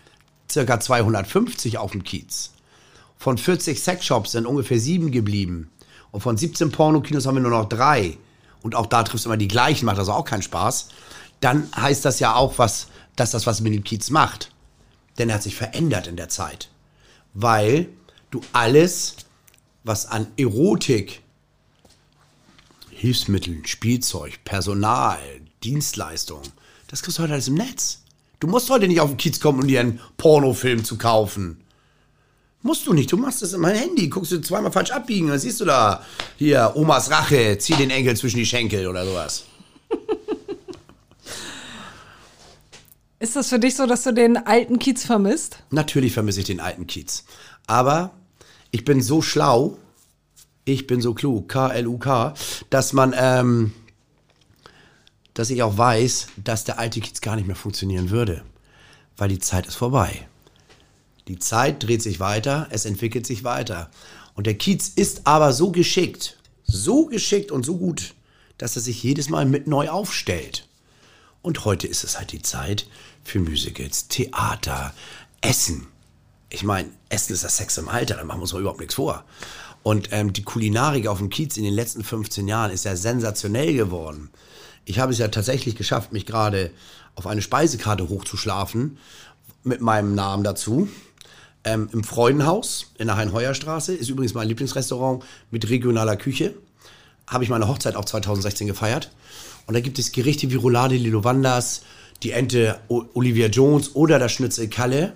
circa 0.50 0.80
250 0.80 1.78
auf 1.78 1.92
dem 1.92 2.04
Kiez. 2.04 2.52
Von 3.18 3.38
40 3.38 3.84
Sexshops 3.84 4.32
sind 4.32 4.46
ungefähr 4.46 4.80
sieben 4.80 5.12
geblieben. 5.12 5.70
Und 6.12 6.22
von 6.22 6.38
17 6.38 6.72
Pornokinos 6.72 7.26
haben 7.26 7.36
wir 7.36 7.42
nur 7.42 7.52
noch 7.52 7.70
drei. 7.70 8.18
Und 8.62 8.76
auch 8.76 8.86
da 8.86 9.04
triffst 9.04 9.26
du 9.26 9.30
immer 9.30 9.38
die 9.38 9.48
gleichen, 9.48 9.86
macht 9.86 9.98
also 9.98 10.14
auch 10.14 10.26
keinen 10.26 10.42
Spaß. 10.42 10.90
Dann 11.40 11.68
heißt 11.76 12.06
das 12.06 12.20
ja 12.20 12.36
auch, 12.36 12.58
was, 12.58 12.88
dass 13.16 13.32
das 13.32 13.48
was 13.48 13.62
mit 13.62 13.74
dem 13.74 13.84
Kiez 13.84 14.10
macht. 14.10 14.52
Denn 15.18 15.30
er 15.30 15.36
hat 15.36 15.44
sich 15.44 15.56
verändert 15.56 16.08
in 16.08 16.16
der 16.16 16.30
Zeit. 16.30 16.70
Weil 17.34 17.90
du 18.30 18.42
alles, 18.54 19.16
was 19.84 20.06
an 20.06 20.28
Erotik, 20.38 21.22
Hilfsmitteln, 22.92 23.66
Spielzeug, 23.66 24.44
Personal, 24.46 25.20
Dienstleistungen, 25.64 26.52
das 26.88 27.02
kriegst 27.02 27.18
du 27.18 27.24
heute 27.24 27.34
alles 27.34 27.48
im 27.48 27.56
Netz. 27.56 28.04
Du 28.40 28.48
musst 28.48 28.70
heute 28.70 28.88
nicht 28.88 29.00
auf 29.00 29.10
den 29.10 29.18
Kiez 29.18 29.40
kommen, 29.40 29.62
um 29.62 29.68
dir 29.68 29.80
einen 29.80 30.00
Pornofilm 30.18 30.84
zu 30.84 30.98
kaufen. 30.98 31.61
Musst 32.64 32.86
du 32.86 32.94
nicht. 32.94 33.12
Du 33.12 33.18
machst 33.18 33.42
das 33.42 33.54
in 33.54 33.62
mein 33.62 33.76
Handy. 33.76 34.08
Guckst 34.08 34.32
du 34.32 34.40
zweimal 34.40 34.72
falsch 34.72 34.92
abbiegen, 34.92 35.30
dann 35.30 35.40
siehst 35.40 35.60
du 35.62 35.66
da 35.66 36.06
hier 36.38 36.74
Omas 36.76 37.10
Rache, 37.10 37.58
zieh 37.58 37.74
den 37.74 37.90
Enkel 37.90 38.16
zwischen 38.16 38.38
die 38.38 38.46
Schenkel 38.46 38.88
oder 38.88 39.06
sowas. 39.06 39.46
Ist 43.20 43.36
das 43.36 43.50
für 43.50 43.60
dich 43.60 43.76
so, 43.76 43.86
dass 43.86 44.04
du 44.04 44.14
den 44.14 44.38
alten 44.38 44.80
Kiez 44.80 45.06
vermisst? 45.06 45.64
Natürlich 45.70 46.14
vermisse 46.14 46.40
ich 46.40 46.48
den 46.48 46.60
alten 46.60 46.88
Kiez. 46.88 47.24
Aber 47.68 48.12
ich 48.72 48.84
bin 48.84 49.02
so 49.02 49.22
schlau, 49.22 49.78
ich 50.66 50.88
bin 50.88 51.02
so 51.02 51.14
klug, 51.14 51.48
K-L-U-K, 51.50 52.34
dass 52.72 52.94
man, 52.94 53.14
ähm, 53.16 53.74
dass 55.34 55.52
ich 55.52 55.62
auch 55.62 55.78
weiß, 55.78 56.30
dass 56.44 56.64
der 56.64 56.80
alte 56.80 57.00
Kiez 57.00 57.22
gar 57.22 57.36
nicht 57.36 57.46
mehr 57.46 57.56
funktionieren 57.56 58.10
würde. 58.10 58.44
Weil 59.18 59.30
die 59.30 59.40
Zeit 59.40 59.68
ist 59.68 59.76
vorbei. 59.76 60.28
Die 61.28 61.40
Zeit 61.40 61.84
dreht 61.84 62.02
sich 62.02 62.20
weiter, 62.20 62.68
es 62.72 62.86
entwickelt 62.86 63.28
sich 63.28 63.44
weiter. 63.44 63.90
Und 64.36 64.48
der 64.48 64.56
Kiez 64.56 64.90
ist 64.90 65.28
aber 65.28 65.54
so 65.54 65.72
geschickt, 65.72 66.38
so 66.64 67.06
geschickt 67.06 67.52
und 67.52 67.66
so 67.66 67.78
gut, 67.78 68.14
dass 68.58 68.76
er 68.76 68.82
sich 68.82 69.04
jedes 69.04 69.30
Mal 69.30 69.46
mit 69.46 69.68
neu 69.68 69.90
aufstellt. 69.90 70.68
Und 71.42 71.66
heute 71.66 71.88
ist 71.88 72.04
es 72.04 72.18
halt 72.18 72.32
die 72.32 72.42
Zeit 72.42 72.88
für 73.24 73.40
Musicals, 73.40 74.08
Theater, 74.08 74.94
Essen. 75.42 75.88
Ich 76.50 76.64
meine, 76.64 76.90
Essen 77.10 77.34
ist 77.34 77.44
das 77.44 77.58
Sex 77.58 77.78
im 77.78 77.90
Alter, 77.90 78.16
da 78.16 78.24
machen 78.24 78.40
wir 78.40 78.44
uns 78.44 78.54
überhaupt 78.54 78.80
nichts 78.80 78.96
vor. 78.96 79.24
Und 79.84 80.10
ähm, 80.12 80.34
die 80.34 80.44
Kulinarik 80.44 81.08
auf 81.08 81.18
dem 81.18 81.30
Kiez 81.30 81.58
in 81.58 81.64
den 81.64 81.74
letzten 81.74 82.04
15 82.04 82.48
Jahren 82.48 82.72
ist 82.72 82.86
ja 82.86 82.96
sensationell 82.96 83.74
geworden. 83.74 84.30
Ich 84.86 85.00
habe 85.00 85.12
es 85.12 85.18
ja 85.18 85.28
tatsächlich 85.28 85.76
geschafft, 85.76 86.12
mich 86.12 86.26
gerade 86.26 86.72
auf 87.16 87.28
eine 87.28 87.42
Speisekarte 87.42 88.10
hochzuschlafen, 88.10 88.98
mit 89.64 89.82
meinem 89.82 90.16
Namen 90.16 90.44
dazu. 90.44 90.88
Ähm, 91.64 91.90
Im 91.94 92.04
Freudenhaus 92.04 92.88
in 92.98 93.08
der 93.08 93.18
Hein-Heuer-Straße 93.18 93.94
ist 93.94 94.10
übrigens 94.10 94.34
mein 94.34 94.48
Lieblingsrestaurant 94.48 95.24
mit 95.52 95.70
regionaler 95.70 96.16
Küche. 96.18 96.56
Habe 97.28 97.44
ich 97.44 97.50
meine 97.50 97.68
Hochzeit 97.68 97.96
auch 97.96 98.06
2016 98.06 98.68
gefeiert. 98.68 99.12
Und 99.68 99.76
da 99.76 99.80
gibt 99.80 100.00
es 100.00 100.12
Gerichte 100.12 100.50
wie 100.50 100.56
Roulade 100.56 100.96
Lilo 100.96 101.24
Wanders, 101.24 101.84
die 102.24 102.32
Ente 102.32 102.80
O- 102.88 103.04
Olivia 103.14 103.48
Jones 103.48 103.96
oder 103.96 104.18
das 104.18 104.32
Schnitzel 104.32 104.70
Kalle. 104.70 105.14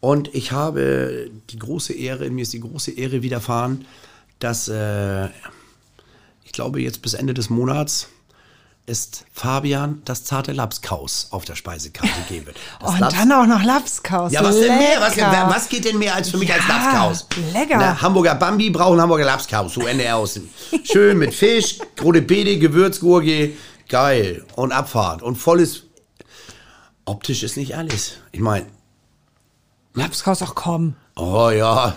Und 0.00 0.34
ich 0.34 0.52
habe 0.52 1.30
die 1.50 1.58
große 1.58 1.94
Ehre, 1.94 2.28
mir 2.30 2.42
ist 2.42 2.52
die 2.52 2.60
große 2.60 2.90
Ehre 2.92 3.22
widerfahren, 3.22 3.84
dass 4.40 4.68
äh, 4.68 5.26
ich 6.44 6.52
glaube 6.52 6.80
jetzt 6.82 7.00
bis 7.02 7.14
Ende 7.14 7.34
des 7.34 7.48
Monats 7.50 8.08
ist 8.84 9.24
Fabian 9.32 10.02
das 10.04 10.24
zarte 10.24 10.52
Lapskaus 10.52 11.28
auf 11.30 11.44
der 11.44 11.54
Speisekarte 11.54 12.12
geben 12.28 12.46
wird. 12.46 12.56
Oh, 12.82 12.88
und 12.88 12.98
Laps- 13.00 13.14
dann 13.14 13.30
auch 13.32 13.46
noch 13.46 13.62
Lapskaus. 13.62 14.32
ja, 14.32 14.42
was 14.42 14.58
denn 14.58 14.76
mehr? 14.76 15.00
Was, 15.00 15.14
Lecker. 15.16 15.46
was 15.48 15.68
geht 15.68 15.84
denn 15.84 15.98
mehr 15.98 16.14
als 16.14 16.30
für 16.30 16.36
mich 16.38 16.52
als 16.52 16.62
Ja, 16.68 16.76
Lapskaus? 16.76 17.26
lecker. 17.52 17.76
Na, 17.78 18.02
Hamburger 18.02 18.34
Bambi 18.34 18.70
brauchen 18.70 19.00
Hamburger 19.00 19.24
Lapskaus, 19.24 19.74
so 19.74 19.86
Ende 19.86 20.12
aus. 20.14 20.38
Schön 20.84 21.18
mit 21.18 21.32
Fisch, 21.34 21.78
rote 22.02 22.22
Beete, 22.22 22.58
Gewürzgurke, 22.58 23.52
geil. 23.88 24.44
Und 24.56 24.72
Abfahrt. 24.72 25.22
Und 25.22 25.36
volles. 25.36 25.84
Optisch 27.04 27.42
ist 27.42 27.56
nicht 27.56 27.76
alles. 27.76 28.14
Ich 28.32 28.40
meine, 28.40 28.66
Lapskaus 29.94 30.42
auch 30.42 30.54
kommen. 30.54 30.96
oh 31.16 31.50
ja. 31.50 31.96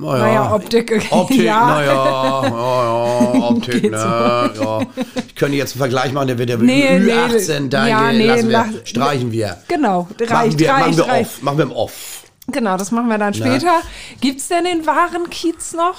Naja, 0.00 0.18
Naja, 0.24 0.54
Optik, 0.54 1.06
Optik, 1.10 1.40
ja. 1.42 1.66
naja, 1.66 1.92
ja, 2.44 2.48
ja, 2.48 3.40
Optik, 3.48 3.82
Geht 3.82 3.90
ne, 3.90 4.50
ja. 4.60 4.80
Ich 5.26 5.34
könnte 5.34 5.56
jetzt 5.56 5.72
einen 5.72 5.78
Vergleich 5.80 6.12
machen, 6.12 6.28
der 6.28 6.38
wird 6.38 6.50
ja 6.50 6.56
Nee, 6.56 6.98
nee, 7.00 7.12
Ü18, 7.12 7.68
da 7.68 7.86
ja, 7.86 8.12
nee, 8.12 8.26
lassen 8.26 8.48
wir, 8.48 8.52
lach- 8.58 8.66
streichen 8.86 9.32
wir. 9.32 9.56
Genau, 9.66 10.02
Machen 10.18 10.26
reicht, 10.32 10.58
wir, 10.58 10.68
machen 10.68 10.82
reicht, 10.84 10.98
wir 10.98 11.06
reicht. 11.08 11.30
off, 11.30 11.42
machen 11.42 11.58
wir 11.58 11.64
im 11.64 11.72
Off. 11.72 12.22
Genau, 12.46 12.76
das 12.76 12.90
machen 12.92 13.08
wir 13.08 13.18
dann 13.18 13.34
später. 13.34 13.80
Gibt's 14.20 14.48
denn 14.48 14.64
den 14.64 14.86
wahren 14.86 15.28
Kiez 15.30 15.74
noch? 15.74 15.96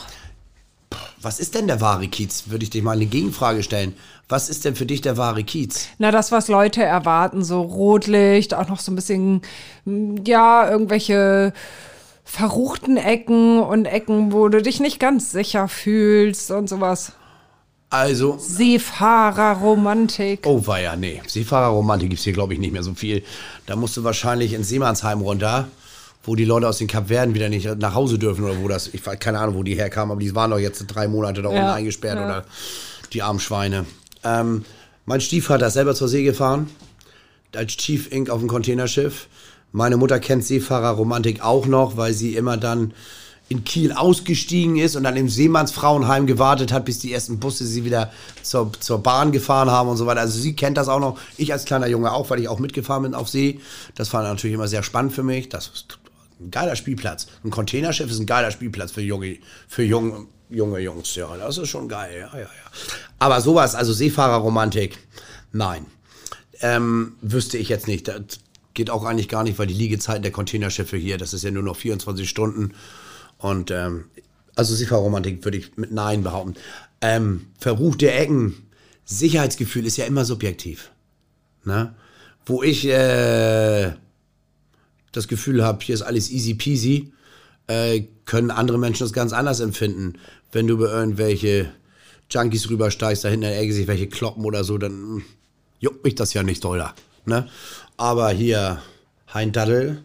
Was 1.22 1.39
ist 1.39 1.54
denn 1.56 1.68
der 1.68 1.82
wahre 1.82 2.08
Kiez? 2.08 2.45
Würde 2.47 2.64
ich 2.64 2.70
dir 2.70 2.82
mal 2.82 2.93
eine 2.93 3.06
Gegenfrage 3.06 3.62
stellen. 3.62 3.93
Was 4.30 4.47
ist 4.50 4.64
denn 4.64 4.76
für 4.76 4.86
dich 4.86 5.02
der 5.02 5.18
wahre 5.18 5.43
Kiez? 5.43 5.88
Na, 5.97 6.12
das, 6.12 6.32
was 6.32 6.47
Leute 6.47 6.82
erwarten, 6.84 7.43
so 7.43 7.62
Rotlicht, 7.62 8.54
auch 8.54 8.68
noch 8.70 8.80
so 8.80 8.91
ein 8.91 8.95
bisschen, 8.95 9.41
mm, 9.86 10.18
ja, 10.26 10.70
irgendwelche 10.70 11.52
verruchten 12.30 12.98
Ecken 12.98 13.60
und 13.60 13.86
Ecken, 13.86 14.32
wo 14.32 14.50
du 14.50 14.62
dich 14.62 14.80
nicht 14.80 15.00
ganz 15.00 15.32
sicher 15.32 15.68
fühlst 15.68 16.52
und 16.52 16.70
sowas. 16.70 17.14
Also, 17.90 18.38
Seefahrerromantik. 18.38 20.46
oh 20.46 20.66
war 20.68 20.80
ja, 20.80 20.96
nee. 20.96 21.24
Seefahrerromantik 21.26 22.10
gibt's 22.10 22.24
hier, 22.24 22.34
glaube 22.34 22.54
ich, 22.54 22.60
nicht 22.60 22.72
mehr 22.72 22.84
so 22.84 22.94
viel. 22.94 23.24
Da 23.66 23.76
musst 23.76 23.98
du 23.98 24.04
wahrscheinlich 24.04 24.54
ins 24.54 24.70
Seemannsheim 24.70 25.22
runter 25.22 25.68
wo 26.24 26.36
die 26.36 26.46
Leute 26.46 26.68
aus 26.68 26.78
den 26.78 26.88
Kapverden 26.88 27.34
wieder 27.34 27.50
nicht 27.50 27.66
nach 27.78 27.96
Hause 27.96 28.20
dürfen 28.20 28.44
oder 28.44 28.62
wo 28.62 28.68
das, 28.68 28.90
ich 28.94 29.04
weiß 29.04 29.20
keine 29.20 29.40
Ahnung, 29.40 29.56
wo 29.56 29.64
die 29.64 29.76
herkamen, 29.76 30.12
aber 30.12 30.20
die 30.20 30.36
waren 30.36 30.52
doch 30.52 30.60
jetzt 30.60 30.86
drei 30.88 31.08
Monate 31.08 31.42
da 31.42 31.50
unten 31.50 31.62
Ja, 31.62 31.74
eingesperrt 31.74 32.18
ja. 32.18 32.26
oder 32.26 32.46
die 33.14 33.22
armen 33.22 33.40
Schweine. 33.40 33.86
Ähm, 34.24 34.66
mein 35.06 35.22
Stiefvater 35.22 35.68
ist 35.68 35.74
selber 35.74 35.96
zur 35.96 36.08
See 36.08 36.24
gefahren, 36.24 36.70
als 37.56 37.76
Chief 37.78 38.12
Inc. 38.12 38.30
auf 38.30 38.40
dem 38.40 38.48
Containerschiff. 38.48 39.28
Meine 39.72 39.98
Mutter 39.98 40.20
kennt 40.20 40.44
Seefahrerromantik 40.46 41.42
auch 41.44 41.66
noch, 41.66 41.98
weil 41.98 42.14
sie 42.14 42.36
immer 42.36 42.58
dann 42.58 42.94
in 43.50 43.64
Kiel 43.64 43.92
ausgestiegen 43.92 44.78
ist 44.78 44.96
und 44.96 45.04
dann 45.04 45.18
im 45.18 45.28
Seemannsfrauenheim 45.28 46.28
gewartet 46.28 46.72
hat, 46.72 46.86
bis 46.86 47.00
die 47.00 47.12
ersten 47.12 47.40
Busse 47.40 47.66
sie 47.66 47.84
wieder 47.84 48.12
zur, 48.44 48.72
zur 48.80 49.02
Bahn 49.02 49.32
gefahren 49.32 49.72
haben 49.72 49.90
und 49.90 49.98
so 49.98 50.06
weiter. 50.06 50.22
Also 50.22 50.40
sie 50.40 50.56
kennt 50.56 50.78
das 50.78 50.88
auch 50.88 51.00
noch. 51.00 51.20
Ich 51.36 51.52
als 51.52 51.66
kleiner 51.66 51.88
Junge 51.88 52.12
auch, 52.12 52.30
weil 52.30 52.40
ich 52.40 52.48
auch 52.48 52.60
mitgefahren 52.60 53.04
bin 53.04 53.16
auf 53.16 53.28
See. 53.28 53.60
Das 53.96 54.14
war 54.14 54.22
natürlich 54.22 54.54
immer 54.54 54.68
sehr 54.68 54.84
spannend 54.84 55.14
für 55.14 55.24
mich. 55.24 55.50
Das 55.50 55.68
ist 55.68 55.98
ein 56.40 56.52
geiler 56.52 56.76
Spielplatz. 56.76 57.26
Ein 57.44 57.50
Containerschiff 57.50 58.12
ist 58.12 58.20
ein 58.20 58.28
geiler 58.28 58.52
Spielplatz 58.52 58.92
für 58.92 59.02
junge, 59.02 59.40
für 59.68 59.84
junge, 59.84 60.28
junge 60.50 60.80
Jungs. 60.80 61.16
Ja, 61.16 61.36
das 61.36 61.58
ist 61.58 61.70
schon 61.70 61.88
geil. 61.88 62.20
Ja, 62.20 62.38
ja, 62.38 62.44
ja. 62.44 62.50
Aber 63.18 63.42
sowas, 63.42 63.74
also 63.74 63.94
Seefahrerromantik, 63.94 65.00
nein. 65.52 65.88
Ähm, 66.62 67.14
wüsste 67.22 67.58
ich 67.58 67.70
jetzt 67.70 67.88
nicht. 67.88 68.08
Das 68.08 68.20
geht 68.80 68.90
auch 68.90 69.04
eigentlich 69.04 69.28
gar 69.28 69.44
nicht, 69.44 69.60
weil 69.60 69.68
die 69.68 69.74
Liegezeiten 69.74 70.24
der 70.24 70.32
Containerschiffe 70.32 70.96
hier, 70.96 71.18
das 71.18 71.34
ist 71.34 71.44
ja 71.44 71.52
nur 71.52 71.64
noch 71.64 71.76
24 71.76 72.30
Stunden. 72.30 72.72
Und 73.38 73.72
ähm, 73.72 74.06
also 74.56 74.74
Seefahrerromantik 74.74 75.44
würde 75.44 75.58
ich 75.58 75.76
mit 75.76 75.92
Nein 75.92 76.24
behaupten. 76.24 76.54
Ähm, 77.02 77.48
verruchte 77.60 78.10
Ecken, 78.10 78.56
Sicherheitsgefühl 79.04 79.86
ist 79.86 79.98
ja 79.98 80.06
immer 80.06 80.24
subjektiv. 80.24 80.92
Ne? 81.66 81.94
Wo 82.46 82.64
ich 82.64 82.88
äh, 82.88 83.92
das 85.12 85.28
Gefühl 85.28 85.62
habe, 85.62 85.84
hier 85.84 85.96
ist 85.96 86.02
alles 86.02 86.32
easy 86.32 86.54
peasy, 86.54 87.12
äh, 87.68 88.04
können 88.24 88.50
andere 88.50 88.78
Menschen 88.78 89.04
das 89.04 89.12
ganz 89.12 89.34
anders 89.34 89.60
empfinden. 89.60 90.14
Wenn 90.54 90.68
du 90.68 90.76
über 90.76 90.90
irgendwelche 90.90 91.70
Junkies 92.32 92.70
rübersteigst, 92.70 93.26
da 93.26 93.28
hinten 93.28 93.44
Ecke 93.44 93.74
sich 93.74 93.88
welche 93.88 94.08
kloppen 94.08 94.46
oder 94.46 94.64
so, 94.64 94.78
dann 94.78 94.94
mm, 94.94 95.24
juckt 95.82 96.06
mich 96.06 96.16
das 96.16 96.34
ja 96.34 96.44
nicht 96.44 96.64
doller. 96.64 96.96
Ne? 97.26 97.48
Aber 97.98 98.30
hier 98.30 98.82
Hein 99.34 99.52
Daddel 99.52 100.04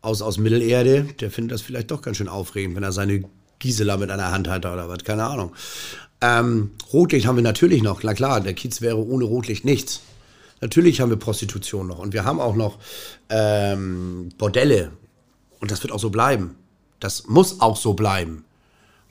aus, 0.00 0.22
aus 0.22 0.38
Mittelerde, 0.38 1.04
der 1.20 1.30
findet 1.30 1.52
das 1.52 1.62
vielleicht 1.62 1.90
doch 1.90 2.02
ganz 2.02 2.18
schön 2.18 2.28
aufregend, 2.28 2.76
wenn 2.76 2.82
er 2.82 2.92
seine 2.92 3.24
Gisela 3.58 3.96
mit 3.96 4.10
einer 4.10 4.30
Hand 4.30 4.48
hat 4.48 4.66
oder 4.66 4.88
was, 4.88 5.04
keine 5.04 5.24
Ahnung. 5.24 5.52
Ähm, 6.20 6.70
Rotlicht 6.92 7.26
haben 7.26 7.36
wir 7.36 7.42
natürlich 7.42 7.82
noch, 7.82 8.02
na 8.02 8.14
klar, 8.14 8.40
der 8.40 8.54
Kiez 8.54 8.80
wäre 8.80 8.98
ohne 8.98 9.24
Rotlicht 9.24 9.64
nichts. 9.64 10.02
Natürlich 10.60 11.00
haben 11.00 11.10
wir 11.10 11.16
Prostitution 11.16 11.86
noch 11.86 11.98
und 11.98 12.12
wir 12.12 12.24
haben 12.24 12.40
auch 12.40 12.54
noch 12.54 12.78
ähm, 13.28 14.30
Bordelle 14.38 14.92
und 15.60 15.70
das 15.70 15.82
wird 15.82 15.92
auch 15.92 15.98
so 15.98 16.10
bleiben. 16.10 16.56
Das 17.00 17.26
muss 17.26 17.60
auch 17.60 17.76
so 17.76 17.94
bleiben, 17.94 18.44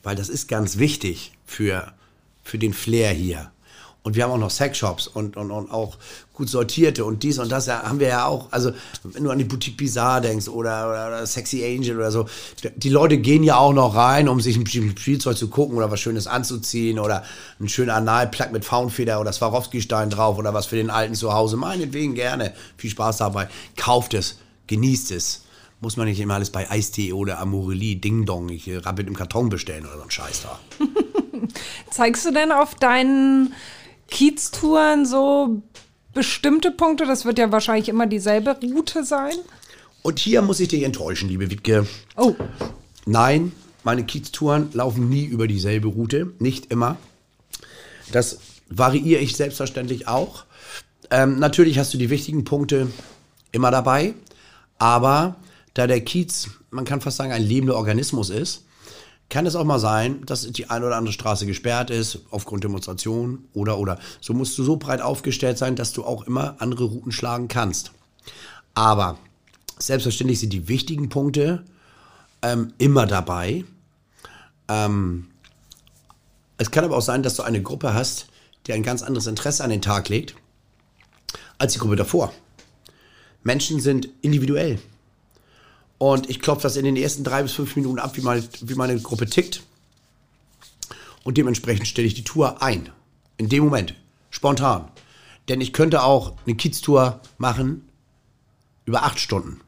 weil 0.01 0.15
das 0.15 0.29
ist 0.29 0.47
ganz 0.47 0.77
wichtig 0.77 1.33
für, 1.45 1.93
für 2.43 2.57
den 2.57 2.73
Flair 2.73 3.11
hier. 3.11 3.51
Und 4.03 4.15
wir 4.15 4.25
haben 4.25 4.31
auch 4.31 4.37
noch 4.37 4.51
Sexshops 4.51 5.07
und, 5.07 5.37
und, 5.37 5.49
und 5.49 5.71
auch 5.71 5.97
gut 6.33 6.49
sortierte 6.49 7.05
und 7.05 7.23
dies 7.23 7.39
und 7.39 7.49
das 7.49 7.69
haben 7.69 8.01
wir 8.01 8.09
ja 8.09 8.25
auch. 8.25 8.51
Also, 8.51 8.71
wenn 9.03 9.23
du 9.23 9.31
an 9.31 9.37
die 9.37 9.45
Boutique 9.45 9.77
Bizarre 9.77 10.19
denkst 10.19 10.49
oder, 10.49 10.89
oder, 10.89 11.07
oder 11.07 11.25
Sexy 11.25 11.63
Angel 11.63 11.95
oder 11.95 12.11
so, 12.11 12.25
die 12.75 12.89
Leute 12.89 13.17
gehen 13.17 13.43
ja 13.43 13.55
auch 13.55 13.71
noch 13.71 13.95
rein, 13.95 14.27
um 14.27 14.41
sich 14.41 14.57
ein 14.57 14.67
Spielzeug 14.67 15.37
zu 15.37 15.47
gucken 15.47 15.77
oder 15.77 15.89
was 15.89 16.01
Schönes 16.01 16.27
anzuziehen 16.27 16.99
oder 16.99 17.23
einen 17.59 17.69
schönen 17.69 17.91
Analplug 17.91 18.51
mit 18.51 18.65
Faunfeder 18.65 19.21
oder 19.21 19.31
Swarovski-Stein 19.31 20.09
drauf 20.09 20.37
oder 20.37 20.53
was 20.53 20.65
für 20.65 20.75
den 20.75 20.89
Alten 20.89 21.15
zu 21.15 21.31
Hause. 21.31 21.55
Meinetwegen 21.55 22.13
gerne. 22.13 22.53
Viel 22.75 22.89
Spaß 22.89 23.17
dabei. 23.17 23.47
Kauft 23.77 24.13
es, 24.15 24.37
genießt 24.67 25.11
es. 25.11 25.43
Muss 25.79 25.95
man 25.95 26.07
nicht 26.07 26.19
immer 26.19 26.35
alles 26.35 26.49
bei 26.49 26.69
Eistee 26.69 27.13
oder 27.13 27.39
Amorelie, 27.39 27.97
Ding 27.97 28.25
Dong, 28.25 28.49
ich 28.49 28.67
äh, 28.67 28.77
Rabbit 28.77 29.07
im 29.07 29.15
Karton 29.15 29.49
bestellen 29.49 29.85
oder 29.85 29.97
so 29.97 30.03
ein 30.03 30.11
Scheiß 30.11 30.43
da. 30.43 30.59
Zeigst 31.91 32.25
du 32.25 32.31
denn 32.31 32.51
auf 32.51 32.75
deinen 32.75 33.53
Kiez-Touren 34.09 35.05
so 35.05 35.61
bestimmte 36.13 36.71
Punkte? 36.71 37.05
Das 37.05 37.25
wird 37.25 37.39
ja 37.39 37.51
wahrscheinlich 37.51 37.89
immer 37.89 38.07
dieselbe 38.07 38.57
Route 38.61 39.03
sein. 39.03 39.35
Und 40.01 40.19
hier 40.19 40.41
muss 40.41 40.59
ich 40.59 40.67
dich 40.67 40.83
enttäuschen, 40.83 41.29
liebe 41.29 41.49
Wiebke. 41.49 41.87
Oh, 42.17 42.35
Nein, 43.05 43.51
meine 43.83 44.05
Kieztouren 44.05 44.69
laufen 44.73 45.09
nie 45.09 45.25
über 45.25 45.47
dieselbe 45.47 45.89
Route, 45.89 46.31
nicht 46.39 46.71
immer. 46.71 46.97
Das 48.11 48.39
variiere 48.69 49.21
ich 49.21 49.35
selbstverständlich 49.35 50.07
auch. 50.07 50.45
Ähm, 51.11 51.39
natürlich 51.39 51.77
hast 51.79 51.93
du 51.93 51.97
die 51.97 52.09
wichtigen 52.09 52.45
Punkte 52.45 52.87
immer 53.51 53.71
dabei, 53.71 54.13
aber 54.77 55.35
da 55.73 55.85
der 55.85 56.01
Kiez, 56.01 56.49
man 56.71 56.85
kann 56.85 57.01
fast 57.01 57.17
sagen, 57.17 57.33
ein 57.33 57.43
lebender 57.43 57.75
Organismus 57.75 58.29
ist, 58.29 58.63
kann 59.33 59.47
es 59.47 59.55
auch 59.55 59.65
mal 59.65 59.79
sein, 59.79 60.23
dass 60.27 60.43
die 60.51 60.69
eine 60.69 60.85
oder 60.85 60.95
andere 60.95 61.11
Straße 61.11 61.47
gesperrt 61.47 61.89
ist, 61.89 62.19
aufgrund 62.29 62.63
Demonstrationen 62.63 63.49
oder 63.55 63.79
oder. 63.79 63.97
So 64.21 64.31
musst 64.35 64.55
du 64.59 64.63
so 64.63 64.75
breit 64.75 65.01
aufgestellt 65.01 65.57
sein, 65.57 65.75
dass 65.75 65.91
du 65.91 66.03
auch 66.03 66.27
immer 66.27 66.57
andere 66.59 66.83
Routen 66.83 67.11
schlagen 67.11 67.47
kannst. 67.47 67.93
Aber 68.75 69.17
selbstverständlich 69.79 70.39
sind 70.39 70.53
die 70.53 70.67
wichtigen 70.67 71.09
Punkte 71.09 71.65
ähm, 72.43 72.73
immer 72.77 73.07
dabei. 73.07 73.65
Ähm, 74.67 75.25
es 76.59 76.69
kann 76.69 76.85
aber 76.85 76.95
auch 76.95 77.01
sein, 77.01 77.23
dass 77.23 77.35
du 77.35 77.41
eine 77.41 77.63
Gruppe 77.63 77.95
hast, 77.95 78.27
die 78.67 78.73
ein 78.73 78.83
ganz 78.83 79.01
anderes 79.01 79.25
Interesse 79.25 79.63
an 79.63 79.71
den 79.71 79.81
Tag 79.81 80.09
legt, 80.09 80.35
als 81.57 81.73
die 81.73 81.79
Gruppe 81.79 81.95
davor. 81.95 82.31
Menschen 83.41 83.79
sind 83.79 84.09
individuell. 84.21 84.77
Und 85.97 86.29
ich 86.29 86.39
klopfe 86.39 86.63
das 86.63 86.75
in 86.75 86.85
den 86.85 86.97
ersten 86.97 87.23
drei 87.23 87.43
bis 87.43 87.53
fünf 87.53 87.75
Minuten 87.75 87.99
ab, 87.99 88.17
wie 88.17 88.21
meine, 88.21 88.43
wie 88.61 88.75
meine 88.75 88.99
Gruppe 88.99 89.25
tickt. 89.25 89.63
Und 91.23 91.37
dementsprechend 91.37 91.87
stelle 91.87 92.07
ich 92.07 92.13
die 92.13 92.23
Tour 92.23 92.61
ein. 92.61 92.89
In 93.37 93.49
dem 93.49 93.63
Moment. 93.63 93.95
Spontan. 94.29 94.89
Denn 95.47 95.61
ich 95.61 95.73
könnte 95.73 96.03
auch 96.03 96.33
eine 96.45 96.55
Kiez-Tour 96.55 97.21
machen 97.37 97.87
über 98.85 99.03
acht 99.03 99.19
Stunden. 99.19 99.61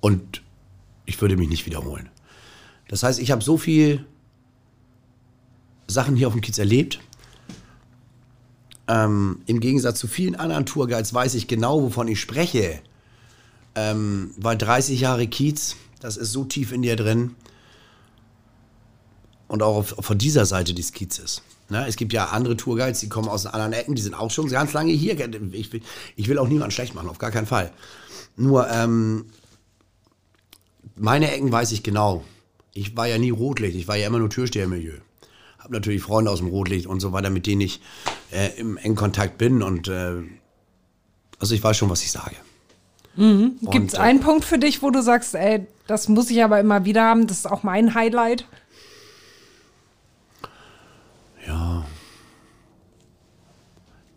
Und 0.00 0.42
ich 1.06 1.20
würde 1.20 1.36
mich 1.36 1.48
nicht 1.48 1.66
wiederholen. 1.66 2.08
Das 2.88 3.02
heißt, 3.02 3.18
ich 3.18 3.30
habe 3.30 3.42
so 3.42 3.56
viel 3.56 4.04
Sachen 5.86 6.16
hier 6.16 6.26
auf 6.26 6.34
dem 6.34 6.42
Kiez 6.42 6.58
erlebt. 6.58 7.00
Ähm, 8.86 9.42
Im 9.46 9.60
Gegensatz 9.60 9.98
zu 9.98 10.08
vielen 10.08 10.34
anderen 10.34 10.66
Tourguides 10.66 11.14
weiß 11.14 11.34
ich 11.34 11.48
genau, 11.48 11.82
wovon 11.82 12.08
ich 12.08 12.20
spreche. 12.20 12.82
Ähm, 13.74 14.32
weil 14.36 14.56
30 14.56 15.00
Jahre 15.00 15.26
Kiez, 15.26 15.76
das 16.00 16.16
ist 16.16 16.32
so 16.32 16.44
tief 16.44 16.72
in 16.72 16.82
dir 16.82 16.96
drin. 16.96 17.34
Und 19.48 19.62
auch 19.62 19.76
auf, 19.76 19.94
von 20.00 20.18
dieser 20.18 20.46
Seite 20.46 20.74
des 20.74 20.92
Kiezes. 20.92 21.42
Ne? 21.68 21.86
Es 21.86 21.96
gibt 21.96 22.12
ja 22.12 22.26
andere 22.26 22.56
Tourguides, 22.56 23.00
die 23.00 23.08
kommen 23.08 23.28
aus 23.28 23.46
anderen 23.46 23.72
Ecken, 23.72 23.94
die 23.94 24.02
sind 24.02 24.14
auch 24.14 24.30
schon 24.30 24.48
ganz 24.48 24.72
lange 24.72 24.92
hier. 24.92 25.18
Ich 25.52 25.72
will, 25.72 25.82
ich 26.16 26.28
will 26.28 26.38
auch 26.38 26.48
niemanden 26.48 26.72
schlecht 26.72 26.94
machen, 26.94 27.08
auf 27.08 27.18
gar 27.18 27.30
keinen 27.30 27.46
Fall. 27.46 27.72
Nur, 28.36 28.68
ähm, 28.68 29.26
meine 30.96 31.30
Ecken 31.32 31.50
weiß 31.50 31.72
ich 31.72 31.82
genau. 31.82 32.24
Ich 32.72 32.96
war 32.96 33.06
ja 33.06 33.18
nie 33.18 33.30
Rotlicht, 33.30 33.76
ich 33.76 33.88
war 33.88 33.96
ja 33.96 34.06
immer 34.06 34.18
nur 34.18 34.30
Türstehermilieu. 34.30 34.98
Hab 35.58 35.70
natürlich 35.70 36.02
Freunde 36.02 36.30
aus 36.30 36.40
dem 36.40 36.48
Rotlicht 36.48 36.86
und 36.86 37.00
so 37.00 37.12
weiter, 37.12 37.30
mit 37.30 37.46
denen 37.46 37.62
ich 37.62 37.80
äh, 38.30 38.50
im 38.58 38.76
engen 38.76 38.96
Kontakt 38.96 39.38
bin 39.38 39.62
und 39.62 39.88
äh, 39.88 40.22
also 41.38 41.54
ich 41.54 41.62
weiß 41.62 41.76
schon, 41.76 41.90
was 41.90 42.02
ich 42.02 42.10
sage. 42.10 42.36
Gibt 43.16 43.88
es 43.88 43.94
äh, 43.94 43.98
einen 43.98 44.20
Punkt 44.20 44.44
für 44.44 44.58
dich, 44.58 44.82
wo 44.82 44.90
du 44.90 45.02
sagst, 45.02 45.34
ey, 45.34 45.66
das 45.86 46.08
muss 46.08 46.30
ich 46.30 46.42
aber 46.42 46.60
immer 46.60 46.84
wieder 46.84 47.02
haben, 47.02 47.26
das 47.26 47.38
ist 47.38 47.46
auch 47.46 47.62
mein 47.62 47.94
Highlight? 47.94 48.46
Ja. 51.46 51.84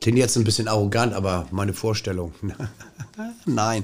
Klingt 0.02 0.18
jetzt 0.18 0.38
ein 0.38 0.44
bisschen 0.44 0.68
arrogant, 0.68 1.14
aber 1.14 1.48
meine 1.52 1.74
Vorstellung. 1.74 2.34
Nein. 3.46 3.84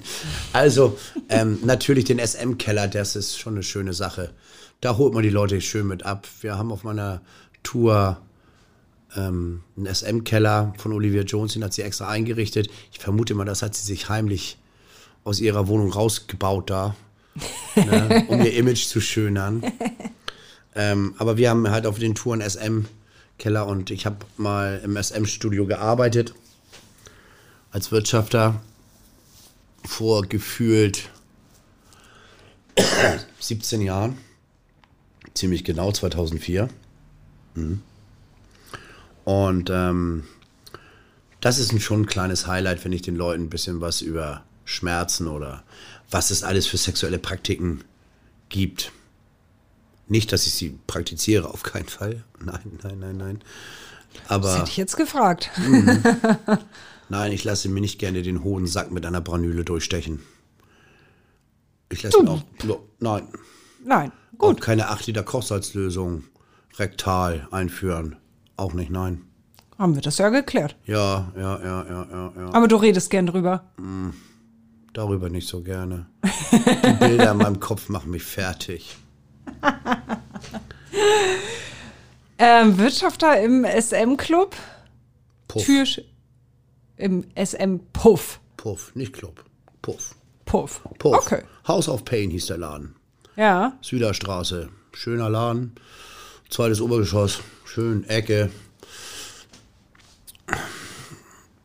Also, 0.54 0.98
ähm, 1.30 1.60
natürlich 1.64 2.06
den 2.06 2.20
SM-Keller, 2.20 2.88
das 2.88 3.16
ist 3.16 3.38
schon 3.38 3.54
eine 3.54 3.64
schöne 3.64 3.94
Sache. 3.94 4.32
Da 4.80 4.98
holt 4.98 5.14
man 5.14 5.24
die 5.24 5.30
Leute 5.30 5.60
schön 5.62 5.88
mit 5.88 6.04
ab. 6.06 6.28
Wir 6.42 6.58
haben 6.58 6.72
auf 6.72 6.84
meiner 6.84 7.22
Tour 7.64 8.22
ähm, 9.16 9.64
einen 9.76 9.94
SM-Keller 9.94 10.74
von 10.78 10.94
Olivia 10.94 11.24
Jones, 11.24 11.54
den 11.54 11.64
hat 11.64 11.74
sie 11.74 11.82
extra 11.82 12.08
eingerichtet. 12.08 12.70
Ich 12.92 13.00
vermute 13.00 13.34
mal, 13.34 13.46
das 13.46 13.62
hat 13.62 13.76
sie 13.76 13.86
sich 13.86 14.10
heimlich 14.10 14.58
aus 15.24 15.40
ihrer 15.40 15.68
Wohnung 15.68 15.92
rausgebaut 15.92 16.70
da, 16.70 16.96
ne, 17.76 18.26
um 18.30 18.42
ihr 18.42 18.54
Image 18.54 18.86
zu 18.88 19.02
schönern. 19.02 19.64
Ähm, 20.76 21.16
aber 21.18 21.38
wir 21.38 21.50
haben 21.50 21.70
halt 21.70 21.86
auf 21.86 22.00
den 22.00 22.16
Touren 22.16 22.42
SM-Keller 22.42 23.68
und 23.68 23.92
ich 23.92 24.06
habe 24.06 24.18
mal 24.38 24.82
im 24.84 25.02
SM-Studio 25.02 25.66
gearbeitet 25.66 26.34
als 27.72 27.92
Wirtschafter 27.92 28.62
vor 29.86 30.24
gefühlt 30.24 31.10
17 33.40 33.82
Jahren. 33.82 34.18
Ziemlich 35.34 35.64
genau 35.64 35.92
2004. 35.92 36.70
Mhm. 37.56 37.82
Und 39.24 39.70
ähm, 39.72 40.24
das 41.42 41.60
ist 41.60 41.72
ein 41.72 41.80
schon 41.80 42.02
ein 42.02 42.06
kleines 42.06 42.48
Highlight, 42.48 42.84
wenn 42.86 42.94
ich 42.94 43.02
den 43.02 43.16
Leuten 43.16 43.44
ein 43.44 43.50
bisschen 43.50 43.82
was 43.82 44.02
über 44.02 44.44
Schmerzen 44.66 45.28
oder 45.28 45.64
was 46.10 46.32
es 46.32 46.44
alles 46.44 46.68
für 46.68 46.78
sexuelle 46.78 47.20
Praktiken 47.20 47.84
gibt. 48.50 48.92
Nicht, 50.08 50.32
dass 50.32 50.46
ich 50.46 50.54
sie 50.54 50.78
praktiziere, 50.88 51.50
auf 51.50 51.64
keinen 51.64 51.88
Fall. 51.88 52.24
Nein, 52.44 52.80
nein, 52.84 53.00
nein, 53.00 53.18
nein. 53.18 53.42
Aber 54.28 54.48
Das 54.50 54.60
hätte 54.60 54.70
ich 54.70 54.78
jetzt 54.78 54.96
gefragt. 54.98 55.50
nein, 57.10 57.32
ich 57.32 57.44
lasse 57.44 57.70
mir 57.70 57.82
nicht 57.82 58.00
gerne 58.00 58.22
den 58.22 58.44
hohen 58.44 58.68
Sack 58.68 58.92
mit 58.92 59.06
einer 59.06 59.22
Branüle 59.22 59.64
durchstechen. 59.64 60.20
Ich 61.90 62.04
lasse 62.04 62.22
mir 62.22 62.32
auch. 62.32 62.44
Nein. 63.00 63.28
Nein, 63.86 64.12
Auch 64.38 64.50
gut. 64.50 64.62
keine 64.62 64.90
8 64.90 65.08
Liter 65.08 65.24
Kochsalzlösung 65.24 66.24
rektal 66.78 67.48
einführen. 67.52 68.16
Auch 68.56 68.74
nicht, 68.74 68.92
nein. 68.92 69.22
Haben 69.78 69.96
wir 69.96 70.02
das 70.02 70.20
ja 70.20 70.30
geklärt. 70.30 70.76
Ja, 70.86 71.32
ja, 71.36 71.60
ja, 71.60 71.86
ja, 71.86 72.08
ja, 72.12 72.34
ja. 72.38 72.54
Aber 72.54 72.68
du 72.68 72.76
redest 72.78 73.10
gern 73.10 73.26
drüber. 73.26 73.64
Darüber 74.94 75.30
nicht 75.30 75.48
so 75.48 75.62
gerne. 75.62 76.06
Die 76.52 76.94
Bilder 77.00 77.32
in 77.32 77.38
meinem 77.38 77.60
Kopf 77.60 77.90
machen 77.90 78.12
mich 78.12 78.24
fertig. 78.24 78.96
Ähm, 82.46 82.78
Wirtschafter 82.78 83.42
im 83.42 83.64
SM-Club. 83.64 84.56
Puff. 85.48 85.66
Tür 85.66 85.86
im 86.98 87.26
SM-Puff. 87.36 88.42
Puff, 88.58 88.94
nicht 88.96 89.14
Club. 89.14 89.46
Puff. 89.82 90.16
Puff. 90.44 90.82
Puff. 91.00 91.18
Okay. 91.18 91.44
House 91.68 91.88
of 91.88 92.04
Pain 92.04 92.32
hieß 92.32 92.48
der 92.48 92.58
Laden. 92.58 92.96
Ja. 93.38 93.78
Süderstraße. 93.82 94.70
Schöner 94.92 95.30
Laden. 95.30 95.76
Zweites 96.50 96.82
Obergeschoss. 96.82 97.40
Schön, 97.64 98.04
Ecke. 98.10 98.52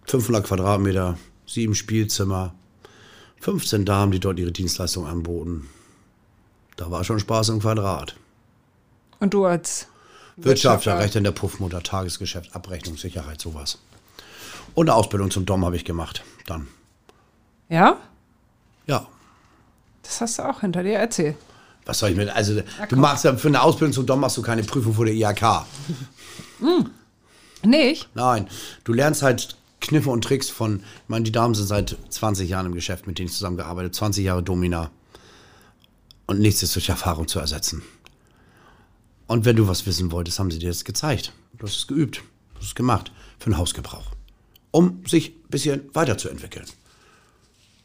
500 0.06 0.46
Quadratmeter. 0.46 1.18
Sieben 1.44 1.74
Spielzimmer. 1.74 2.54
15 3.40 3.84
Damen, 3.84 4.12
die 4.12 4.20
dort 4.20 4.38
ihre 4.38 4.52
Dienstleistung 4.52 5.06
anboten. 5.06 5.68
Da 6.76 6.90
war 6.90 7.04
schon 7.04 7.20
Spaß 7.20 7.50
im 7.50 7.60
Quadrat. 7.60 8.16
Und 9.20 9.34
du 9.34 9.44
als 9.44 9.88
Wirtschaftler, 10.36 10.98
Recht 10.98 11.16
in 11.16 11.24
der 11.24 11.32
Puffmutter, 11.32 11.82
Tagesgeschäft, 11.82 12.54
Abrechnung, 12.54 12.96
Sicherheit, 12.96 13.40
sowas. 13.40 13.78
Und 14.74 14.88
eine 14.88 14.96
Ausbildung 14.96 15.30
zum 15.30 15.44
Dom 15.44 15.64
habe 15.64 15.76
ich 15.76 15.84
gemacht. 15.84 16.22
Dann. 16.46 16.68
Ja? 17.68 17.98
Ja. 18.86 19.06
Das 20.02 20.20
hast 20.20 20.38
du 20.38 20.48
auch 20.48 20.60
hinter 20.60 20.82
dir. 20.82 20.98
Erzähl. 20.98 21.36
Was 21.84 21.98
soll 21.98 22.10
ich 22.10 22.16
mit? 22.16 22.28
Also, 22.28 22.62
du 22.88 22.96
machst 22.96 23.24
ja 23.24 23.36
für 23.36 23.48
eine 23.48 23.62
Ausbildung 23.62 23.92
zum 23.92 24.06
Dom 24.06 24.20
machst 24.20 24.36
du 24.36 24.42
keine 24.42 24.62
Prüfung 24.62 24.94
vor 24.94 25.04
der 25.04 25.14
IHK. 25.14 25.64
Nicht? 27.64 28.08
Nein. 28.14 28.48
Du 28.84 28.92
lernst 28.92 29.22
halt 29.22 29.57
Kniffe 29.80 30.10
und 30.10 30.22
Tricks 30.22 30.50
von, 30.50 30.80
ich 30.80 31.08
meine, 31.08 31.24
die 31.24 31.32
Damen 31.32 31.54
sind 31.54 31.66
seit 31.66 31.96
20 32.08 32.48
Jahren 32.48 32.66
im 32.66 32.74
Geschäft, 32.74 33.06
mit 33.06 33.18
denen 33.18 33.28
ich 33.28 33.34
zusammengearbeitet, 33.34 33.94
20 33.94 34.24
Jahre 34.24 34.42
Domina. 34.42 34.90
Und 36.26 36.40
nichts 36.40 36.62
ist 36.62 36.74
durch 36.74 36.88
Erfahrung 36.88 37.28
zu 37.28 37.38
ersetzen. 37.38 37.82
Und 39.26 39.44
wenn 39.44 39.56
du 39.56 39.68
was 39.68 39.86
wissen 39.86 40.10
wolltest, 40.10 40.38
haben 40.38 40.50
sie 40.50 40.58
dir 40.58 40.68
das 40.68 40.84
gezeigt. 40.84 41.32
Du 41.56 41.66
hast 41.66 41.76
es 41.76 41.86
geübt. 41.86 42.22
Du 42.54 42.60
hast 42.60 42.68
es 42.68 42.74
gemacht. 42.74 43.12
Für 43.38 43.50
den 43.50 43.58
Hausgebrauch. 43.58 44.06
Um 44.70 45.04
sich 45.06 45.30
ein 45.30 45.50
bisschen 45.50 45.90
weiterzuentwickeln. 45.94 46.66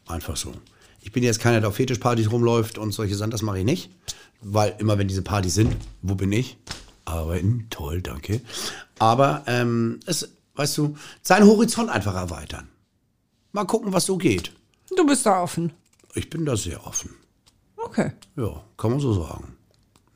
Einfach 0.07 0.35
so. 0.35 0.53
Ich 1.01 1.11
bin 1.11 1.23
jetzt 1.23 1.39
keiner, 1.39 1.59
der 1.59 1.69
auf 1.69 1.75
Fetischpartys 1.75 2.31
rumläuft 2.31 2.77
und 2.77 2.91
solche 2.91 3.15
Sachen, 3.15 3.31
das 3.31 3.41
mache 3.41 3.59
ich 3.59 3.65
nicht. 3.65 3.89
Weil 4.41 4.75
immer, 4.79 4.97
wenn 4.97 5.07
diese 5.07 5.21
Partys 5.21 5.53
sind, 5.53 5.75
wo 6.01 6.15
bin 6.15 6.31
ich? 6.31 6.57
Arbeiten, 7.05 7.67
toll, 7.69 8.01
danke. 8.01 8.41
Aber 8.99 9.43
ähm, 9.47 9.99
es, 10.05 10.29
weißt 10.55 10.77
du, 10.77 10.95
seinen 11.21 11.47
Horizont 11.47 11.89
einfach 11.89 12.15
erweitern. 12.15 12.69
Mal 13.51 13.65
gucken, 13.65 13.93
was 13.93 14.05
so 14.05 14.17
geht. 14.17 14.51
Du 14.95 15.05
bist 15.05 15.25
da 15.25 15.41
offen. 15.41 15.73
Ich 16.15 16.29
bin 16.29 16.45
da 16.45 16.55
sehr 16.55 16.85
offen. 16.85 17.15
Okay. 17.77 18.11
Ja, 18.35 18.61
kann 18.77 18.91
man 18.91 18.99
so 18.99 19.13
sagen. 19.13 19.57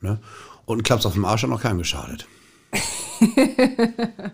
Ne? 0.00 0.20
Und 0.64 0.84
Klaps 0.84 1.06
auf 1.06 1.14
dem 1.14 1.24
Arsch 1.24 1.42
hat 1.42 1.50
noch 1.50 1.62
keinem 1.62 1.78
geschadet. 1.78 2.26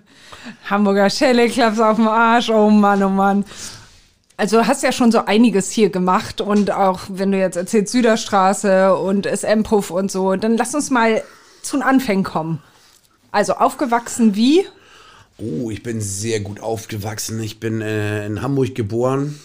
Hamburger 0.69 1.09
Schelle, 1.11 1.49
Klaps 1.49 1.81
auf 1.81 1.97
dem 1.97 2.09
Arsch. 2.09 2.51
Oh 2.51 2.71
Mann, 2.71 3.03
oh 3.03 3.09
Mann. 3.09 3.45
Also 4.37 4.59
du 4.59 4.67
hast 4.67 4.83
ja 4.83 4.91
schon 4.91 5.13
so 5.13 5.25
einiges 5.25 5.71
hier 5.71 5.91
gemacht 5.91 6.41
und 6.41 6.73
auch 6.73 7.03
wenn 7.09 7.31
du 7.31 7.39
jetzt 7.39 7.57
erzählst 7.57 7.93
Süderstraße 7.93 8.97
und 8.97 9.27
SM-Puff 9.27 9.91
und 9.91 10.11
so, 10.11 10.35
dann 10.35 10.57
lass 10.57 10.75
uns 10.75 10.91
mal 10.91 11.23
zu 11.63 11.77
den 11.77 11.83
Anfängen 11.85 12.25
kommen. 12.25 12.61
Also 13.31 13.55
aufgewachsen 13.55 14.35
wie? 14.35 14.67
Oh, 15.37 15.69
ich 15.69 15.83
bin 15.83 16.01
sehr 16.01 16.39
gut 16.39 16.61
aufgewachsen. 16.61 17.43
Ich 17.43 17.59
bin 17.59 17.81
äh, 17.81 18.25
in 18.25 18.41
Hamburg 18.41 18.77
geboren, 18.77 19.41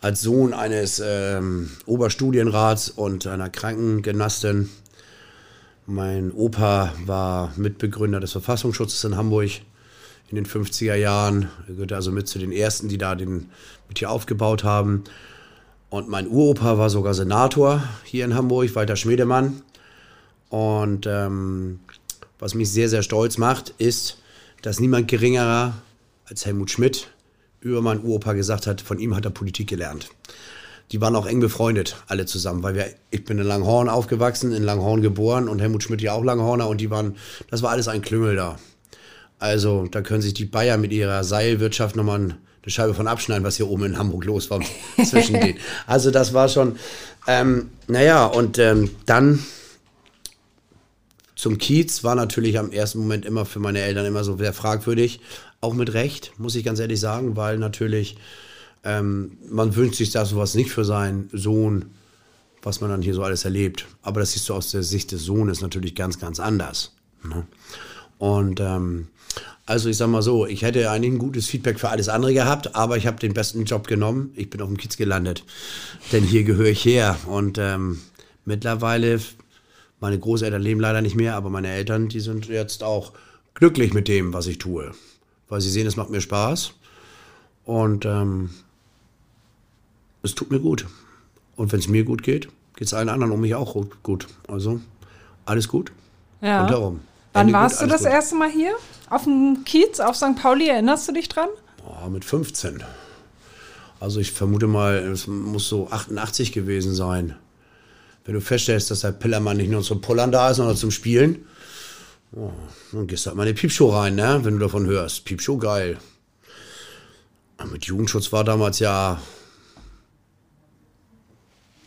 als 0.00 0.20
Sohn 0.20 0.54
eines 0.54 1.02
ähm, 1.04 1.70
Oberstudienrats 1.86 2.88
und 2.88 3.26
einer 3.26 3.50
Krankengymnastin. 3.50 4.70
Mein 5.86 6.30
Opa 6.30 6.94
war 7.04 7.52
Mitbegründer 7.56 8.20
des 8.20 8.30
Verfassungsschutzes 8.30 9.02
in 9.02 9.16
Hamburg 9.16 9.50
in 10.30 10.36
den 10.36 10.46
50er 10.46 10.94
Jahren. 10.94 11.48
Er 11.66 11.74
gehörte 11.74 11.96
also 11.96 12.12
mit 12.12 12.28
zu 12.28 12.38
den 12.38 12.52
ersten, 12.52 12.86
die 12.86 12.98
da 12.98 13.16
den 13.16 13.50
mit 13.88 13.98
hier 13.98 14.10
aufgebaut 14.10 14.62
haben. 14.62 15.02
Und 15.90 16.08
mein 16.08 16.28
Uropa 16.28 16.78
war 16.78 16.90
sogar 16.90 17.14
Senator 17.14 17.82
hier 18.04 18.24
in 18.24 18.36
Hamburg, 18.36 18.72
Walter 18.76 18.94
Schmedemann. 18.94 19.62
Und 20.48 21.08
ähm, 21.08 21.80
was 22.38 22.54
mich 22.54 22.70
sehr, 22.70 22.88
sehr 22.88 23.02
stolz 23.02 23.36
macht, 23.36 23.74
ist, 23.78 24.21
dass 24.62 24.80
niemand 24.80 25.08
geringerer 25.08 25.74
als 26.24 26.46
Helmut 26.46 26.70
Schmidt 26.70 27.08
über 27.60 27.82
meinen 27.82 28.02
Uropa 28.02 28.32
gesagt 28.32 28.66
hat, 28.66 28.80
von 28.80 28.98
ihm 28.98 29.14
hat 29.14 29.24
er 29.24 29.30
Politik 29.30 29.68
gelernt. 29.68 30.08
Die 30.90 31.00
waren 31.00 31.16
auch 31.16 31.26
eng 31.26 31.40
befreundet, 31.40 31.96
alle 32.06 32.26
zusammen, 32.26 32.62
weil 32.62 32.74
wir, 32.74 32.86
ich 33.10 33.24
bin 33.24 33.38
in 33.38 33.46
Langhorn 33.46 33.88
aufgewachsen, 33.88 34.52
in 34.52 34.62
Langhorn 34.62 35.00
geboren 35.00 35.48
und 35.48 35.60
Helmut 35.60 35.82
Schmidt 35.82 36.02
ja 36.02 36.12
auch 36.12 36.24
Langhorner 36.24 36.68
und 36.68 36.80
die 36.80 36.90
waren, 36.90 37.16
das 37.50 37.62
war 37.62 37.70
alles 37.70 37.88
ein 37.88 38.02
Klüngel 38.02 38.36
da. 38.36 38.58
Also 39.38 39.86
da 39.90 40.02
können 40.02 40.22
sich 40.22 40.34
die 40.34 40.44
Bayern 40.44 40.80
mit 40.80 40.92
ihrer 40.92 41.24
Seilwirtschaft 41.24 41.96
nochmal 41.96 42.20
eine 42.20 42.36
Scheibe 42.66 42.94
von 42.94 43.08
abschneiden, 43.08 43.44
was 43.44 43.56
hier 43.56 43.68
oben 43.68 43.84
in 43.84 43.98
Hamburg 43.98 44.24
los 44.24 44.50
war 44.50 44.60
zwischen 45.04 45.40
denen. 45.40 45.58
Also 45.86 46.10
das 46.10 46.34
war 46.34 46.48
schon, 46.48 46.76
ähm, 47.26 47.70
naja, 47.88 48.26
und 48.26 48.58
ähm, 48.58 48.90
dann 49.06 49.44
zum 51.42 51.58
Kiez 51.58 52.04
war 52.04 52.14
natürlich 52.14 52.56
am 52.56 52.70
ersten 52.70 53.00
Moment 53.00 53.24
immer 53.24 53.44
für 53.44 53.58
meine 53.58 53.80
Eltern 53.80 54.06
immer 54.06 54.22
so 54.22 54.36
sehr 54.36 54.52
fragwürdig. 54.52 55.18
Auch 55.60 55.74
mit 55.74 55.92
Recht, 55.92 56.30
muss 56.38 56.54
ich 56.54 56.62
ganz 56.62 56.78
ehrlich 56.78 57.00
sagen, 57.00 57.34
weil 57.34 57.58
natürlich 57.58 58.16
ähm, 58.84 59.38
man 59.50 59.74
wünscht 59.74 59.96
sich 59.96 60.12
da 60.12 60.24
sowas 60.24 60.54
nicht 60.54 60.70
für 60.70 60.84
seinen 60.84 61.30
Sohn, 61.32 61.86
was 62.62 62.80
man 62.80 62.90
dann 62.90 63.02
hier 63.02 63.14
so 63.14 63.24
alles 63.24 63.44
erlebt. 63.44 63.86
Aber 64.02 64.20
das 64.20 64.30
siehst 64.30 64.48
du 64.48 64.54
aus 64.54 64.70
der 64.70 64.84
Sicht 64.84 65.10
des 65.10 65.24
Sohnes 65.24 65.60
natürlich 65.62 65.96
ganz, 65.96 66.20
ganz 66.20 66.38
anders. 66.38 66.92
Ne? 67.24 67.44
Und 68.18 68.60
ähm, 68.60 69.08
also 69.66 69.88
ich 69.88 69.96
sag 69.96 70.10
mal 70.10 70.22
so, 70.22 70.46
ich 70.46 70.62
hätte 70.62 70.92
eigentlich 70.92 71.14
ein 71.14 71.18
gutes 71.18 71.48
Feedback 71.48 71.80
für 71.80 71.88
alles 71.88 72.08
andere 72.08 72.34
gehabt, 72.34 72.76
aber 72.76 72.96
ich 72.98 73.08
habe 73.08 73.18
den 73.18 73.34
besten 73.34 73.64
Job 73.64 73.88
genommen. 73.88 74.30
Ich 74.36 74.48
bin 74.48 74.62
auf 74.62 74.68
dem 74.68 74.76
Kiez 74.76 74.96
gelandet, 74.96 75.44
denn 76.12 76.22
hier 76.22 76.44
gehöre 76.44 76.66
ich 76.66 76.84
her. 76.84 77.16
Und 77.26 77.58
ähm, 77.58 77.98
mittlerweile, 78.44 79.18
meine 80.02 80.18
Großeltern 80.18 80.60
leben 80.60 80.80
leider 80.80 81.00
nicht 81.00 81.14
mehr, 81.14 81.36
aber 81.36 81.48
meine 81.48 81.68
Eltern, 81.68 82.08
die 82.08 82.18
sind 82.18 82.48
jetzt 82.48 82.82
auch 82.82 83.12
glücklich 83.54 83.94
mit 83.94 84.08
dem, 84.08 84.32
was 84.32 84.48
ich 84.48 84.58
tue, 84.58 84.90
weil 85.48 85.60
sie 85.60 85.70
sehen, 85.70 85.86
es 85.86 85.96
macht 85.96 86.10
mir 86.10 86.20
Spaß 86.20 86.72
und 87.64 88.04
ähm, 88.04 88.50
es 90.24 90.34
tut 90.34 90.50
mir 90.50 90.58
gut. 90.58 90.86
Und 91.54 91.70
wenn 91.70 91.78
es 91.78 91.86
mir 91.86 92.04
gut 92.04 92.24
geht, 92.24 92.48
geht 92.74 92.88
es 92.88 92.94
allen 92.94 93.08
anderen 93.08 93.32
um 93.32 93.40
mich 93.40 93.54
auch 93.54 93.76
gut. 94.02 94.26
Also 94.48 94.80
alles 95.44 95.68
gut. 95.68 95.92
Ja. 96.40 96.62
Rundherum. 96.62 97.00
Wann 97.32 97.42
Ende 97.42 97.52
gut, 97.52 97.62
warst 97.62 97.76
du 97.76 97.84
alles 97.84 97.92
das 97.92 98.02
gut. 98.02 98.12
erste 98.12 98.34
Mal 98.34 98.50
hier? 98.50 98.72
Auf 99.08 99.24
dem 99.24 99.62
Kiez, 99.64 100.00
auf 100.00 100.16
St. 100.16 100.34
Pauli, 100.34 100.68
erinnerst 100.68 101.06
du 101.06 101.12
dich 101.12 101.28
dran? 101.28 101.48
Oh, 101.86 102.08
mit 102.08 102.24
15. 102.24 102.82
Also 104.00 104.18
ich 104.18 104.32
vermute 104.32 104.66
mal, 104.66 104.96
es 104.96 105.28
muss 105.28 105.68
so 105.68 105.88
88 105.90 106.50
gewesen 106.50 106.92
sein. 106.92 107.36
Wenn 108.24 108.34
du 108.34 108.40
feststellst, 108.40 108.90
dass 108.90 109.00
der 109.00 109.12
Pillermann 109.12 109.56
nicht 109.56 109.70
nur 109.70 109.82
zum 109.82 110.00
Pullern 110.00 110.30
da 110.30 110.50
ist, 110.50 110.58
sondern 110.58 110.76
zum 110.76 110.90
Spielen, 110.90 111.44
oh, 112.32 112.50
dann 112.92 113.06
gehst 113.06 113.26
du 113.26 113.28
halt 113.28 113.36
mal 113.36 113.48
in 113.48 113.54
die 113.54 113.60
Piepshow 113.60 113.90
rein, 113.90 114.14
ne? 114.14 114.40
wenn 114.42 114.54
du 114.54 114.60
davon 114.60 114.86
hörst. 114.86 115.24
Piepshow 115.24 115.58
geil. 115.58 115.98
Aber 117.56 117.70
mit 117.70 117.84
Jugendschutz 117.84 118.32
war 118.32 118.44
damals 118.44 118.78
ja, 118.78 119.20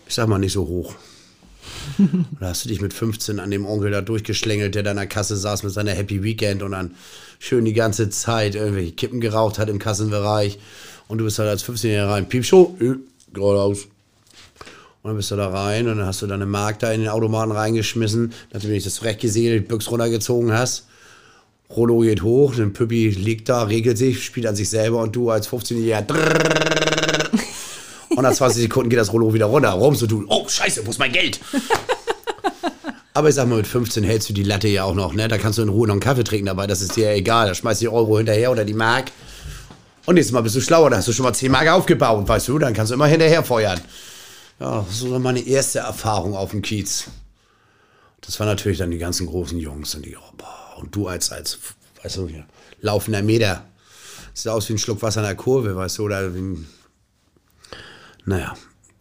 ich 0.08 0.14
sag 0.14 0.28
mal, 0.28 0.40
nicht 0.40 0.54
so 0.54 0.68
hoch. 0.68 0.96
Da 2.40 2.48
hast 2.50 2.66
du 2.66 2.70
dich 2.70 2.82
mit 2.82 2.94
15 2.94 3.40
an 3.40 3.52
dem 3.52 3.66
Onkel 3.66 3.92
da 3.92 4.02
durchgeschlängelt, 4.02 4.76
der 4.76 4.84
da 4.84 4.92
in 4.92 4.98
der 4.98 5.08
Kasse 5.08 5.36
saß 5.36 5.64
mit 5.64 5.74
seiner 5.74 5.94
Happy 5.94 6.24
Weekend 6.24 6.64
und 6.64 6.72
dann 6.72 6.96
schön 7.40 7.66
die 7.66 7.74
ganze 7.74 8.10
Zeit 8.10 8.56
irgendwelche 8.56 8.92
Kippen 8.92 9.22
geraucht 9.22 9.58
hat 9.58 9.70
im 9.70 9.80
Kassenbereich. 9.80 10.60
Und 11.08 11.20
du 11.20 11.26
bist 11.26 11.40
halt 11.40 11.50
als 11.50 11.64
15-Jähriger 11.64 12.10
rein, 12.10 12.30
Piepshow, 12.30 12.76
äh, 12.80 12.96
geradeaus. 13.34 13.88
Und 15.06 15.10
dann 15.10 15.18
bist 15.18 15.30
du 15.30 15.36
da 15.36 15.50
rein 15.50 15.88
und 15.88 16.00
dann 16.00 16.08
hast 16.08 16.24
du 16.24 16.26
deine 16.26 16.48
Mark 16.48 16.80
da 16.80 16.92
in 16.92 17.02
den 17.02 17.10
Automaten 17.10 17.52
reingeschmissen, 17.52 18.34
nachdem 18.52 18.72
du 18.72 18.74
dich 18.74 18.86
das 18.86 19.04
Recht 19.04 19.20
gesegelt, 19.20 19.68
Büchs 19.68 19.92
runtergezogen 19.92 20.52
hast. 20.52 20.88
Rollo 21.70 22.00
geht 22.00 22.24
hoch, 22.24 22.58
ein 22.58 22.74
Püppi 22.74 23.10
liegt 23.10 23.48
da, 23.48 23.62
regelt 23.66 24.00
sich, 24.00 24.26
spielt 24.26 24.48
an 24.48 24.56
sich 24.56 24.68
selber 24.68 25.02
und 25.02 25.16
du 25.16 25.30
als 25.30 25.48
15-Jähriger. 25.48 27.30
Und 28.16 28.24
nach 28.24 28.34
20 28.34 28.64
Sekunden 28.64 28.90
geht 28.90 28.98
das 28.98 29.14
Rollo 29.14 29.32
wieder 29.32 29.46
runter. 29.46 29.70
Rums 29.74 30.02
und 30.02 30.10
du, 30.12 30.26
oh 30.28 30.50
scheiße, 30.50 30.84
wo 30.88 30.90
ist 30.90 30.98
mein 30.98 31.12
Geld? 31.12 31.40
Aber 33.14 33.30
ich 33.30 33.36
sag 33.36 33.48
mal, 33.48 33.58
mit 33.58 33.68
15 33.68 34.04
hältst 34.04 34.30
du 34.30 34.34
die 34.34 34.42
Latte 34.42 34.70
ja 34.70 34.86
auch 34.86 34.96
noch, 34.96 35.14
ne? 35.14 35.28
Da 35.28 35.38
kannst 35.38 35.60
du 35.60 35.62
in 35.62 35.70
Ruhe 35.70 35.86
noch 35.86 35.94
einen 35.94 36.02
Kaffee 36.02 36.24
trinken 36.24 36.48
dabei, 36.48 36.66
das 36.66 36.82
ist 36.82 36.96
dir 36.96 37.12
ja 37.12 37.16
egal. 37.16 37.48
Da 37.48 37.54
schmeißt 37.54 37.80
du 37.80 37.86
die 37.86 37.90
Euro 37.90 38.18
hinterher 38.18 38.52
oder 38.52 38.66
die 38.66 38.74
Mark. 38.74 39.12
Und 40.08 40.16
nächstes 40.16 40.34
Mal 40.34 40.42
bist 40.42 40.56
du 40.56 40.62
schlauer, 40.62 40.90
da 40.90 40.98
hast 40.98 41.08
du 41.08 41.14
schon 41.14 41.26
mal 41.26 41.34
10 41.34 41.52
Mark 41.52 41.68
aufgebaut, 41.68 42.28
weißt 42.28 42.48
du? 42.48 42.58
Dann 42.58 42.74
kannst 42.74 42.90
du 42.90 42.96
immer 42.96 43.06
hinterher 43.06 43.44
feuern. 43.44 43.80
Ja, 44.60 44.86
das 44.88 45.10
war 45.10 45.20
meine 45.20 45.42
erste 45.42 45.80
Erfahrung 45.80 46.36
auf 46.36 46.52
dem 46.52 46.62
Kiez. 46.62 47.06
Das 48.22 48.40
waren 48.40 48.48
natürlich 48.48 48.78
dann 48.78 48.92
die 48.92 48.98
ganzen 48.98 49.28
großen 49.28 49.60
Jungs 49.60 49.94
und 49.96 50.06
die, 50.06 50.16
oh, 50.16 50.34
boah, 50.38 50.78
und 50.78 50.96
du 50.96 51.08
als, 51.08 51.32
als, 51.32 51.60
weißt 52.02 52.18
du, 52.18 52.28
hier, 52.28 52.46
laufender 52.82 53.22
Meter. 53.22 53.66
Sieht 54.34 54.52
aus 54.52 54.68
wie 54.70 54.74
ein 54.74 54.78
Schluck 54.78 55.02
Wasser 55.02 55.22
in 55.22 55.28
der 55.28 55.36
Kurve, 55.36 55.76
weißt 55.76 55.98
du, 55.98 56.04
oder 56.04 56.34
wie 56.34 56.40
ein, 56.40 56.68
naja, 58.26 58.54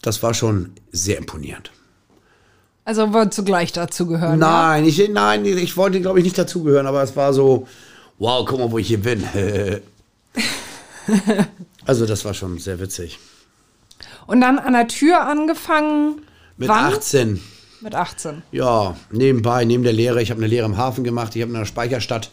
das 0.03 0.23
war 0.23 0.35
schon 0.35 0.73
sehr 0.93 1.19
imponierend. 1.19 1.71
Also 2.85 3.13
wolltest 3.15 3.39
du 3.39 3.45
gleich 3.45 3.73
dazu 3.73 4.07
gehören? 4.07 4.39
Nein, 4.39 4.85
ich, 4.85 5.09
nein, 5.09 5.47
ich 5.47 5.77
wollte, 5.77 6.01
glaube 6.01 6.19
ich, 6.19 6.25
nicht 6.25 6.37
dazugehören, 6.37 6.87
aber 6.87 7.03
es 7.03 7.17
war 7.17 7.33
so, 7.33 7.67
wow, 8.19 8.45
guck 8.47 8.59
mal, 8.59 8.71
wo 8.71 8.79
ich 8.79 8.89
hier 8.89 9.01
bin. 9.01 9.25
also 11.87 12.05
das 12.05 12.25
war 12.27 12.35
schon 12.35 12.59
sehr 12.59 12.79
witzig. 12.79 13.19
Und 14.27 14.41
dann 14.41 14.59
an 14.59 14.73
der 14.73 14.89
Tür 14.89 15.27
angefangen. 15.27 16.23
Mit 16.57 16.69
wann? 16.69 16.93
18. 16.93 17.41
Mit 17.81 17.95
18. 17.95 18.43
Ja, 18.51 18.97
nebenbei, 19.11 19.65
neben 19.65 19.83
der 19.83 19.93
Lehre. 19.93 20.23
Ich 20.23 20.31
habe 20.31 20.41
eine 20.41 20.49
Lehre 20.49 20.67
im 20.67 20.77
Hafen 20.77 21.05
gemacht. 21.05 21.37
Ich 21.37 21.43
habe 21.43 21.53
in 21.53 21.59
der 21.59 21.67
Speicherstadt 21.67 22.31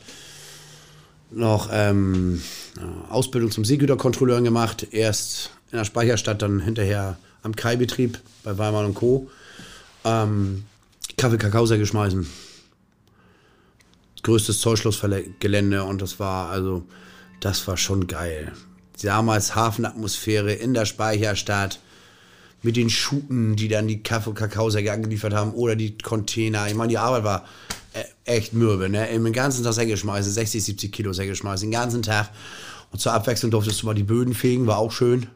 noch 1.29 1.69
ähm, 1.71 2.41
Ausbildung 3.09 3.51
zum 3.51 3.65
Seegüterkontrolleur 3.65 4.41
gemacht. 4.41 4.87
Erst 4.91 5.51
in 5.71 5.77
der 5.77 5.85
Speicherstadt, 5.85 6.41
dann 6.41 6.59
hinterher 6.59 7.17
am 7.43 7.55
Kaibetrieb 7.55 8.19
bei 8.43 8.57
Weimar 8.57 8.85
und 8.85 8.93
Co. 8.93 9.29
Ähm, 10.05 10.63
Kaffee, 11.17 11.37
Kakao 11.37 11.65
sehr 11.65 11.77
geschmeißen. 11.77 12.27
Größtes 14.23 14.59
Zollschlussgelände 14.59 15.83
und 15.83 16.01
das 16.01 16.19
war 16.19 16.49
also, 16.49 16.83
das 17.39 17.67
war 17.67 17.77
schon 17.77 18.07
geil. 18.07 18.53
Damals 19.01 19.55
Hafenatmosphäre 19.55 20.53
in 20.53 20.73
der 20.73 20.85
Speicherstadt 20.85 21.79
mit 22.63 22.75
den 22.75 22.89
Schuten, 22.89 23.55
die 23.55 23.67
dann 23.67 23.87
die 23.87 24.03
Kaffee- 24.03 24.29
und 24.29 24.35
Kakaosäcke 24.35 24.91
angeliefert 24.91 25.33
haben 25.33 25.53
oder 25.53 25.75
die 25.75 25.97
Container. 25.97 26.67
Ich 26.67 26.75
meine, 26.75 26.89
die 26.89 26.97
Arbeit 26.97 27.23
war 27.23 27.45
äh, 27.93 28.03
echt 28.25 28.53
mürbe, 28.53 28.89
ne? 28.89 29.07
Den 29.07 29.33
ganzen 29.33 29.63
Tag 29.63 29.73
Säcke 29.73 29.97
schmeißen, 29.97 30.31
60, 30.31 30.63
70 30.63 30.91
Kilo 30.91 31.13
Säcke 31.13 31.35
schmeißen, 31.35 31.67
den 31.67 31.71
ganzen 31.71 32.03
Tag. 32.03 32.29
Und 32.91 32.99
zur 32.99 33.13
Abwechslung 33.13 33.51
durftest 33.51 33.81
du 33.81 33.85
mal 33.85 33.95
die 33.95 34.03
Böden 34.03 34.33
fegen, 34.33 34.67
war 34.67 34.77
auch 34.77 34.91
schön. 34.91 35.27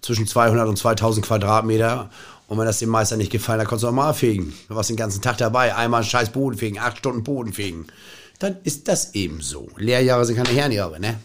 Zwischen 0.00 0.26
200 0.26 0.66
und 0.66 0.76
2000 0.76 1.26
Quadratmeter. 1.26 2.10
Und 2.48 2.58
wenn 2.58 2.64
das 2.64 2.78
dem 2.78 2.88
Meister 2.88 3.16
nicht 3.16 3.30
gefallen 3.30 3.60
hat, 3.60 3.68
konntest 3.68 3.84
du 3.84 3.88
auch 3.88 3.92
mal 3.92 4.12
fegen. 4.12 4.52
Du 4.68 4.74
warst 4.74 4.90
den 4.90 4.96
ganzen 4.96 5.20
Tag 5.20 5.38
dabei. 5.38 5.74
Einmal 5.74 6.02
scheiß 6.02 6.30
Boden 6.30 6.56
fegen, 6.56 6.78
acht 6.78 6.98
Stunden 6.98 7.22
Boden 7.22 7.52
fegen. 7.52 7.86
Dann 8.40 8.56
ist 8.64 8.88
das 8.88 9.14
eben 9.14 9.40
so. 9.40 9.68
Lehrjahre 9.76 10.24
sind 10.24 10.36
keine 10.36 10.48
Herrenjahre, 10.48 10.98
ne? 10.98 11.20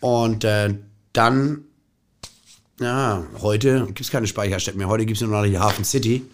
Und 0.00 0.44
äh, 0.44 0.74
dann, 1.12 1.64
ja, 2.80 3.22
heute 3.40 3.86
gibt 3.86 4.00
es 4.00 4.10
keine 4.10 4.26
Speicherstätten 4.26 4.78
mehr. 4.78 4.88
Heute 4.88 5.06
gibt 5.06 5.20
es 5.20 5.26
nur 5.26 5.36
noch 5.36 5.44
die 5.48 5.58
Hafen 5.58 5.84
City. 5.84 6.24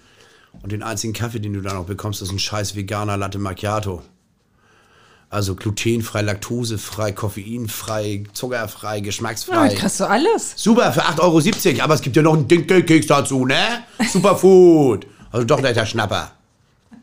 Und 0.63 0.73
den 0.73 0.83
einzigen 0.83 1.13
Kaffee, 1.13 1.41
den 1.41 1.53
du 1.55 1.61
da 1.63 1.75
noch 1.75 1.87
bekommst, 1.87 2.23
ist 2.23 2.31
ein 2.31 2.39
scheiß 2.39 2.77
veganer 2.77 3.17
Latte 3.17 3.39
Macchiato. 3.39 4.03
Also 5.31 5.57
glutenfrei, 5.57 6.23
laktosefrei, 6.23 7.11
koffeinfrei, 7.11 8.23
zuckerfrei, 8.35 8.99
Ja, 8.99 9.03
geschmacksfrei. 9.03 9.69
das 9.71 9.79
kriegst 9.79 10.01
du 10.01 10.05
alles. 10.09 10.53
Super, 10.57 10.93
für 10.93 11.03
8,70 11.05 11.71
Euro. 11.73 11.83
Aber 11.85 11.95
es 11.95 12.03
gibt 12.03 12.15
ja 12.15 12.23
noch 12.23 12.35
einen 12.35 12.47
Dinkelkeks 12.47 13.07
dazu, 13.09 13.45
ne? 13.45 13.83
Superfood. 14.13 15.07
Also 15.33 15.45
doch 15.45 15.61
netter 15.61 15.87
Schnapper. 15.87 16.31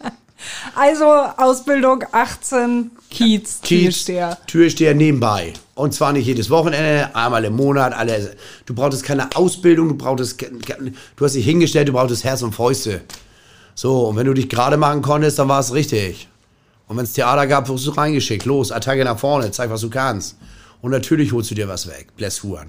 Also 0.74 1.06
Ausbildung 1.06 2.04
18, 2.12 2.90
Kiez, 3.10 3.60
Kiez, 3.62 3.84
Türsteher. 3.94 4.36
Türsteher 4.46 4.94
nebenbei. 4.94 5.54
Und 5.74 5.92
zwar 5.92 6.12
nicht 6.12 6.26
jedes 6.26 6.50
Wochenende, 6.50 7.14
einmal 7.16 7.44
im 7.44 7.56
Monat. 7.56 7.92
Alle. 7.92 8.36
Du 8.64 8.74
brauchtest 8.74 9.02
keine 9.02 9.34
Ausbildung, 9.34 9.88
du 9.88 9.96
brauchtest, 9.96 10.40
du 10.40 11.24
hast 11.24 11.34
dich 11.34 11.44
hingestellt, 11.44 11.88
du 11.88 11.92
brauchtest 11.92 12.22
Herz 12.22 12.42
und 12.42 12.52
Fäuste. 12.52 13.02
So, 13.74 14.08
und 14.08 14.16
wenn 14.16 14.26
du 14.26 14.34
dich 14.34 14.48
gerade 14.48 14.76
machen 14.76 15.02
konntest, 15.02 15.38
dann 15.38 15.48
war 15.48 15.58
es 15.58 15.74
richtig. 15.74 16.28
Und 16.86 16.96
wenn 16.96 17.04
es 17.04 17.12
Theater 17.12 17.46
gab, 17.46 17.68
wirst 17.68 17.86
du 17.86 17.90
reingeschickt. 17.90 18.44
Los, 18.44 18.70
Attacke 18.70 19.04
nach 19.04 19.18
vorne, 19.18 19.50
zeig, 19.50 19.70
was 19.70 19.80
du 19.80 19.90
kannst. 19.90 20.36
Und 20.80 20.92
natürlich 20.92 21.32
holst 21.32 21.50
du 21.50 21.54
dir 21.54 21.66
was 21.66 21.88
weg, 21.88 22.14
Blessuren. 22.16 22.68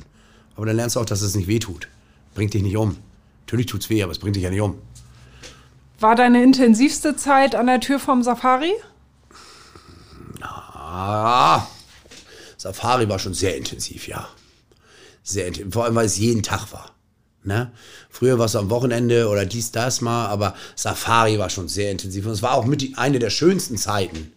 Aber 0.56 0.66
dann 0.66 0.78
lernst 0.78 0.96
du 0.96 1.02
auch, 1.02 1.06
dass 1.06 1.22
es 1.22 1.36
nicht 1.36 1.48
weh 1.48 1.60
tut. 1.60 1.88
Bringt 2.34 2.54
dich 2.54 2.64
nicht 2.64 2.78
um. 2.78 2.98
Natürlich 3.46 3.68
tut's 3.68 3.90
weh, 3.90 4.02
aber 4.02 4.14
es 4.14 4.20
bringt 4.20 4.36
dich 4.36 4.44
ja 4.44 4.50
nicht 4.50 4.62
um. 4.62 4.80
War 6.00 6.16
deine 6.16 6.42
intensivste 6.42 7.16
Zeit 7.16 7.56
an 7.56 7.68
der 7.68 7.82
Tür 7.82 8.00
vom 8.00 8.24
Safari? 8.24 8.74
Ah, 10.42 11.68
Safari 12.66 13.08
war 13.08 13.20
schon 13.20 13.36
sehr 13.36 13.56
intensiv, 13.56 14.08
ja. 14.08 14.28
Sehr 15.22 15.46
intensiv. 15.46 15.72
Vor 15.72 15.86
allem, 15.86 15.94
weil 15.94 16.08
es 16.08 16.18
jeden 16.18 16.42
Tag 16.42 16.74
war. 16.74 16.96
Ne? 17.44 17.72
Früher 18.10 18.40
war 18.40 18.48
es 18.48 18.56
am 18.56 18.72
Wochenende 18.72 19.30
oder 19.30 19.46
dies, 19.46 19.72
das 19.72 20.02
mal, 20.02 20.26
aber 20.26 20.56
Safari 20.76 21.38
war 21.38 21.52
schon 21.52 21.68
sehr 21.68 21.92
intensiv. 21.92 22.26
Und 22.26 22.32
es 22.32 22.42
war 22.42 22.56
auch 22.56 22.66
mit 22.66 22.82
die, 22.82 22.96
eine 22.98 23.20
der 23.20 23.30
schönsten 23.30 23.78
Zeiten. 23.78 24.34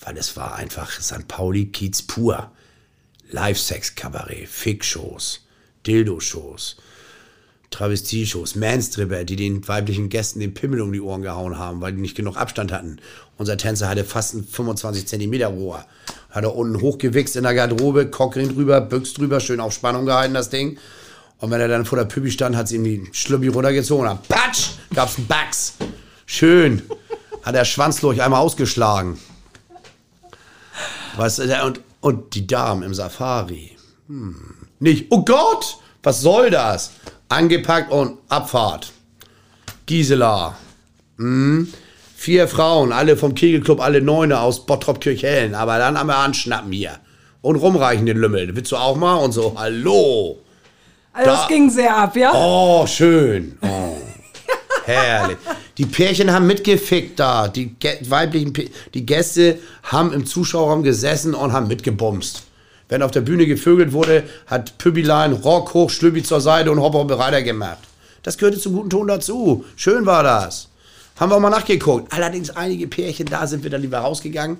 Weil 0.00 0.16
es 0.16 0.36
war 0.36 0.56
einfach 0.56 1.00
St. 1.00 1.28
Pauli 1.28 1.66
Kiez 1.66 2.02
pur. 2.02 2.50
Live-Sex-Kabarett, 3.30 4.48
Fick-Shows, 4.48 5.46
Dildo-Shows, 5.86 6.76
Travestie-Shows, 7.74 8.54
Manstripper, 8.54 9.24
die 9.24 9.34
den 9.34 9.66
weiblichen 9.66 10.08
Gästen 10.08 10.38
den 10.38 10.54
Pimmel 10.54 10.80
um 10.80 10.92
die 10.92 11.00
Ohren 11.00 11.22
gehauen 11.22 11.58
haben, 11.58 11.80
weil 11.80 11.92
die 11.92 12.00
nicht 12.00 12.16
genug 12.16 12.36
Abstand 12.36 12.70
hatten. 12.70 12.98
Unser 13.36 13.56
Tänzer 13.56 13.88
hatte 13.88 14.04
fast 14.04 14.34
ein 14.34 14.44
25 14.44 15.08
Zentimeter 15.08 15.48
Rohr. 15.48 15.84
Hat 16.30 16.44
er 16.44 16.54
unten 16.54 16.80
hochgewichst 16.80 17.34
in 17.34 17.42
der 17.42 17.54
Garderobe, 17.54 18.06
Cockring 18.06 18.54
drüber, 18.54 18.80
Büchs 18.80 19.14
drüber, 19.14 19.40
schön 19.40 19.58
auf 19.58 19.72
Spannung 19.72 20.06
gehalten, 20.06 20.34
das 20.34 20.50
Ding. 20.50 20.78
Und 21.38 21.50
wenn 21.50 21.60
er 21.60 21.66
dann 21.66 21.84
vor 21.84 21.98
der 21.98 22.04
Püppi 22.04 22.30
stand, 22.30 22.54
hat 22.54 22.68
sie 22.68 22.76
ihm 22.76 22.84
die 22.84 23.08
Schlubbi 23.10 23.48
runtergezogen. 23.48 24.06
Dann 24.06 24.22
patsch, 24.28 24.70
gab's 24.94 25.18
einen 25.18 25.26
Bax. 25.26 25.74
Schön. 26.26 26.82
Hat 27.42 27.56
er 27.56 27.64
schwanzlurch 27.64 28.22
einmal 28.22 28.40
ausgeschlagen. 28.40 29.18
Weißt 31.16 31.40
der- 31.40 31.64
und, 31.64 31.80
und 32.00 32.34
die 32.36 32.46
Damen 32.46 32.84
im 32.84 32.94
Safari. 32.94 33.76
Hm. 34.06 34.36
Nicht, 34.78 35.06
oh 35.10 35.24
Gott, 35.24 35.78
was 36.04 36.20
soll 36.20 36.50
das? 36.50 36.92
Angepackt 37.34 37.90
und 37.90 38.18
Abfahrt. 38.28 38.92
Gisela. 39.86 40.56
Hm. 41.18 41.72
Vier 42.16 42.46
Frauen, 42.48 42.92
alle 42.92 43.16
vom 43.16 43.34
Kegelclub, 43.34 43.80
alle 43.80 44.00
Neune 44.00 44.38
aus 44.40 44.64
Bottrop-Kirchhellen. 44.66 45.54
Aber 45.54 45.78
dann 45.78 45.98
haben 45.98 46.06
wir 46.06 46.16
anschnappen 46.16 46.70
hier. 46.72 46.92
Und 47.42 47.56
rumreichen 47.56 48.06
den 48.06 48.16
Lümmel. 48.18 48.54
Willst 48.56 48.70
du 48.72 48.76
auch 48.76 48.96
mal? 48.96 49.16
Und 49.16 49.32
so, 49.32 49.54
hallo. 49.58 50.38
Also 51.12 51.30
Da- 51.30 51.36
das 51.36 51.48
ging 51.48 51.68
sehr 51.70 51.96
ab, 51.96 52.16
ja? 52.16 52.32
Oh, 52.34 52.86
schön. 52.86 53.58
Oh. 53.62 53.96
Herrlich. 54.84 55.36
Die 55.76 55.86
Pärchen 55.86 56.32
haben 56.32 56.46
mitgefickt 56.46 57.18
da. 57.18 57.48
Die 57.48 57.74
weiblichen 58.08 58.52
P 58.52 58.70
die 58.94 59.04
Gäste 59.04 59.58
haben 59.82 60.12
im 60.12 60.24
Zuschauerraum 60.24 60.82
gesessen 60.84 61.34
und 61.34 61.52
haben 61.52 61.66
mitgebumst. 61.66 62.44
Wenn 62.88 63.02
auf 63.02 63.10
der 63.10 63.22
Bühne 63.22 63.46
gevögelt 63.46 63.92
wurde, 63.92 64.24
hat 64.46 64.78
Pübilein 64.78 65.32
Rock 65.32 65.74
hoch, 65.74 65.90
Schlübbi 65.90 66.22
zur 66.22 66.40
Seite 66.40 66.70
und 66.70 66.80
Hopper 66.80 67.04
bereiter 67.04 67.42
gemacht. 67.42 67.78
Das 68.22 68.38
gehörte 68.38 68.58
zum 68.58 68.74
guten 68.74 68.90
Ton 68.90 69.08
dazu. 69.08 69.64
Schön 69.76 70.06
war 70.06 70.22
das. 70.22 70.68
Haben 71.16 71.30
wir 71.30 71.36
auch 71.36 71.40
mal 71.40 71.50
nachgeguckt. 71.50 72.12
Allerdings 72.12 72.50
einige 72.50 72.86
Pärchen, 72.86 73.26
da 73.26 73.46
sind 73.46 73.62
wir 73.62 73.70
dann 73.70 73.82
lieber 73.82 73.98
rausgegangen. 73.98 74.58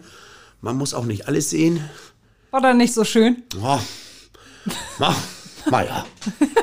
Man 0.61 0.77
muss 0.77 0.95
auch 0.95 1.05
nicht 1.05 1.29
alles 1.29 1.51
sehen. 1.51 1.81
War 2.51 2.61
dann 2.61 2.79
nicht 2.79 2.95
so 2.95 3.05
schön? 3.05 3.43
Oh. 3.63 3.79
Mach, 4.99 5.17
mal 5.71 5.85
ja. 5.87 6.07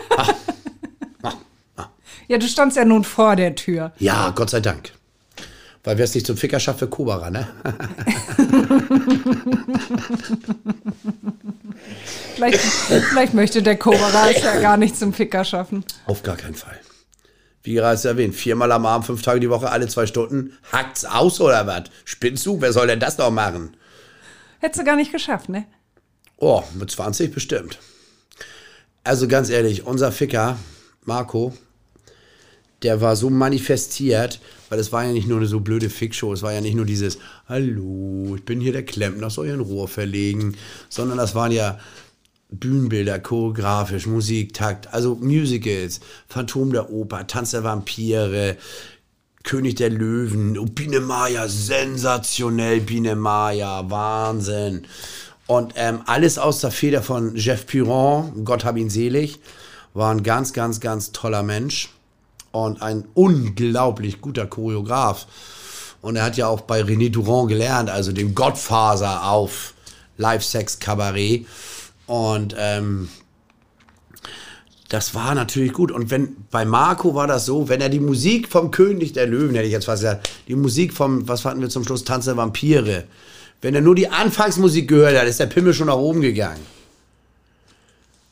Ja, 2.31 2.37
du 2.37 2.47
standst 2.47 2.77
ja 2.77 2.85
nun 2.85 3.03
vor 3.03 3.35
der 3.35 3.55
Tür. 3.55 3.91
Ja, 3.99 4.29
Gott 4.29 4.51
sei 4.51 4.61
Dank. 4.61 4.93
Weil 5.83 5.97
wer 5.97 6.05
es 6.05 6.13
nicht 6.13 6.27
zum 6.27 6.37
Ficker 6.37 6.59
schafft, 6.59 6.79
für 6.79 6.87
Kobara, 6.87 7.29
ne? 7.31 7.47
Vielleicht, 12.35 12.59
vielleicht 12.59 13.33
möchte 13.33 13.61
der 13.61 13.77
Cobra 13.77 14.29
es 14.29 14.43
ja 14.43 14.59
gar 14.59 14.77
nicht 14.77 14.97
zum 14.97 15.13
Ficker 15.13 15.43
schaffen. 15.43 15.83
Auf 16.05 16.23
gar 16.23 16.37
keinen 16.37 16.55
Fall. 16.55 16.79
Wie 17.63 17.75
gerade 17.75 18.07
erwähnt, 18.07 18.35
viermal 18.35 18.71
am 18.71 18.85
Abend, 18.85 19.05
fünf 19.05 19.21
Tage 19.21 19.39
die 19.39 19.49
Woche, 19.49 19.69
alle 19.69 19.87
zwei 19.87 20.07
Stunden. 20.07 20.57
Hackt's 20.71 21.05
aus 21.05 21.39
oder 21.39 21.67
was? 21.67 21.83
Spinnst 22.05 22.45
du? 22.45 22.59
Wer 22.59 22.73
soll 22.73 22.87
denn 22.87 22.99
das 22.99 23.17
noch 23.17 23.29
machen? 23.29 23.77
Hättest 24.59 24.81
du 24.81 24.85
gar 24.85 24.95
nicht 24.95 25.11
geschafft, 25.11 25.49
ne? 25.49 25.65
Oh, 26.37 26.63
mit 26.73 26.89
20 26.89 27.31
bestimmt. 27.33 27.77
Also 29.03 29.27
ganz 29.27 29.49
ehrlich, 29.49 29.85
unser 29.85 30.11
Ficker, 30.11 30.57
Marco, 31.05 31.53
der 32.81 33.01
war 33.01 33.15
so 33.15 33.29
manifestiert, 33.29 34.39
weil 34.71 34.79
es 34.79 34.93
war 34.93 35.03
ja 35.03 35.11
nicht 35.11 35.27
nur 35.27 35.37
eine 35.37 35.47
so 35.47 35.59
blöde 35.59 35.89
Fickshow, 35.89 36.31
es 36.31 36.43
war 36.43 36.53
ja 36.53 36.61
nicht 36.61 36.75
nur 36.75 36.85
dieses 36.85 37.17
Hallo, 37.49 38.35
ich 38.37 38.45
bin 38.45 38.61
hier 38.61 38.71
der 38.71 38.85
Klempner, 38.85 39.29
soll 39.29 39.47
hier 39.47 39.55
ein 39.55 39.59
Rohr 39.59 39.89
verlegen, 39.89 40.55
sondern 40.87 41.17
das 41.17 41.35
waren 41.35 41.51
ja 41.51 41.77
Bühnenbilder, 42.51 43.19
choreografisch, 43.19 44.07
Musik, 44.07 44.53
Takt, 44.53 44.93
also 44.93 45.15
Musicals, 45.15 45.99
Phantom 46.29 46.71
der 46.71 46.89
Oper, 46.89 47.27
Tanz 47.27 47.51
der 47.51 47.65
Vampire, 47.65 48.55
König 49.43 49.75
der 49.75 49.89
Löwen, 49.89 50.57
oh, 50.57 50.65
Biene 50.65 51.01
Maya, 51.01 51.49
sensationell, 51.49 52.79
Biene 52.79 53.17
Maya, 53.17 53.89
Wahnsinn. 53.89 54.87
Und 55.47 55.73
ähm, 55.75 55.99
alles 56.05 56.37
aus 56.37 56.61
der 56.61 56.71
Feder 56.71 57.03
von 57.03 57.35
Jeff 57.35 57.65
Piron, 57.67 58.45
Gott 58.45 58.63
hab 58.63 58.77
ihn 58.77 58.89
selig, 58.89 59.39
war 59.93 60.13
ein 60.13 60.23
ganz, 60.23 60.53
ganz, 60.53 60.79
ganz 60.79 61.11
toller 61.11 61.43
Mensch 61.43 61.89
und 62.51 62.81
ein 62.81 63.05
unglaublich 63.13 64.21
guter 64.21 64.47
Choreograf. 64.47 65.27
Und 66.01 66.15
er 66.15 66.23
hat 66.23 66.37
ja 66.37 66.47
auch 66.47 66.61
bei 66.61 66.81
René 66.81 67.11
Durand 67.11 67.49
gelernt, 67.49 67.89
also 67.89 68.11
dem 68.11 68.33
Gottfaser 68.33 69.29
auf 69.29 69.73
Live-Sex-Kabarett. 70.17 71.45
Und 72.07 72.55
ähm, 72.57 73.09
das 74.89 75.15
war 75.15 75.35
natürlich 75.35 75.71
gut. 75.71 75.91
Und 75.91 76.09
wenn 76.11 76.35
bei 76.51 76.65
Marco 76.65 77.15
war 77.15 77.27
das 77.27 77.45
so, 77.45 77.69
wenn 77.69 77.79
er 77.79 77.89
die 77.89 77.99
Musik 77.99 78.49
vom 78.49 78.71
König 78.71 79.13
der 79.13 79.27
Löwen, 79.27 79.55
hätte 79.55 79.67
ich 79.67 79.71
jetzt 79.71 79.85
fast 79.85 80.01
gesagt, 80.01 80.29
die 80.47 80.55
Musik 80.55 80.91
vom, 80.91 81.27
was 81.27 81.45
hatten 81.45 81.61
wir 81.61 81.69
zum 81.69 81.85
Schluss, 81.85 82.03
Tanz 82.03 82.25
der 82.25 82.35
Vampire, 82.35 83.05
wenn 83.61 83.75
er 83.75 83.81
nur 83.81 83.95
die 83.95 84.09
Anfangsmusik 84.09 84.89
gehört 84.89 85.17
hat, 85.17 85.27
ist 85.27 85.39
der 85.39 85.45
Pimmel 85.45 85.73
schon 85.73 85.87
nach 85.87 85.95
oben 85.95 86.21
gegangen. 86.21 86.65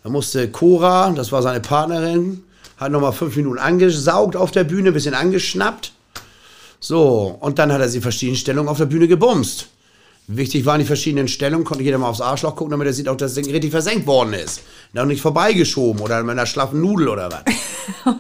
Da 0.04 0.10
musste 0.10 0.50
Cora, 0.50 1.12
das 1.12 1.32
war 1.32 1.42
seine 1.42 1.60
Partnerin, 1.60 2.44
hat 2.80 2.92
nochmal 2.92 3.14
fünf 3.14 3.36
Minuten 3.36 3.60
angesaugt 3.60 4.36
auf 4.36 4.52
der 4.52 4.64
Bühne, 4.64 4.92
bisschen 4.92 5.14
angeschnappt. 5.14 5.92
So, 6.80 7.38
und 7.42 7.60
dann 7.60 7.74
hat 7.74 7.82
er 7.82 7.90
sie 7.90 7.98
in 7.98 8.04
verschiedenen 8.04 8.38
Stellungen 8.38 8.70
auf 8.70 8.78
der 8.78 8.86
Bühne 8.86 9.08
gebumst. 9.08 9.68
Wichtig 10.32 10.66
waren 10.66 10.80
die 10.80 10.86
verschiedenen 10.86 11.28
Stellungen, 11.28 11.66
konnte 11.66 11.84
jeder 11.84 11.98
mal 11.98 12.08
aufs 12.08 12.22
Arschloch 12.22 12.56
gucken, 12.56 12.72
damit 12.72 12.88
er 12.88 12.94
sieht, 12.94 13.10
auch, 13.10 13.18
dass 13.18 13.34
das 13.34 13.44
Ding 13.44 13.52
richtig 13.52 13.72
versenkt 13.72 14.06
worden 14.06 14.34
ist. 14.34 14.62
Noch 14.94 15.06
nicht 15.06 15.22
vorbeigeschoben 15.22 16.02
oder 16.02 16.22
mit 16.22 16.32
einer 16.32 16.46
schlaffen 16.46 16.80
Nudel 16.82 17.10
oder 17.10 17.32
was. 17.32 17.42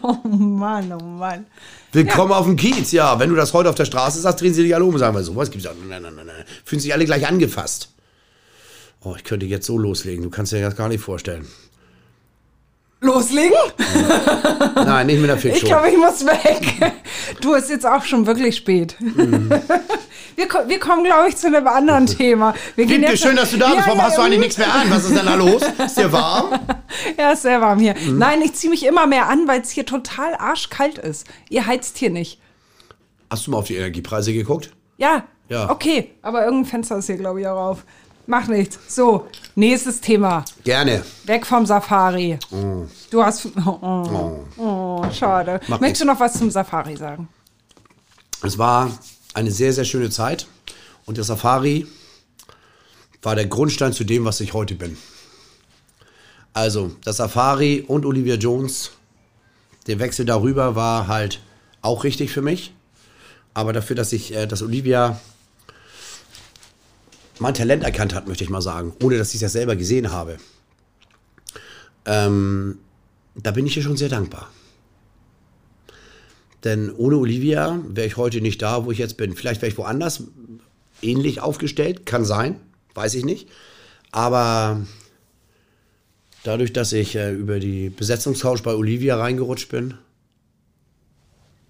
Oh 0.01 0.28
Mann, 0.28 0.91
oh 0.91 1.03
Mann. 1.03 1.45
Willkommen 1.91 2.32
auf 2.32 2.47
dem 2.47 2.55
Kiez, 2.55 2.91
ja. 2.91 3.20
Wenn 3.20 3.30
du 3.30 3.36
das 3.36 3.53
heute 3.53 3.70
auf 3.70 3.76
der 3.76 3.86
Straße 3.86 4.20
sagst, 4.20 4.41
drehen 4.41 4.51
sie 4.51 4.64
dich 4.64 4.74
alle 4.74 4.84
um 4.84 4.97
sagen, 4.97 5.24
so 5.24 5.36
was 5.36 5.51
gibt's 5.51 5.68
auch. 5.68 5.76
Nein, 5.88 6.01
nein, 6.01 6.16
nein, 6.16 6.26
nein. 6.26 6.43
Fühlen 6.66 6.80
sich 6.80 6.91
alle 6.91 7.05
gleich 7.05 7.28
angefasst. 7.28 7.89
Oh, 9.01 9.14
ich 9.16 9.24
könnte 9.24 9.45
jetzt 9.45 9.68
so 9.68 9.78
loslegen, 9.78 10.24
du 10.24 10.32
kannst 10.32 10.51
dir 10.51 10.62
das 10.62 10.76
gar 10.76 10.89
nicht 10.89 11.01
vorstellen. 11.01 11.47
Loslegen? 13.02 13.54
Nein, 14.76 15.08
nicht 15.08 15.20
mit 15.22 15.30
der 15.30 15.38
Ich 15.38 15.41
Fiction. 15.41 15.70
glaube, 15.70 15.89
ich 15.89 15.97
muss 15.97 16.26
weg. 16.26 16.93
Du, 17.41 17.54
es 17.56 17.64
ist 17.66 17.70
jetzt 17.70 17.86
auch 17.86 18.04
schon 18.04 18.26
wirklich 18.26 18.58
spät. 18.58 18.95
Wir, 20.36 20.47
ko- 20.47 20.68
wir 20.68 20.80
kommen, 20.80 21.04
glaube 21.04 21.30
ich, 21.30 21.38
zu 21.38 21.47
einem 21.47 21.68
anderen 21.68 22.06
Thema. 22.06 22.54
Wir 22.76 22.86
gehen 22.86 22.97
Wiebke, 23.02 23.12
jetzt- 23.14 23.24
schön, 23.24 23.36
dass 23.36 23.52
du 23.52 23.58
da 23.58 23.68
bist. 23.68 23.80
Ja, 23.80 23.86
Warum 23.88 23.97
ja, 24.00 24.04
hast 24.06 24.18
du 24.18 24.22
eigentlich 24.22 24.38
mhm. 24.38 24.43
nichts 24.43 24.58
mehr 24.58 24.74
an? 24.74 24.89
Was 24.89 25.06
ist 25.06 25.16
denn 25.18 25.26
da 25.26 25.36
los? 25.36 25.62
Ist 25.86 25.97
dir 25.97 26.12
warm? 26.12 26.60
Ja, 27.18 27.32
ist 27.32 27.41
sehr 27.41 27.60
warm 27.62 27.80
hier. 27.80 27.95
Mhm. 27.95 28.18
Nein, 28.18 28.41
ich 28.41 28.54
ziehe 28.54 28.70
mich 28.72 28.86
immer 28.86 29.06
mehr 29.08 29.28
an, 29.28 29.47
weil 29.47 29.62
es 29.62 29.70
hier 29.70 29.86
total 29.86 30.36
arschkalt 30.36 30.97
ist. 30.97 31.26
Ihr 31.50 31.66
heizt 31.66 31.97
hier 31.97 32.10
nicht. 32.10 32.39
Hast 33.30 33.47
du 33.47 33.52
mal 33.52 33.58
auf 33.58 33.68
die 33.68 33.76
Energiepreise 33.76 34.34
geguckt? 34.34 34.72
Ja, 34.97 35.24
Ja. 35.50 35.70
okay. 35.70 36.12
Aber 36.22 36.43
irgendein 36.43 36.70
Fenster 36.70 36.97
ist 36.97 37.06
hier, 37.08 37.18
glaube 37.18 37.41
ich, 37.41 37.47
auch 37.47 37.70
auf. 37.72 37.86
Macht 38.30 38.47
nichts. 38.47 38.77
So, 38.88 39.27
nächstes 39.55 40.01
Thema. 40.01 40.45
Gerne. 40.63 41.03
Weg 41.25 41.47
vom 41.47 41.65
Safari. 41.65 42.38
Du 43.09 43.23
hast. 43.23 43.47
Oh, 43.65 43.80
Oh. 43.82 44.45
oh, 44.57 45.11
schade. 45.11 45.59
Macht 45.67 45.82
Möchtest 45.82 46.01
du 46.03 46.05
noch 46.05 46.19
was 46.19 46.34
zum 46.38 46.51
Safari 46.51 46.95
sagen? 46.95 47.27
Es 48.43 48.59
war 48.59 48.91
eine 49.34 49.49
sehr, 49.49 49.73
sehr 49.73 49.84
schöne 49.84 50.11
Zeit. 50.11 50.45
Und 51.07 51.17
der 51.17 51.23
Safari 51.23 51.88
war 53.23 53.34
der 53.36 53.47
Grundstein 53.47 53.93
zu 53.93 54.03
dem, 54.03 54.25
was 54.25 54.41
ich 54.41 54.53
heute 54.53 54.75
bin. 54.75 54.95
Also, 56.53 56.91
das 57.03 57.17
Safari 57.17 57.84
und 57.88 58.05
Olivia 58.05 58.36
Jones, 58.36 58.91
der 59.88 59.97
Wechsel 59.97 60.25
darüber 60.25 60.75
war 60.75 61.07
halt 61.07 61.41
auch 61.82 62.03
richtig 62.03 62.30
für 62.32 62.43
mich. 62.43 62.75
Aber 63.55 63.73
dafür, 63.73 63.95
dass 63.95 64.13
ich, 64.13 64.36
äh, 64.36 64.45
dass 64.45 64.61
Olivia 64.61 65.19
mein 67.40 67.54
Talent 67.54 67.84
erkannt 67.84 68.14
hat, 68.14 68.28
möchte 68.28 68.44
ich 68.44 68.50
mal 68.50 68.62
sagen, 68.62 68.94
ohne 69.02 69.18
dass 69.18 69.30
ich 69.30 69.36
es 69.36 69.42
ja 69.42 69.50
selber 69.50 69.76
gesehen 69.76 70.12
habe. 70.12 70.38
Ähm, 72.06 72.80
da 73.36 73.52
bin 73.52 73.66
ich 73.66 73.78
ihr 73.78 73.84
schon 73.84 73.98
sehr 73.98 74.10
dankbar. 74.10 74.50
Denn 76.64 76.92
ohne 76.92 77.18
Olivia 77.18 77.80
wäre 77.88 78.08
ich 78.08 78.18
heute 78.18 78.42
nicht 78.42 78.62
da, 78.62 78.86
wo 78.86 78.92
ich 78.92 78.98
jetzt 78.98 79.18
bin. 79.18 79.36
Vielleicht 79.36 79.62
wäre 79.62 79.72
ich 79.72 79.78
woanders 79.78 80.24
ähnlich 81.02 81.40
aufgestellt, 81.42 82.06
kann 82.06 82.26
sein, 82.26 82.60
weiß 82.94 83.16
ich 83.16 83.24
nicht. 83.24 83.48
Aber 84.12 84.86
dadurch, 86.44 86.74
dass 86.74 86.92
ich 86.92 87.16
äh, 87.16 87.32
über 87.32 87.60
die 87.60 87.90
Besetzungstausch 87.90 88.64
bei 88.64 88.74
Olivia 88.74 89.18
reingerutscht 89.18 89.70
bin, 89.70 89.94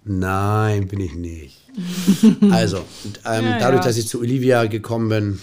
nein, 0.03 0.87
bin 0.87 1.01
ich 1.01 1.13
nicht. 1.13 1.57
also, 2.51 2.77
ähm, 3.25 3.45
Ja, 3.45 3.59
dadurch, 3.59 3.81
ja. 3.83 3.87
dass 3.89 3.97
ich 3.97 4.07
zu 4.07 4.19
Olivia 4.19 4.65
gekommen 4.65 5.09
bin, 5.09 5.39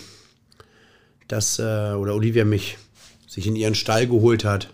dass, 1.29 1.59
äh, 1.59 1.63
oder 1.63 2.15
Olivia 2.15 2.45
mich 2.45 2.79
sich 3.27 3.47
in 3.47 3.57
ihren 3.57 3.75
Stall 3.75 4.07
geholt 4.07 4.45
hat, 4.45 4.71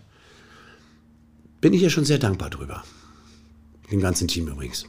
bin 1.60 1.72
ich 1.72 1.82
ihr 1.82 1.90
schon 1.90 2.04
sehr 2.04 2.18
dankbar 2.18 2.50
drüber. 2.50 2.82
Dem 3.90 4.00
ganzen 4.00 4.28
Team 4.28 4.48
übrigens. 4.48 4.86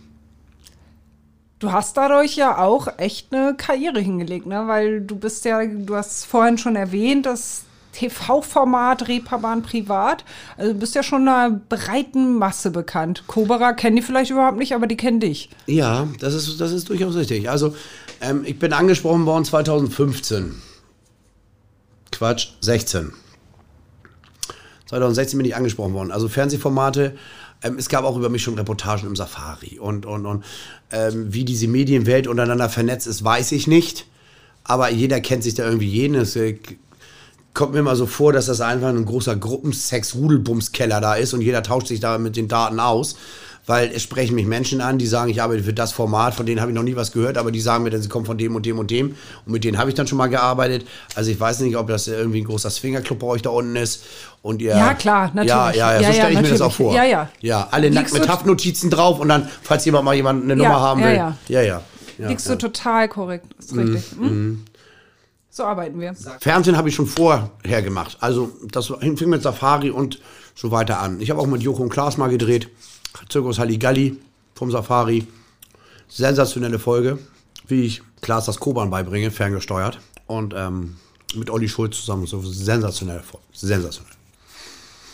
Du 1.59 1.72
hast 1.72 1.95
dadurch 1.95 2.36
ja 2.36 2.57
auch 2.57 2.88
echt 2.97 3.34
eine 3.34 3.55
Karriere 3.55 3.99
hingelegt, 3.99 4.45
ne? 4.45 4.64
Weil 4.68 5.01
du 5.01 5.16
bist 5.16 5.45
ja, 5.45 5.66
du 5.66 5.95
hast 5.95 6.11
es 6.11 6.26
vorhin 6.26 6.57
schon 6.57 6.76
erwähnt, 6.76 7.26
das 7.26 7.64
TV-Format 7.93 9.07
Reeperbahn 9.07 9.61
Privat. 9.61 10.26
Also 10.57 10.74
du 10.74 10.80
bist 10.80 10.95
ja 10.95 11.03
schon 11.03 11.28
einer 11.28 11.51
breiten 11.51 12.38
Masse 12.38 12.72
bekannt. 12.72 13.24
Kobera 13.28 13.74
kennen 13.74 13.95
die 13.95 14.01
vielleicht 14.01 14.32
überhaupt 14.32 14.57
nicht, 14.57 14.74
aber 14.74 14.88
die 14.88 14.97
kennen 14.97 15.20
dich. 15.20 15.49
Ja, 15.68 16.07
das 16.20 16.34
ist, 16.34 16.59
das 16.59 16.72
ist 16.72 16.89
durchaus 16.89 17.16
richtig. 17.16 17.49
Also, 17.49 17.76
ähm, 18.20 18.43
ich 18.45 18.59
bin 18.59 18.74
angesprochen 18.74 19.26
worden 19.26 19.45
2015. 19.45 20.55
Quatsch, 22.14 22.49
16. 22.61 23.11
2016 24.88 25.38
bin 25.38 25.45
ich 25.45 25.55
angesprochen 25.55 25.93
worden. 25.93 26.11
Also 26.11 26.30
Fernsehformate. 26.30 27.16
Ähm, 27.64 27.78
es 27.78 27.89
gab 27.89 28.05
auch 28.05 28.16
über 28.16 28.30
mich 28.30 28.43
schon 28.43 28.55
Reportagen 28.55 29.07
im 29.07 29.16
Safari. 29.16 29.80
Und, 29.80 30.05
und, 30.05 30.26
und 30.26 30.45
ähm, 30.91 31.34
wie 31.34 31.45
diese 31.45 31.68
Medienwelt 31.68 32.28
untereinander 32.28 32.70
vernetzt 32.70 33.07
ist, 33.07 33.24
weiß 33.24 33.51
ich 33.53 33.68
nicht. 33.68 34.05
Aber 34.64 34.89
jeder 34.91 35.20
kennt 35.20 35.43
sich 35.43 35.55
da 35.55 35.66
irgendwie 35.66 35.88
jeden. 35.88 36.16
Es 36.16 36.36
äh, 36.36 36.59
kommt 37.53 37.74
mir 37.74 37.80
immer 37.80 37.95
so 37.95 38.05
vor, 38.05 38.34
dass 38.34 38.45
das 38.45 38.61
einfach 38.61 38.89
ein 38.89 39.05
großer 39.05 39.36
Gruppensex-Rudelbumskeller 39.36 41.01
da 41.01 41.16
ist 41.16 41.34
und 41.34 41.41
jeder 41.41 41.64
tauscht 41.64 41.88
sich 41.88 41.99
da 41.99 42.18
mit 42.18 42.36
den 42.36 42.47
Daten 42.47 42.80
aus. 42.80 43.16
Weil 43.66 43.91
es 43.95 44.01
sprechen 44.03 44.36
mich 44.36 44.45
Menschen 44.45 44.82
an, 44.82 44.97
die 44.97 45.07
sagen, 45.07 45.32
ich 45.32 45.41
arbeite 45.41 45.64
für 45.64 45.72
das 45.72 45.93
Format, 45.93 46.34
von 46.36 46.45
denen 46.45 46.59
habe 46.59 46.72
ich 46.72 46.76
noch 46.76 46.84
nie 46.84 46.97
was 46.97 47.14
gehört, 47.14 47.38
aber 47.38 47.49
die 47.49 47.61
sagen 47.61 47.86
mir 47.86 47.91
dann, 47.91 48.01
sie 48.01 48.09
kommen 48.09 48.26
von 48.26 48.38
dem 48.38 48.55
und 48.55 48.66
dem 48.66 48.78
und 48.78 48.91
dem. 48.91 49.16
Und 49.45 49.51
mit 49.53 49.64
denen 49.64 49.78
habe 49.78 49.89
ich 49.89 49.95
dann 49.95 50.05
schon 50.05 50.18
mal 50.18 50.28
gearbeitet. 50.28 50.86
Also 51.16 51.32
ich 51.32 51.39
weiß 51.39 51.61
nicht, 51.61 51.78
ob 51.78 51.88
das 51.88 52.07
irgendwie 52.09 52.41
ein 52.41 52.45
großer 52.45 52.70
Swingerclub 52.70 53.20
bei 53.20 53.28
euch 53.28 53.41
da 53.41 53.51
unten 53.51 53.78
ist. 53.78 54.03
Und 54.41 54.61
ihr, 54.61 54.76
Ja, 54.76 54.93
klar, 54.93 55.28
natürlich. 55.34 55.47
Ja, 55.47 55.72
ja, 55.72 55.93
ja, 55.93 55.93
Ja, 55.93 55.99
so 55.99 56.05
ja, 56.05 56.14
stelle 56.14 56.34
ich 56.34 56.41
mir 56.41 56.49
das 56.49 56.61
auch 56.61 56.72
natürlich. 56.72 56.91
vor. 56.91 56.93
Ja, 56.95 57.03
ja. 57.05 57.30
Ja, 57.39 57.68
alle 57.72 57.89
nackt 57.89 58.11
mit 58.11 58.28
Haftnotizen 58.28 58.89
drauf 58.89 59.20
und 59.22 59.30
dann, 59.30 59.47
falls 59.61 59.86
jemand 59.86 60.03
mal 60.03 60.14
jemand 60.16 60.43
eine 60.43 60.61
Ja, 60.61 60.70
Nummer 60.70 60.82
haben 60.82 60.99
ja, 60.99 61.07
will. 61.07 61.16
ja. 61.16 61.38
ja. 61.47 61.61
ja. 61.61 61.82
ja 62.18 62.28
Liegst 62.28 62.47
ja. 62.47 62.55
du 62.55 62.68
total 62.68 63.07
korrekt. 63.07 63.45
Ist 63.57 63.74
richtig. 63.78 64.03
Mhm. 64.20 64.66
So 65.49 65.64
arbeiten 65.64 66.01
wir. 66.01 66.16
Fernsehen 66.41 66.76
habe 66.76 66.89
ich 66.89 66.95
schon 66.95 67.05
vorher 67.07 67.82
gemacht. 67.82 68.18
Also 68.20 68.51
das 68.72 68.88
fing 68.88 69.30
mit 69.30 69.41
Safari 69.43 69.91
und 69.91 70.20
so 70.55 70.72
weiter 70.72 70.99
an. 70.99 71.22
Ich 71.22 71.30
habe 71.30 71.39
auch 71.39 71.45
mit 71.45 71.61
Joko 71.61 71.84
und 71.84 71.89
Klaas 71.89 72.18
mal 72.18 72.30
gedreht. 72.30 72.70
Zirkus 73.30 73.59
Halligalli 73.59 74.18
vom 74.55 74.72
Safari. 74.72 75.28
Sensationelle 76.07 76.80
Folge, 76.80 77.18
wie 77.68 77.84
ich 77.86 78.01
Klaas 78.22 78.45
das 78.45 78.59
Koban 78.59 78.89
beibringe, 78.89 79.32
ferngesteuert. 79.32 79.99
Und 80.28 80.53
ähm, 80.55 80.97
mit 81.36 81.49
Olli 81.49 81.68
Schulz 81.68 81.97
zusammen. 81.97 82.26
So 82.28 82.41
sensationelle 82.41 83.24
Folge. 83.24 83.45
Sensationell. 83.53 84.14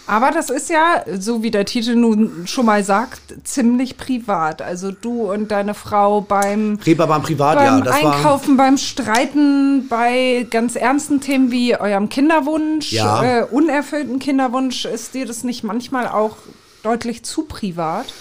Aber 0.10 0.32
das 0.32 0.50
ist 0.50 0.72
ja, 0.72 1.04
so 1.20 1.43
wie 1.43 1.52
der 1.52 1.66
Titel 1.66 1.95
nun 1.95 2.47
schon 2.47 2.66
mal 2.66 2.84
sagt, 2.84 3.22
ziemlich 3.43 3.95
privat. 3.95 4.60
Also 4.60 4.91
du 4.91 5.32
und 5.32 5.52
deine 5.52 5.76
Frau 5.76 6.22
beim, 6.22 6.80
Reeperbahn 6.84 7.22
privat, 7.22 7.58
beim 7.58 7.86
ja. 7.86 7.91
Einkaufen, 7.91 8.58
beim 8.58 8.80
Streiten, 8.80 9.88
bei 9.88 10.47
ganz 10.50 10.76
ernsten 10.76 11.22
Themen 11.22 11.52
wie 11.52 11.76
eurem 11.76 12.10
Kinderwunsch, 12.10 12.91
Ja. 12.91 13.24
äh, 13.24 13.43
unerfüllten 13.43 14.18
Kinderwunsch. 14.18 14.86
Ist 14.86 15.14
dir 15.14 15.28
das 15.28 15.43
nicht 15.43 15.64
manchmal 15.64 16.08
auch 16.08 16.38
deutlich 16.84 17.23
zu 17.23 17.43
privat? 17.43 18.13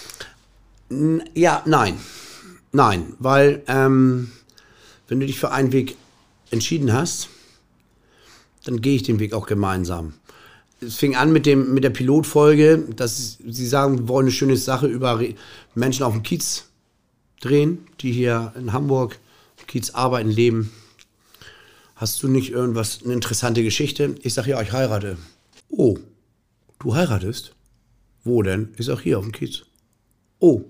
Ja, 1.35 1.63
nein. 1.67 1.99
Nein, 2.73 3.15
weil 3.19 3.63
ähm, 3.67 4.31
wenn 5.09 5.21
du 5.21 5.27
dich 5.27 5.39
für 5.39 5.51
einen 5.51 5.73
Weg 5.73 5.97
entschieden 6.51 6.93
hast, 6.93 7.29
dann 8.65 8.81
gehe 8.81 8.97
ich 8.97 9.03
den 9.03 9.19
Weg 9.19 9.33
auch 9.33 9.47
gemeinsam. 9.47 10.15
Es 10.81 10.97
fing 10.97 11.17
an 11.17 11.33
mit, 11.33 11.47
dem, 11.47 11.75
mit 11.75 11.83
der 11.83 11.91
Pilotfolge, 11.91 12.87
dass 12.95 13.39
sie 13.45 13.67
sagen, 13.67 13.99
wir 13.99 14.09
wollen 14.09 14.27
eine 14.27 14.33
schöne 14.33 14.57
Sache 14.57 14.87
über 14.87 15.21
Menschen 15.75 16.05
auf 16.05 16.13
dem 16.13 16.23
Kiez 16.23 16.67
drehen, 17.41 17.87
die 18.01 18.13
hier 18.13 18.53
in 18.57 18.73
Hamburg 18.73 19.19
Kiez 19.67 19.91
arbeiten, 19.91 20.31
leben. 20.31 20.73
Hast 21.97 22.23
du 22.23 22.29
nicht 22.29 22.51
irgendwas, 22.51 23.01
eine 23.05 23.13
interessante 23.13 23.63
Geschichte? 23.63 24.15
Ich 24.23 24.35
sage, 24.35 24.51
ja, 24.51 24.63
ich 24.63 24.73
heirate. 24.73 25.19
Oh, 25.69 25.99
du 26.79 26.95
heiratest? 26.95 27.55
Wo 28.29 28.43
denn? 28.43 28.75
Ist 28.77 28.91
auch 28.91 29.01
hier 29.01 29.19
auf 29.19 29.25
dem 29.25 29.33
Kiez. 29.33 29.63
Oh, 30.39 30.65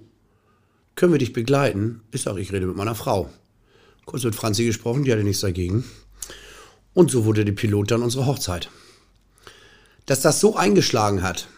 können 0.95 1.13
wir 1.13 1.19
dich 1.19 1.33
begleiten? 1.33 2.03
Ich 2.13 2.23
sage, 2.23 2.41
ich 2.41 2.53
rede 2.53 2.67
mit 2.67 2.77
meiner 2.77 2.95
Frau. 2.95 3.29
Kurz 4.05 4.23
mit 4.23 4.37
Franzi 4.37 4.65
gesprochen, 4.65 5.03
die 5.03 5.11
hatte 5.11 5.25
nichts 5.25 5.41
dagegen. 5.41 5.85
Und 6.95 7.11
so 7.11 7.25
wurde 7.25 7.45
die 7.45 7.53
Pilot 7.53 7.91
dann 7.91 8.03
unsere 8.03 8.27
Hochzeit. 8.27 8.71
Dass 10.07 10.21
das 10.21 10.39
so 10.39 10.55
eingeschlagen 10.57 11.23
hat, 11.23 11.49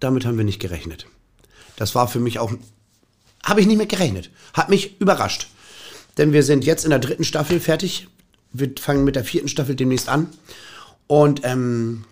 damit 0.00 0.26
haben 0.26 0.38
wir 0.38 0.44
nicht 0.44 0.60
gerechnet. 0.60 1.06
Das 1.76 1.94
war 1.94 2.08
für 2.08 2.20
mich 2.20 2.40
auch, 2.40 2.52
habe 3.44 3.60
ich 3.60 3.68
nicht 3.68 3.78
mit 3.78 3.88
gerechnet. 3.88 4.30
Hat 4.54 4.70
mich 4.70 5.00
überrascht. 5.00 5.46
Denn 6.18 6.32
wir 6.32 6.42
sind 6.42 6.64
jetzt 6.64 6.84
in 6.84 6.90
der 6.90 6.98
dritten 6.98 7.24
Staffel 7.24 7.60
fertig. 7.60 8.08
Wir 8.52 8.72
fangen 8.78 9.04
mit 9.04 9.14
der 9.14 9.24
vierten 9.24 9.48
Staffel 9.48 9.76
demnächst 9.76 10.08
an. 10.08 10.30
Und 11.06 11.42
ähm, 11.44 12.04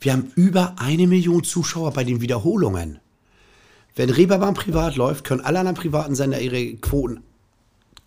wir 0.00 0.12
haben 0.12 0.32
über 0.36 0.74
eine 0.78 1.06
Million 1.06 1.44
Zuschauer 1.44 1.92
bei 1.92 2.04
den 2.04 2.20
Wiederholungen. 2.20 3.00
Wenn 3.96 4.10
Reeperbahn 4.10 4.54
privat 4.54 4.96
läuft, 4.96 5.24
können 5.24 5.40
alle 5.40 5.58
anderen 5.58 5.76
privaten 5.76 6.14
Sender 6.14 6.40
ihre 6.40 6.74
Quoten 6.76 7.22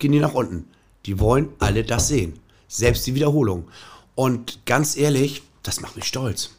gehen 0.02 0.12
die 0.12 0.20
nach 0.20 0.34
unten. 0.34 0.66
Die 1.06 1.18
wollen 1.18 1.48
alle 1.58 1.84
das 1.84 2.08
sehen. 2.08 2.34
Selbst 2.68 3.06
die 3.06 3.14
Wiederholung. 3.14 3.68
Und 4.14 4.66
ganz 4.66 4.96
ehrlich, 4.96 5.42
das 5.62 5.80
macht 5.80 5.96
mich 5.96 6.04
stolz. 6.04 6.50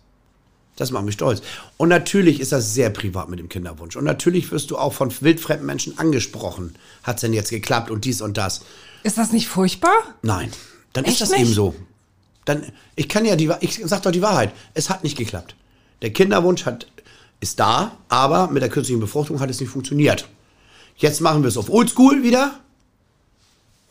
Das 0.75 0.89
macht 0.89 1.05
mich 1.05 1.13
stolz. 1.13 1.43
Und 1.77 1.89
natürlich 1.89 2.39
ist 2.39 2.51
das 2.51 2.73
sehr 2.73 2.89
privat 2.89 3.29
mit 3.29 3.37
dem 3.37 3.49
Kinderwunsch. 3.49 3.95
Und 3.95 4.05
natürlich 4.05 4.51
wirst 4.51 4.71
du 4.71 4.77
auch 4.77 4.93
von 4.93 5.13
wildfremden 5.21 5.67
Menschen 5.67 5.99
angesprochen. 5.99 6.75
Hat 7.03 7.17
es 7.17 7.21
denn 7.21 7.33
jetzt 7.33 7.51
geklappt 7.51 7.91
und 7.91 8.05
dies 8.05 8.21
und 8.21 8.37
das? 8.37 8.61
Ist 9.03 9.19
das 9.19 9.31
nicht 9.31 9.47
furchtbar? 9.47 9.93
Nein. 10.23 10.49
Dann 10.93 11.03
Echt 11.03 11.13
ist 11.13 11.21
das 11.21 11.31
nicht? 11.31 11.41
eben 11.41 11.53
so. 11.53 11.75
Dann, 12.45 12.71
ich 12.95 13.09
kann 13.09 13.25
ja 13.25 13.35
die, 13.35 13.51
ich 13.61 13.81
sag 13.85 14.03
doch 14.03 14.11
die 14.11 14.21
Wahrheit. 14.21 14.51
Es 14.73 14.89
hat 14.89 15.03
nicht 15.03 15.17
geklappt. 15.17 15.55
Der 16.01 16.11
Kinderwunsch 16.11 16.65
hat, 16.65 16.87
ist 17.39 17.59
da, 17.59 17.97
aber 18.09 18.47
mit 18.47 18.61
der 18.61 18.69
künstlichen 18.69 18.99
Befruchtung 18.99 19.39
hat 19.39 19.49
es 19.49 19.59
nicht 19.59 19.69
funktioniert. 19.69 20.27
Jetzt 20.97 21.21
machen 21.21 21.43
wir 21.43 21.47
es 21.47 21.57
auf 21.57 21.69
Oldschool 21.69 22.23
wieder. 22.23 22.59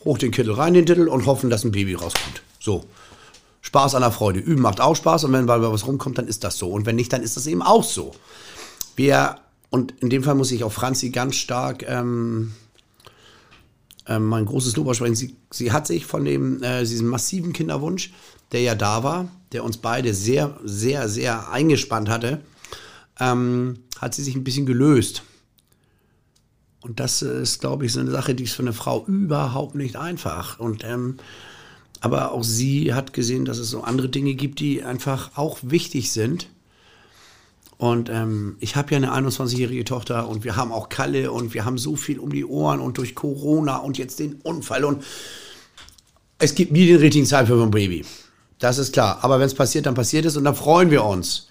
Hoch 0.05 0.17
den 0.17 0.31
Kittel 0.31 0.53
rein, 0.53 0.73
den 0.73 0.85
Titel 0.85 1.07
und 1.07 1.25
hoffen, 1.25 1.49
dass 1.49 1.63
ein 1.63 1.71
Baby 1.71 1.95
rauskommt. 1.95 2.41
So. 2.59 2.85
Spaß 3.61 3.95
an 3.95 4.01
der 4.01 4.11
Freude. 4.11 4.39
Üben 4.39 4.61
macht 4.61 4.81
auch 4.81 4.95
Spaß 4.95 5.23
und 5.23 5.33
wenn 5.33 5.45
mal 5.45 5.61
was 5.61 5.87
rumkommt, 5.87 6.17
dann 6.17 6.27
ist 6.27 6.43
das 6.43 6.57
so. 6.57 6.69
Und 6.69 6.85
wenn 6.85 6.97
nicht, 6.97 7.13
dann 7.13 7.23
ist 7.23 7.37
das 7.37 7.47
eben 7.47 7.61
auch 7.61 7.83
so. 7.83 8.11
Wir, 8.95 9.37
und 9.69 9.93
in 10.01 10.09
dem 10.09 10.23
Fall 10.23 10.35
muss 10.35 10.51
ich 10.51 10.63
auch 10.63 10.71
Franzi 10.71 11.11
ganz 11.11 11.35
stark 11.35 11.83
ähm, 11.87 12.53
ähm, 14.07 14.25
mein 14.25 14.45
großes 14.45 14.75
Lob 14.75 14.87
aussprechen. 14.87 15.15
Sie, 15.15 15.35
sie 15.49 15.71
hat 15.71 15.87
sich 15.87 16.05
von 16.05 16.25
dem, 16.25 16.61
äh, 16.61 16.81
diesem 16.81 17.07
massiven 17.07 17.53
Kinderwunsch, 17.53 18.11
der 18.53 18.61
ja 18.61 18.75
da 18.75 19.03
war, 19.03 19.27
der 19.51 19.63
uns 19.63 19.77
beide 19.77 20.13
sehr, 20.13 20.57
sehr, 20.63 21.09
sehr 21.09 21.49
eingespannt 21.51 22.09
hatte, 22.09 22.41
ähm, 23.19 23.79
hat 23.99 24.13
sie 24.13 24.23
sich 24.23 24.35
ein 24.35 24.43
bisschen 24.43 24.65
gelöst. 24.65 25.23
Und 26.81 26.99
das 26.99 27.21
ist, 27.21 27.61
glaube 27.61 27.85
ich, 27.85 27.93
so 27.93 27.99
eine 27.99 28.11
Sache, 28.11 28.35
die 28.35 28.43
ist 28.43 28.53
für 28.53 28.61
eine 28.61 28.73
Frau 28.73 29.05
überhaupt 29.05 29.75
nicht 29.75 29.95
einfach. 29.95 30.59
Und 30.59 30.83
ähm, 30.83 31.17
aber 32.01 32.33
auch 32.33 32.43
sie 32.43 32.93
hat 32.93 33.13
gesehen, 33.13 33.45
dass 33.45 33.59
es 33.59 33.69
so 33.69 33.81
andere 33.81 34.09
Dinge 34.09 34.33
gibt, 34.33 34.59
die 34.59 34.83
einfach 34.83 35.37
auch 35.37 35.59
wichtig 35.61 36.11
sind. 36.11 36.49
Und 37.77 38.09
ähm, 38.09 38.57
ich 38.59 38.75
habe 38.75 38.91
ja 38.91 38.97
eine 38.97 39.13
21-jährige 39.13 39.85
Tochter 39.85 40.27
und 40.27 40.43
wir 40.43 40.57
haben 40.57 40.73
auch 40.73 40.89
Kalle 40.89 41.31
und 41.31 41.53
wir 41.53 41.63
haben 41.63 41.77
so 41.77 41.95
viel 41.95 42.19
um 42.19 42.31
die 42.31 42.45
Ohren 42.45 42.81
und 42.81 42.97
durch 42.97 43.15
Corona 43.15 43.77
und 43.77 43.97
jetzt 43.97 44.19
den 44.19 44.35
Unfall 44.35 44.83
und 44.83 45.03
es 46.39 46.55
gibt 46.55 46.73
nie 46.73 46.85
den 46.85 46.97
richtigen 46.97 47.25
Zeitpunkt 47.25 47.61
für 47.61 47.67
ein 47.67 47.71
Baby. 47.71 48.03
Das 48.59 48.77
ist 48.77 48.93
klar. 48.93 49.19
Aber 49.21 49.39
wenn 49.39 49.47
es 49.47 49.55
passiert, 49.55 49.85
dann 49.85 49.95
passiert 49.95 50.25
es 50.25 50.37
und 50.37 50.43
dann 50.43 50.55
freuen 50.55 50.91
wir 50.91 51.03
uns. 51.03 51.47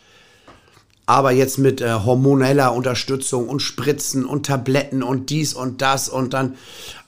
Aber 1.04 1.32
jetzt 1.32 1.58
mit 1.58 1.80
äh, 1.80 1.92
hormoneller 1.92 2.72
Unterstützung 2.72 3.48
und 3.48 3.60
Spritzen 3.60 4.24
und 4.24 4.46
Tabletten 4.46 5.02
und 5.02 5.30
dies 5.30 5.52
und 5.52 5.82
das 5.82 6.08
und 6.08 6.32
dann 6.32 6.56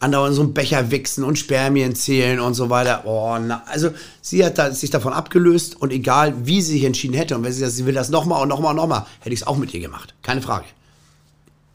andauernd 0.01 0.35
so 0.35 0.43
einen 0.43 0.53
Becher 0.53 0.91
wichsen 0.91 1.23
und 1.23 1.39
Spermien 1.39 1.95
zählen 1.95 2.41
und 2.41 2.55
so 2.55 2.71
weiter. 2.71 3.03
Oh, 3.07 3.39
na, 3.41 3.63
also 3.67 3.91
sie 4.21 4.45
hat 4.45 4.59
da, 4.59 4.73
sich 4.73 4.91
davon 4.91 5.13
abgelöst 5.13 5.81
und 5.81 5.93
egal 5.93 6.35
wie 6.45 6.61
sie 6.61 6.73
sich 6.73 6.85
entschieden 6.85 7.15
hätte 7.15 7.37
und 7.37 7.45
wenn 7.45 7.53
sie 7.53 7.61
sagt, 7.61 7.73
sie 7.73 7.87
will 7.87 7.95
das 7.95 8.11
nochmal 8.11 8.43
und 8.43 8.49
nochmal 8.49 8.71
und 8.71 8.77
nochmal, 8.77 9.07
hätte 9.21 9.33
ich 9.33 9.41
es 9.41 9.47
auch 9.47 9.57
mit 9.57 9.73
ihr 9.73 9.81
gemacht. 9.81 10.13
Keine 10.23 10.43
Frage. 10.43 10.67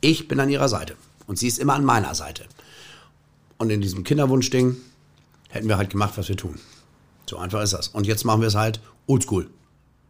Ich 0.02 0.28
bin 0.28 0.40
an 0.42 0.50
ihrer 0.50 0.68
Seite 0.68 0.96
und 1.26 1.40
sie 1.40 1.48
ist 1.48 1.58
immer 1.58 1.74
an 1.74 1.86
meiner 1.86 2.16
Seite. 2.16 2.44
Und 3.58 3.70
in 3.70 3.82
diesem 3.82 4.04
Kinderwunschding 4.04 4.76
hätten 5.50 5.68
wir 5.68 5.78
halt 5.78 5.90
gemacht, 5.90 6.14
was 6.16 6.28
wir 6.28 6.38
tun. 6.38 6.60
So 7.30 7.38
einfach 7.38 7.62
ist 7.62 7.74
das. 7.74 7.90
Und 7.90 8.08
jetzt 8.08 8.26
machen 8.26 8.42
wir 8.42 8.48
es 8.48 8.56
halt 8.56 8.80
oldschool. 9.06 9.52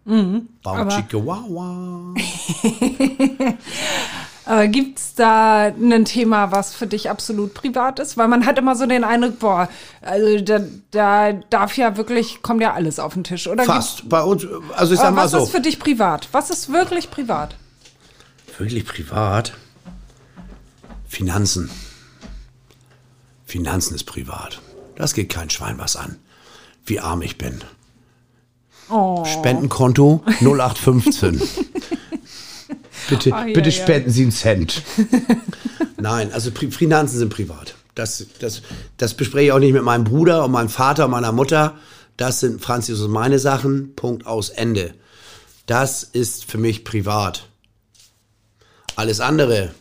Mhm. 0.06 0.48
Aber 0.64 0.86
gibt 4.72 4.98
es 4.98 5.16
da 5.16 5.66
ein 5.66 6.06
Thema, 6.06 6.54
was 6.54 6.74
für 6.74 6.88
dich 6.88 7.10
absolut 7.10 7.54
privat 7.54 8.00
ist? 8.00 8.16
Weil 8.16 8.30
man 8.30 8.46
hat 8.46 8.58
immer 8.58 8.78
so 8.78 8.86
den 8.86 9.04
Eindruck, 9.04 9.40
boah, 9.40 9.68
also 10.02 10.40
da, 10.40 10.62
da 10.92 11.34
darf 11.34 11.76
ja 11.76 11.98
wirklich, 11.98 12.42
kommt 12.42 12.62
ja 12.62 12.74
alles 12.74 13.00
auf 13.00 13.16
den 13.16 13.26
Tisch. 13.26 13.48
Oder 13.48 13.66
Fast. 13.66 14.08
Bei 14.08 14.24
uns, 14.24 14.48
also 14.78 14.94
ich 14.94 15.00
sag 15.02 15.14
mal 15.14 15.26
was 15.26 15.32
so. 15.32 15.40
ist 15.40 15.52
für 15.52 15.60
dich 15.60 15.78
privat? 15.78 16.30
Was 16.32 16.50
ist 16.50 16.72
wirklich 16.72 17.12
privat? 17.12 17.58
Wirklich 18.58 18.86
privat? 18.86 19.52
Finanzen. 21.06 21.70
Finanzen 23.46 23.94
ist 23.94 24.06
privat. 24.06 24.62
Das 24.96 25.14
geht 25.14 25.30
kein 25.30 25.50
Schwein 25.50 25.78
was 25.80 25.98
an. 25.98 26.18
Wie 26.90 27.00
arm 27.00 27.22
ich 27.22 27.38
bin. 27.38 27.62
Oh. 28.90 29.24
Spendenkonto 29.24 30.24
0815. 30.42 31.42
bitte, 33.10 33.30
ja, 33.30 33.44
bitte 33.44 33.70
ja. 33.70 33.72
spenden 33.72 34.10
Sie 34.10 34.24
einen 34.24 34.32
Cent. 34.32 34.82
Nein, 35.98 36.34
also 36.34 36.52
Pri 36.52 36.72
Finanzen 36.72 37.20
sind 37.20 37.30
privat. 37.30 37.76
Das, 37.94 38.26
das, 38.40 38.62
das 38.98 39.14
bespreche 39.14 39.48
ich 39.48 39.52
auch 39.52 39.60
nicht 39.60 39.74
mit 39.74 39.84
meinem 39.84 40.04
Bruder 40.04 40.46
und 40.46 40.52
meinem 40.52 40.70
Vater 40.70 41.06
und 41.06 41.12
meiner 41.12 41.32
Mutter. 41.32 41.76
Das 42.18 42.40
sind 42.40 42.62
Franzis 42.62 43.00
und 43.02 43.12
meine 43.12 43.40
Sachen. 43.40 43.94
Punkt 43.96 44.26
aus 44.26 44.50
Ende. 44.50 44.94
Das 45.66 46.04
ist 46.04 46.50
für 46.50 46.58
mich 46.58 46.84
privat. 46.84 47.48
Alles 48.96 49.20
andere, 49.20 49.74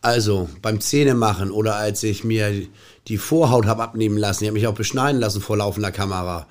also 0.00 0.48
beim 0.62 0.80
Zähnemachen 0.80 1.50
oder 1.50 1.76
als 1.76 2.02
ich 2.02 2.24
mir 2.24 2.66
die 3.08 3.18
Vorhaut 3.18 3.66
habe 3.66 3.82
abnehmen 3.82 4.16
lassen, 4.16 4.44
ich 4.44 4.48
habe 4.48 4.58
mich 4.58 4.66
auch 4.66 4.74
beschneiden 4.74 5.20
lassen 5.20 5.40
vor 5.40 5.56
laufender 5.56 5.92
Kamera. 5.92 6.46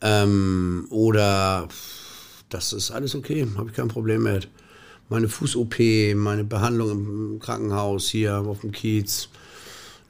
Ähm, 0.00 0.86
oder 0.90 1.68
das 2.48 2.72
ist 2.72 2.90
alles 2.90 3.14
okay, 3.14 3.46
habe 3.56 3.70
ich 3.70 3.76
kein 3.76 3.88
Problem 3.88 4.24
mit. 4.24 4.48
Meine 5.08 5.28
Fuß-OP, 5.28 5.78
meine 6.14 6.44
Behandlung 6.44 6.90
im 6.90 7.38
Krankenhaus 7.40 8.08
hier 8.08 8.38
auf 8.38 8.60
dem 8.60 8.72
Kiez. 8.72 9.28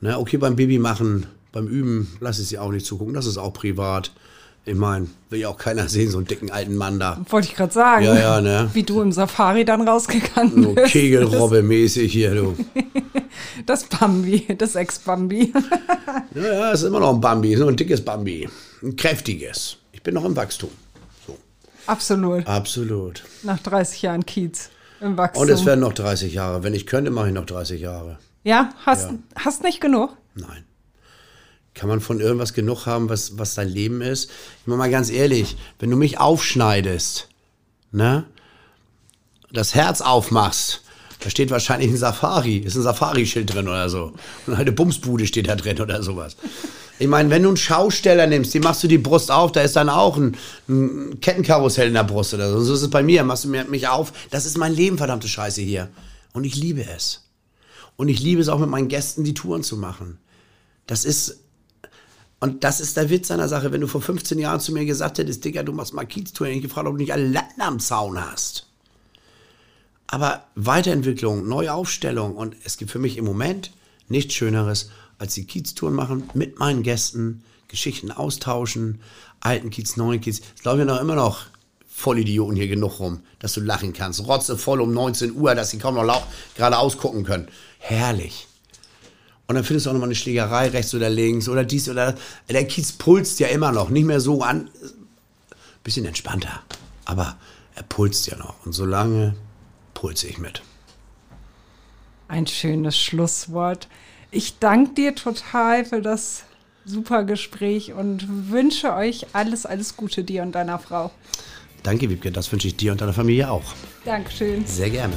Ne, 0.00 0.18
okay, 0.18 0.36
beim 0.36 0.56
Baby 0.56 0.78
machen, 0.78 1.26
beim 1.52 1.66
Üben 1.66 2.16
lasse 2.20 2.42
ich 2.42 2.48
sie 2.48 2.58
auch 2.58 2.70
nicht 2.70 2.86
zugucken, 2.86 3.14
das 3.14 3.26
ist 3.26 3.38
auch 3.38 3.52
privat. 3.52 4.12
Ich 4.66 4.74
meine, 4.74 5.08
will 5.28 5.40
ja 5.40 5.48
auch 5.48 5.58
keiner 5.58 5.88
sehen, 5.88 6.10
so 6.10 6.16
einen 6.18 6.26
dicken 6.26 6.50
alten 6.50 6.74
Mann 6.76 6.98
da. 6.98 7.20
Wollte 7.28 7.48
ich 7.48 7.54
gerade 7.54 7.72
sagen. 7.72 8.04
Ja, 8.06 8.16
ja, 8.18 8.40
ne? 8.40 8.70
Wie 8.72 8.82
du 8.82 9.02
im 9.02 9.12
Safari 9.12 9.64
dann 9.66 9.86
rausgegangen 9.86 10.62
So 10.62 10.72
bist. 10.72 10.94
Kegelrobbe-mäßig 10.94 12.10
hier, 12.10 12.34
du. 12.34 12.56
Das 13.66 13.84
Bambi, 13.84 14.46
das 14.56 14.74
Ex-Bambi. 14.74 15.52
Ja, 16.34 16.42
ja, 16.42 16.70
ist 16.72 16.82
immer 16.82 16.98
noch 17.00 17.12
ein 17.14 17.20
Bambi, 17.20 17.52
ist 17.52 17.60
noch 17.60 17.68
ein 17.68 17.76
dickes 17.76 18.04
Bambi. 18.04 18.48
Ein 18.82 18.96
kräftiges. 18.96 19.76
Ich 19.92 20.02
bin 20.02 20.14
noch 20.14 20.24
im 20.24 20.34
Wachstum. 20.34 20.70
So. 21.26 21.36
Absolut. 21.86 22.46
Absolut. 22.46 23.22
Nach 23.42 23.58
30 23.60 24.02
Jahren 24.02 24.26
Kiez 24.26 24.70
im 25.00 25.16
Wachstum. 25.16 25.42
Und 25.42 25.50
es 25.50 25.64
werden 25.64 25.80
noch 25.80 25.92
30 25.92 26.32
Jahre. 26.34 26.62
Wenn 26.64 26.74
ich 26.74 26.86
könnte, 26.86 27.10
mache 27.10 27.28
ich 27.28 27.34
noch 27.34 27.46
30 27.46 27.80
Jahre. 27.80 28.18
ja, 28.42 28.70
hast, 28.84 29.10
Ja. 29.10 29.18
hast 29.36 29.62
nicht 29.62 29.80
genug? 29.80 30.16
Nein. 30.34 30.64
Kann 31.74 31.88
man 31.88 32.00
von 32.00 32.20
irgendwas 32.20 32.54
genug 32.54 32.86
haben, 32.86 33.08
was, 33.08 33.36
was 33.38 33.54
dein 33.54 33.68
Leben 33.68 34.00
ist? 34.00 34.30
Ich 34.60 34.66
meine 34.66 34.78
mal 34.78 34.90
ganz 34.90 35.10
ehrlich, 35.10 35.56
wenn 35.80 35.90
du 35.90 35.96
mich 35.96 36.18
aufschneidest, 36.18 37.28
ne, 37.90 38.24
das 39.52 39.74
Herz 39.74 40.00
aufmachst, 40.00 40.82
da 41.20 41.30
steht 41.30 41.50
wahrscheinlich 41.50 41.90
ein 41.90 41.96
Safari, 41.96 42.58
ist 42.58 42.76
ein 42.76 42.82
Safari-Schild 42.82 43.54
drin 43.54 43.66
oder 43.66 43.88
so. 43.88 44.12
Und 44.46 44.54
eine 44.54 44.72
Bumsbude 44.72 45.26
steht 45.26 45.48
da 45.48 45.56
drin 45.56 45.80
oder 45.80 46.02
sowas. 46.02 46.36
Ich 46.98 47.08
meine, 47.08 47.30
wenn 47.30 47.42
du 47.42 47.48
einen 47.48 47.56
Schausteller 47.56 48.26
nimmst, 48.26 48.54
die 48.54 48.60
machst 48.60 48.82
du 48.84 48.88
die 48.88 48.98
Brust 48.98 49.30
auf, 49.30 49.50
da 49.50 49.62
ist 49.62 49.74
dann 49.74 49.88
auch 49.88 50.16
ein, 50.16 50.36
ein 50.68 51.18
Kettenkarussell 51.20 51.88
in 51.88 51.94
der 51.94 52.04
Brust 52.04 52.34
oder 52.34 52.52
so. 52.52 52.60
So 52.60 52.74
ist 52.74 52.82
es 52.82 52.90
bei 52.90 53.02
mir, 53.02 53.24
machst 53.24 53.44
du 53.44 53.48
mich 53.48 53.88
auf. 53.88 54.12
Das 54.30 54.46
ist 54.46 54.58
mein 54.58 54.74
Leben, 54.74 54.98
verdammte 54.98 55.26
Scheiße 55.26 55.60
hier. 55.60 55.88
Und 56.32 56.44
ich 56.44 56.54
liebe 56.56 56.84
es. 56.84 57.22
Und 57.96 58.08
ich 58.08 58.20
liebe 58.20 58.40
es 58.40 58.48
auch 58.48 58.58
mit 58.58 58.68
meinen 58.68 58.88
Gästen, 58.88 59.24
die 59.24 59.34
Touren 59.34 59.62
zu 59.62 59.76
machen. 59.76 60.18
Das 60.86 61.04
ist, 61.04 61.40
und 62.40 62.64
das 62.64 62.80
ist 62.80 62.96
der 62.96 63.10
Witz 63.10 63.28
der 63.28 63.48
Sache. 63.48 63.72
Wenn 63.72 63.80
du 63.80 63.86
vor 63.86 64.02
15 64.02 64.38
Jahren 64.38 64.60
zu 64.60 64.72
mir 64.72 64.84
gesagt 64.84 65.18
hättest, 65.18 65.44
Digga, 65.44 65.62
du 65.62 65.72
machst 65.72 65.94
mal 65.94 66.04
Kiez-Tour, 66.04 66.46
hätte 66.46 66.56
ich 66.56 66.62
gefragt, 66.62 66.86
ob 66.86 66.94
du 66.94 66.98
nicht 66.98 67.12
alle 67.12 67.28
Latten 67.28 67.62
am 67.62 67.80
Zaun 67.80 68.18
hast. 68.18 68.66
Aber 70.06 70.44
Weiterentwicklung, 70.54 71.48
Neuaufstellung 71.48 72.36
und 72.36 72.56
es 72.64 72.76
gibt 72.76 72.90
für 72.90 72.98
mich 72.98 73.16
im 73.16 73.24
Moment 73.24 73.72
nichts 74.08 74.34
Schöneres, 74.34 74.90
als 75.18 75.34
die 75.34 75.46
Kiez-Touren 75.46 75.94
machen 75.94 76.30
mit 76.34 76.58
meinen 76.58 76.82
Gästen, 76.82 77.42
Geschichten 77.68 78.10
austauschen, 78.10 79.00
alten 79.40 79.70
Kiez, 79.70 79.96
neuen 79.96 80.20
Kiez. 80.20 80.40
Es 80.56 80.64
laufen 80.64 80.80
ja 80.80 80.84
noch 80.84 81.00
immer 81.00 81.14
noch 81.14 81.46
Vollidioten 81.88 82.56
hier 82.56 82.68
genug 82.68 82.98
rum, 82.98 83.20
dass 83.38 83.54
du 83.54 83.60
lachen 83.60 83.92
kannst. 83.92 84.26
Rotze 84.26 84.58
voll 84.58 84.80
um 84.80 84.92
19 84.92 85.34
Uhr, 85.34 85.54
dass 85.54 85.70
sie 85.70 85.78
kaum 85.78 85.94
noch 85.94 86.26
gerade 86.56 86.78
ausgucken 86.78 87.24
können. 87.24 87.48
Herrlich. 87.78 88.48
Und 89.54 89.58
dann 89.58 89.66
findest 89.66 89.86
du 89.86 89.90
auch 89.90 89.94
nochmal 89.94 90.08
eine 90.08 90.16
Schlägerei 90.16 90.66
rechts 90.66 90.92
oder 90.96 91.08
links 91.08 91.48
oder 91.48 91.62
dies 91.62 91.88
oder 91.88 92.10
das. 92.10 92.20
Der 92.50 92.66
Kiez 92.66 92.90
pulst 92.90 93.38
ja 93.38 93.46
immer 93.46 93.70
noch, 93.70 93.88
nicht 93.88 94.04
mehr 94.04 94.18
so 94.18 94.42
an. 94.42 94.68
Bisschen 95.84 96.04
entspannter. 96.06 96.64
Aber 97.04 97.36
er 97.76 97.84
pulst 97.84 98.26
ja 98.26 98.36
noch. 98.36 98.66
Und 98.66 98.72
solange 98.72 99.36
pulse 99.94 100.26
ich 100.26 100.38
mit. 100.38 100.60
Ein 102.26 102.48
schönes 102.48 102.98
Schlusswort. 102.98 103.86
Ich 104.32 104.58
danke 104.58 104.94
dir 104.94 105.14
total 105.14 105.84
für 105.84 106.02
das 106.02 106.42
super 106.84 107.22
Gespräch 107.22 107.92
und 107.92 108.50
wünsche 108.50 108.92
euch 108.92 109.26
alles, 109.34 109.66
alles 109.66 109.96
Gute 109.96 110.24
dir 110.24 110.42
und 110.42 110.56
deiner 110.56 110.80
Frau. 110.80 111.12
Danke, 111.84 112.10
Wiebke. 112.10 112.32
Das 112.32 112.50
wünsche 112.50 112.66
ich 112.66 112.74
dir 112.74 112.90
und 112.90 113.00
deiner 113.00 113.12
Familie 113.12 113.48
auch. 113.52 113.62
Dankeschön. 114.04 114.66
Sehr 114.66 114.90
gerne. 114.90 115.16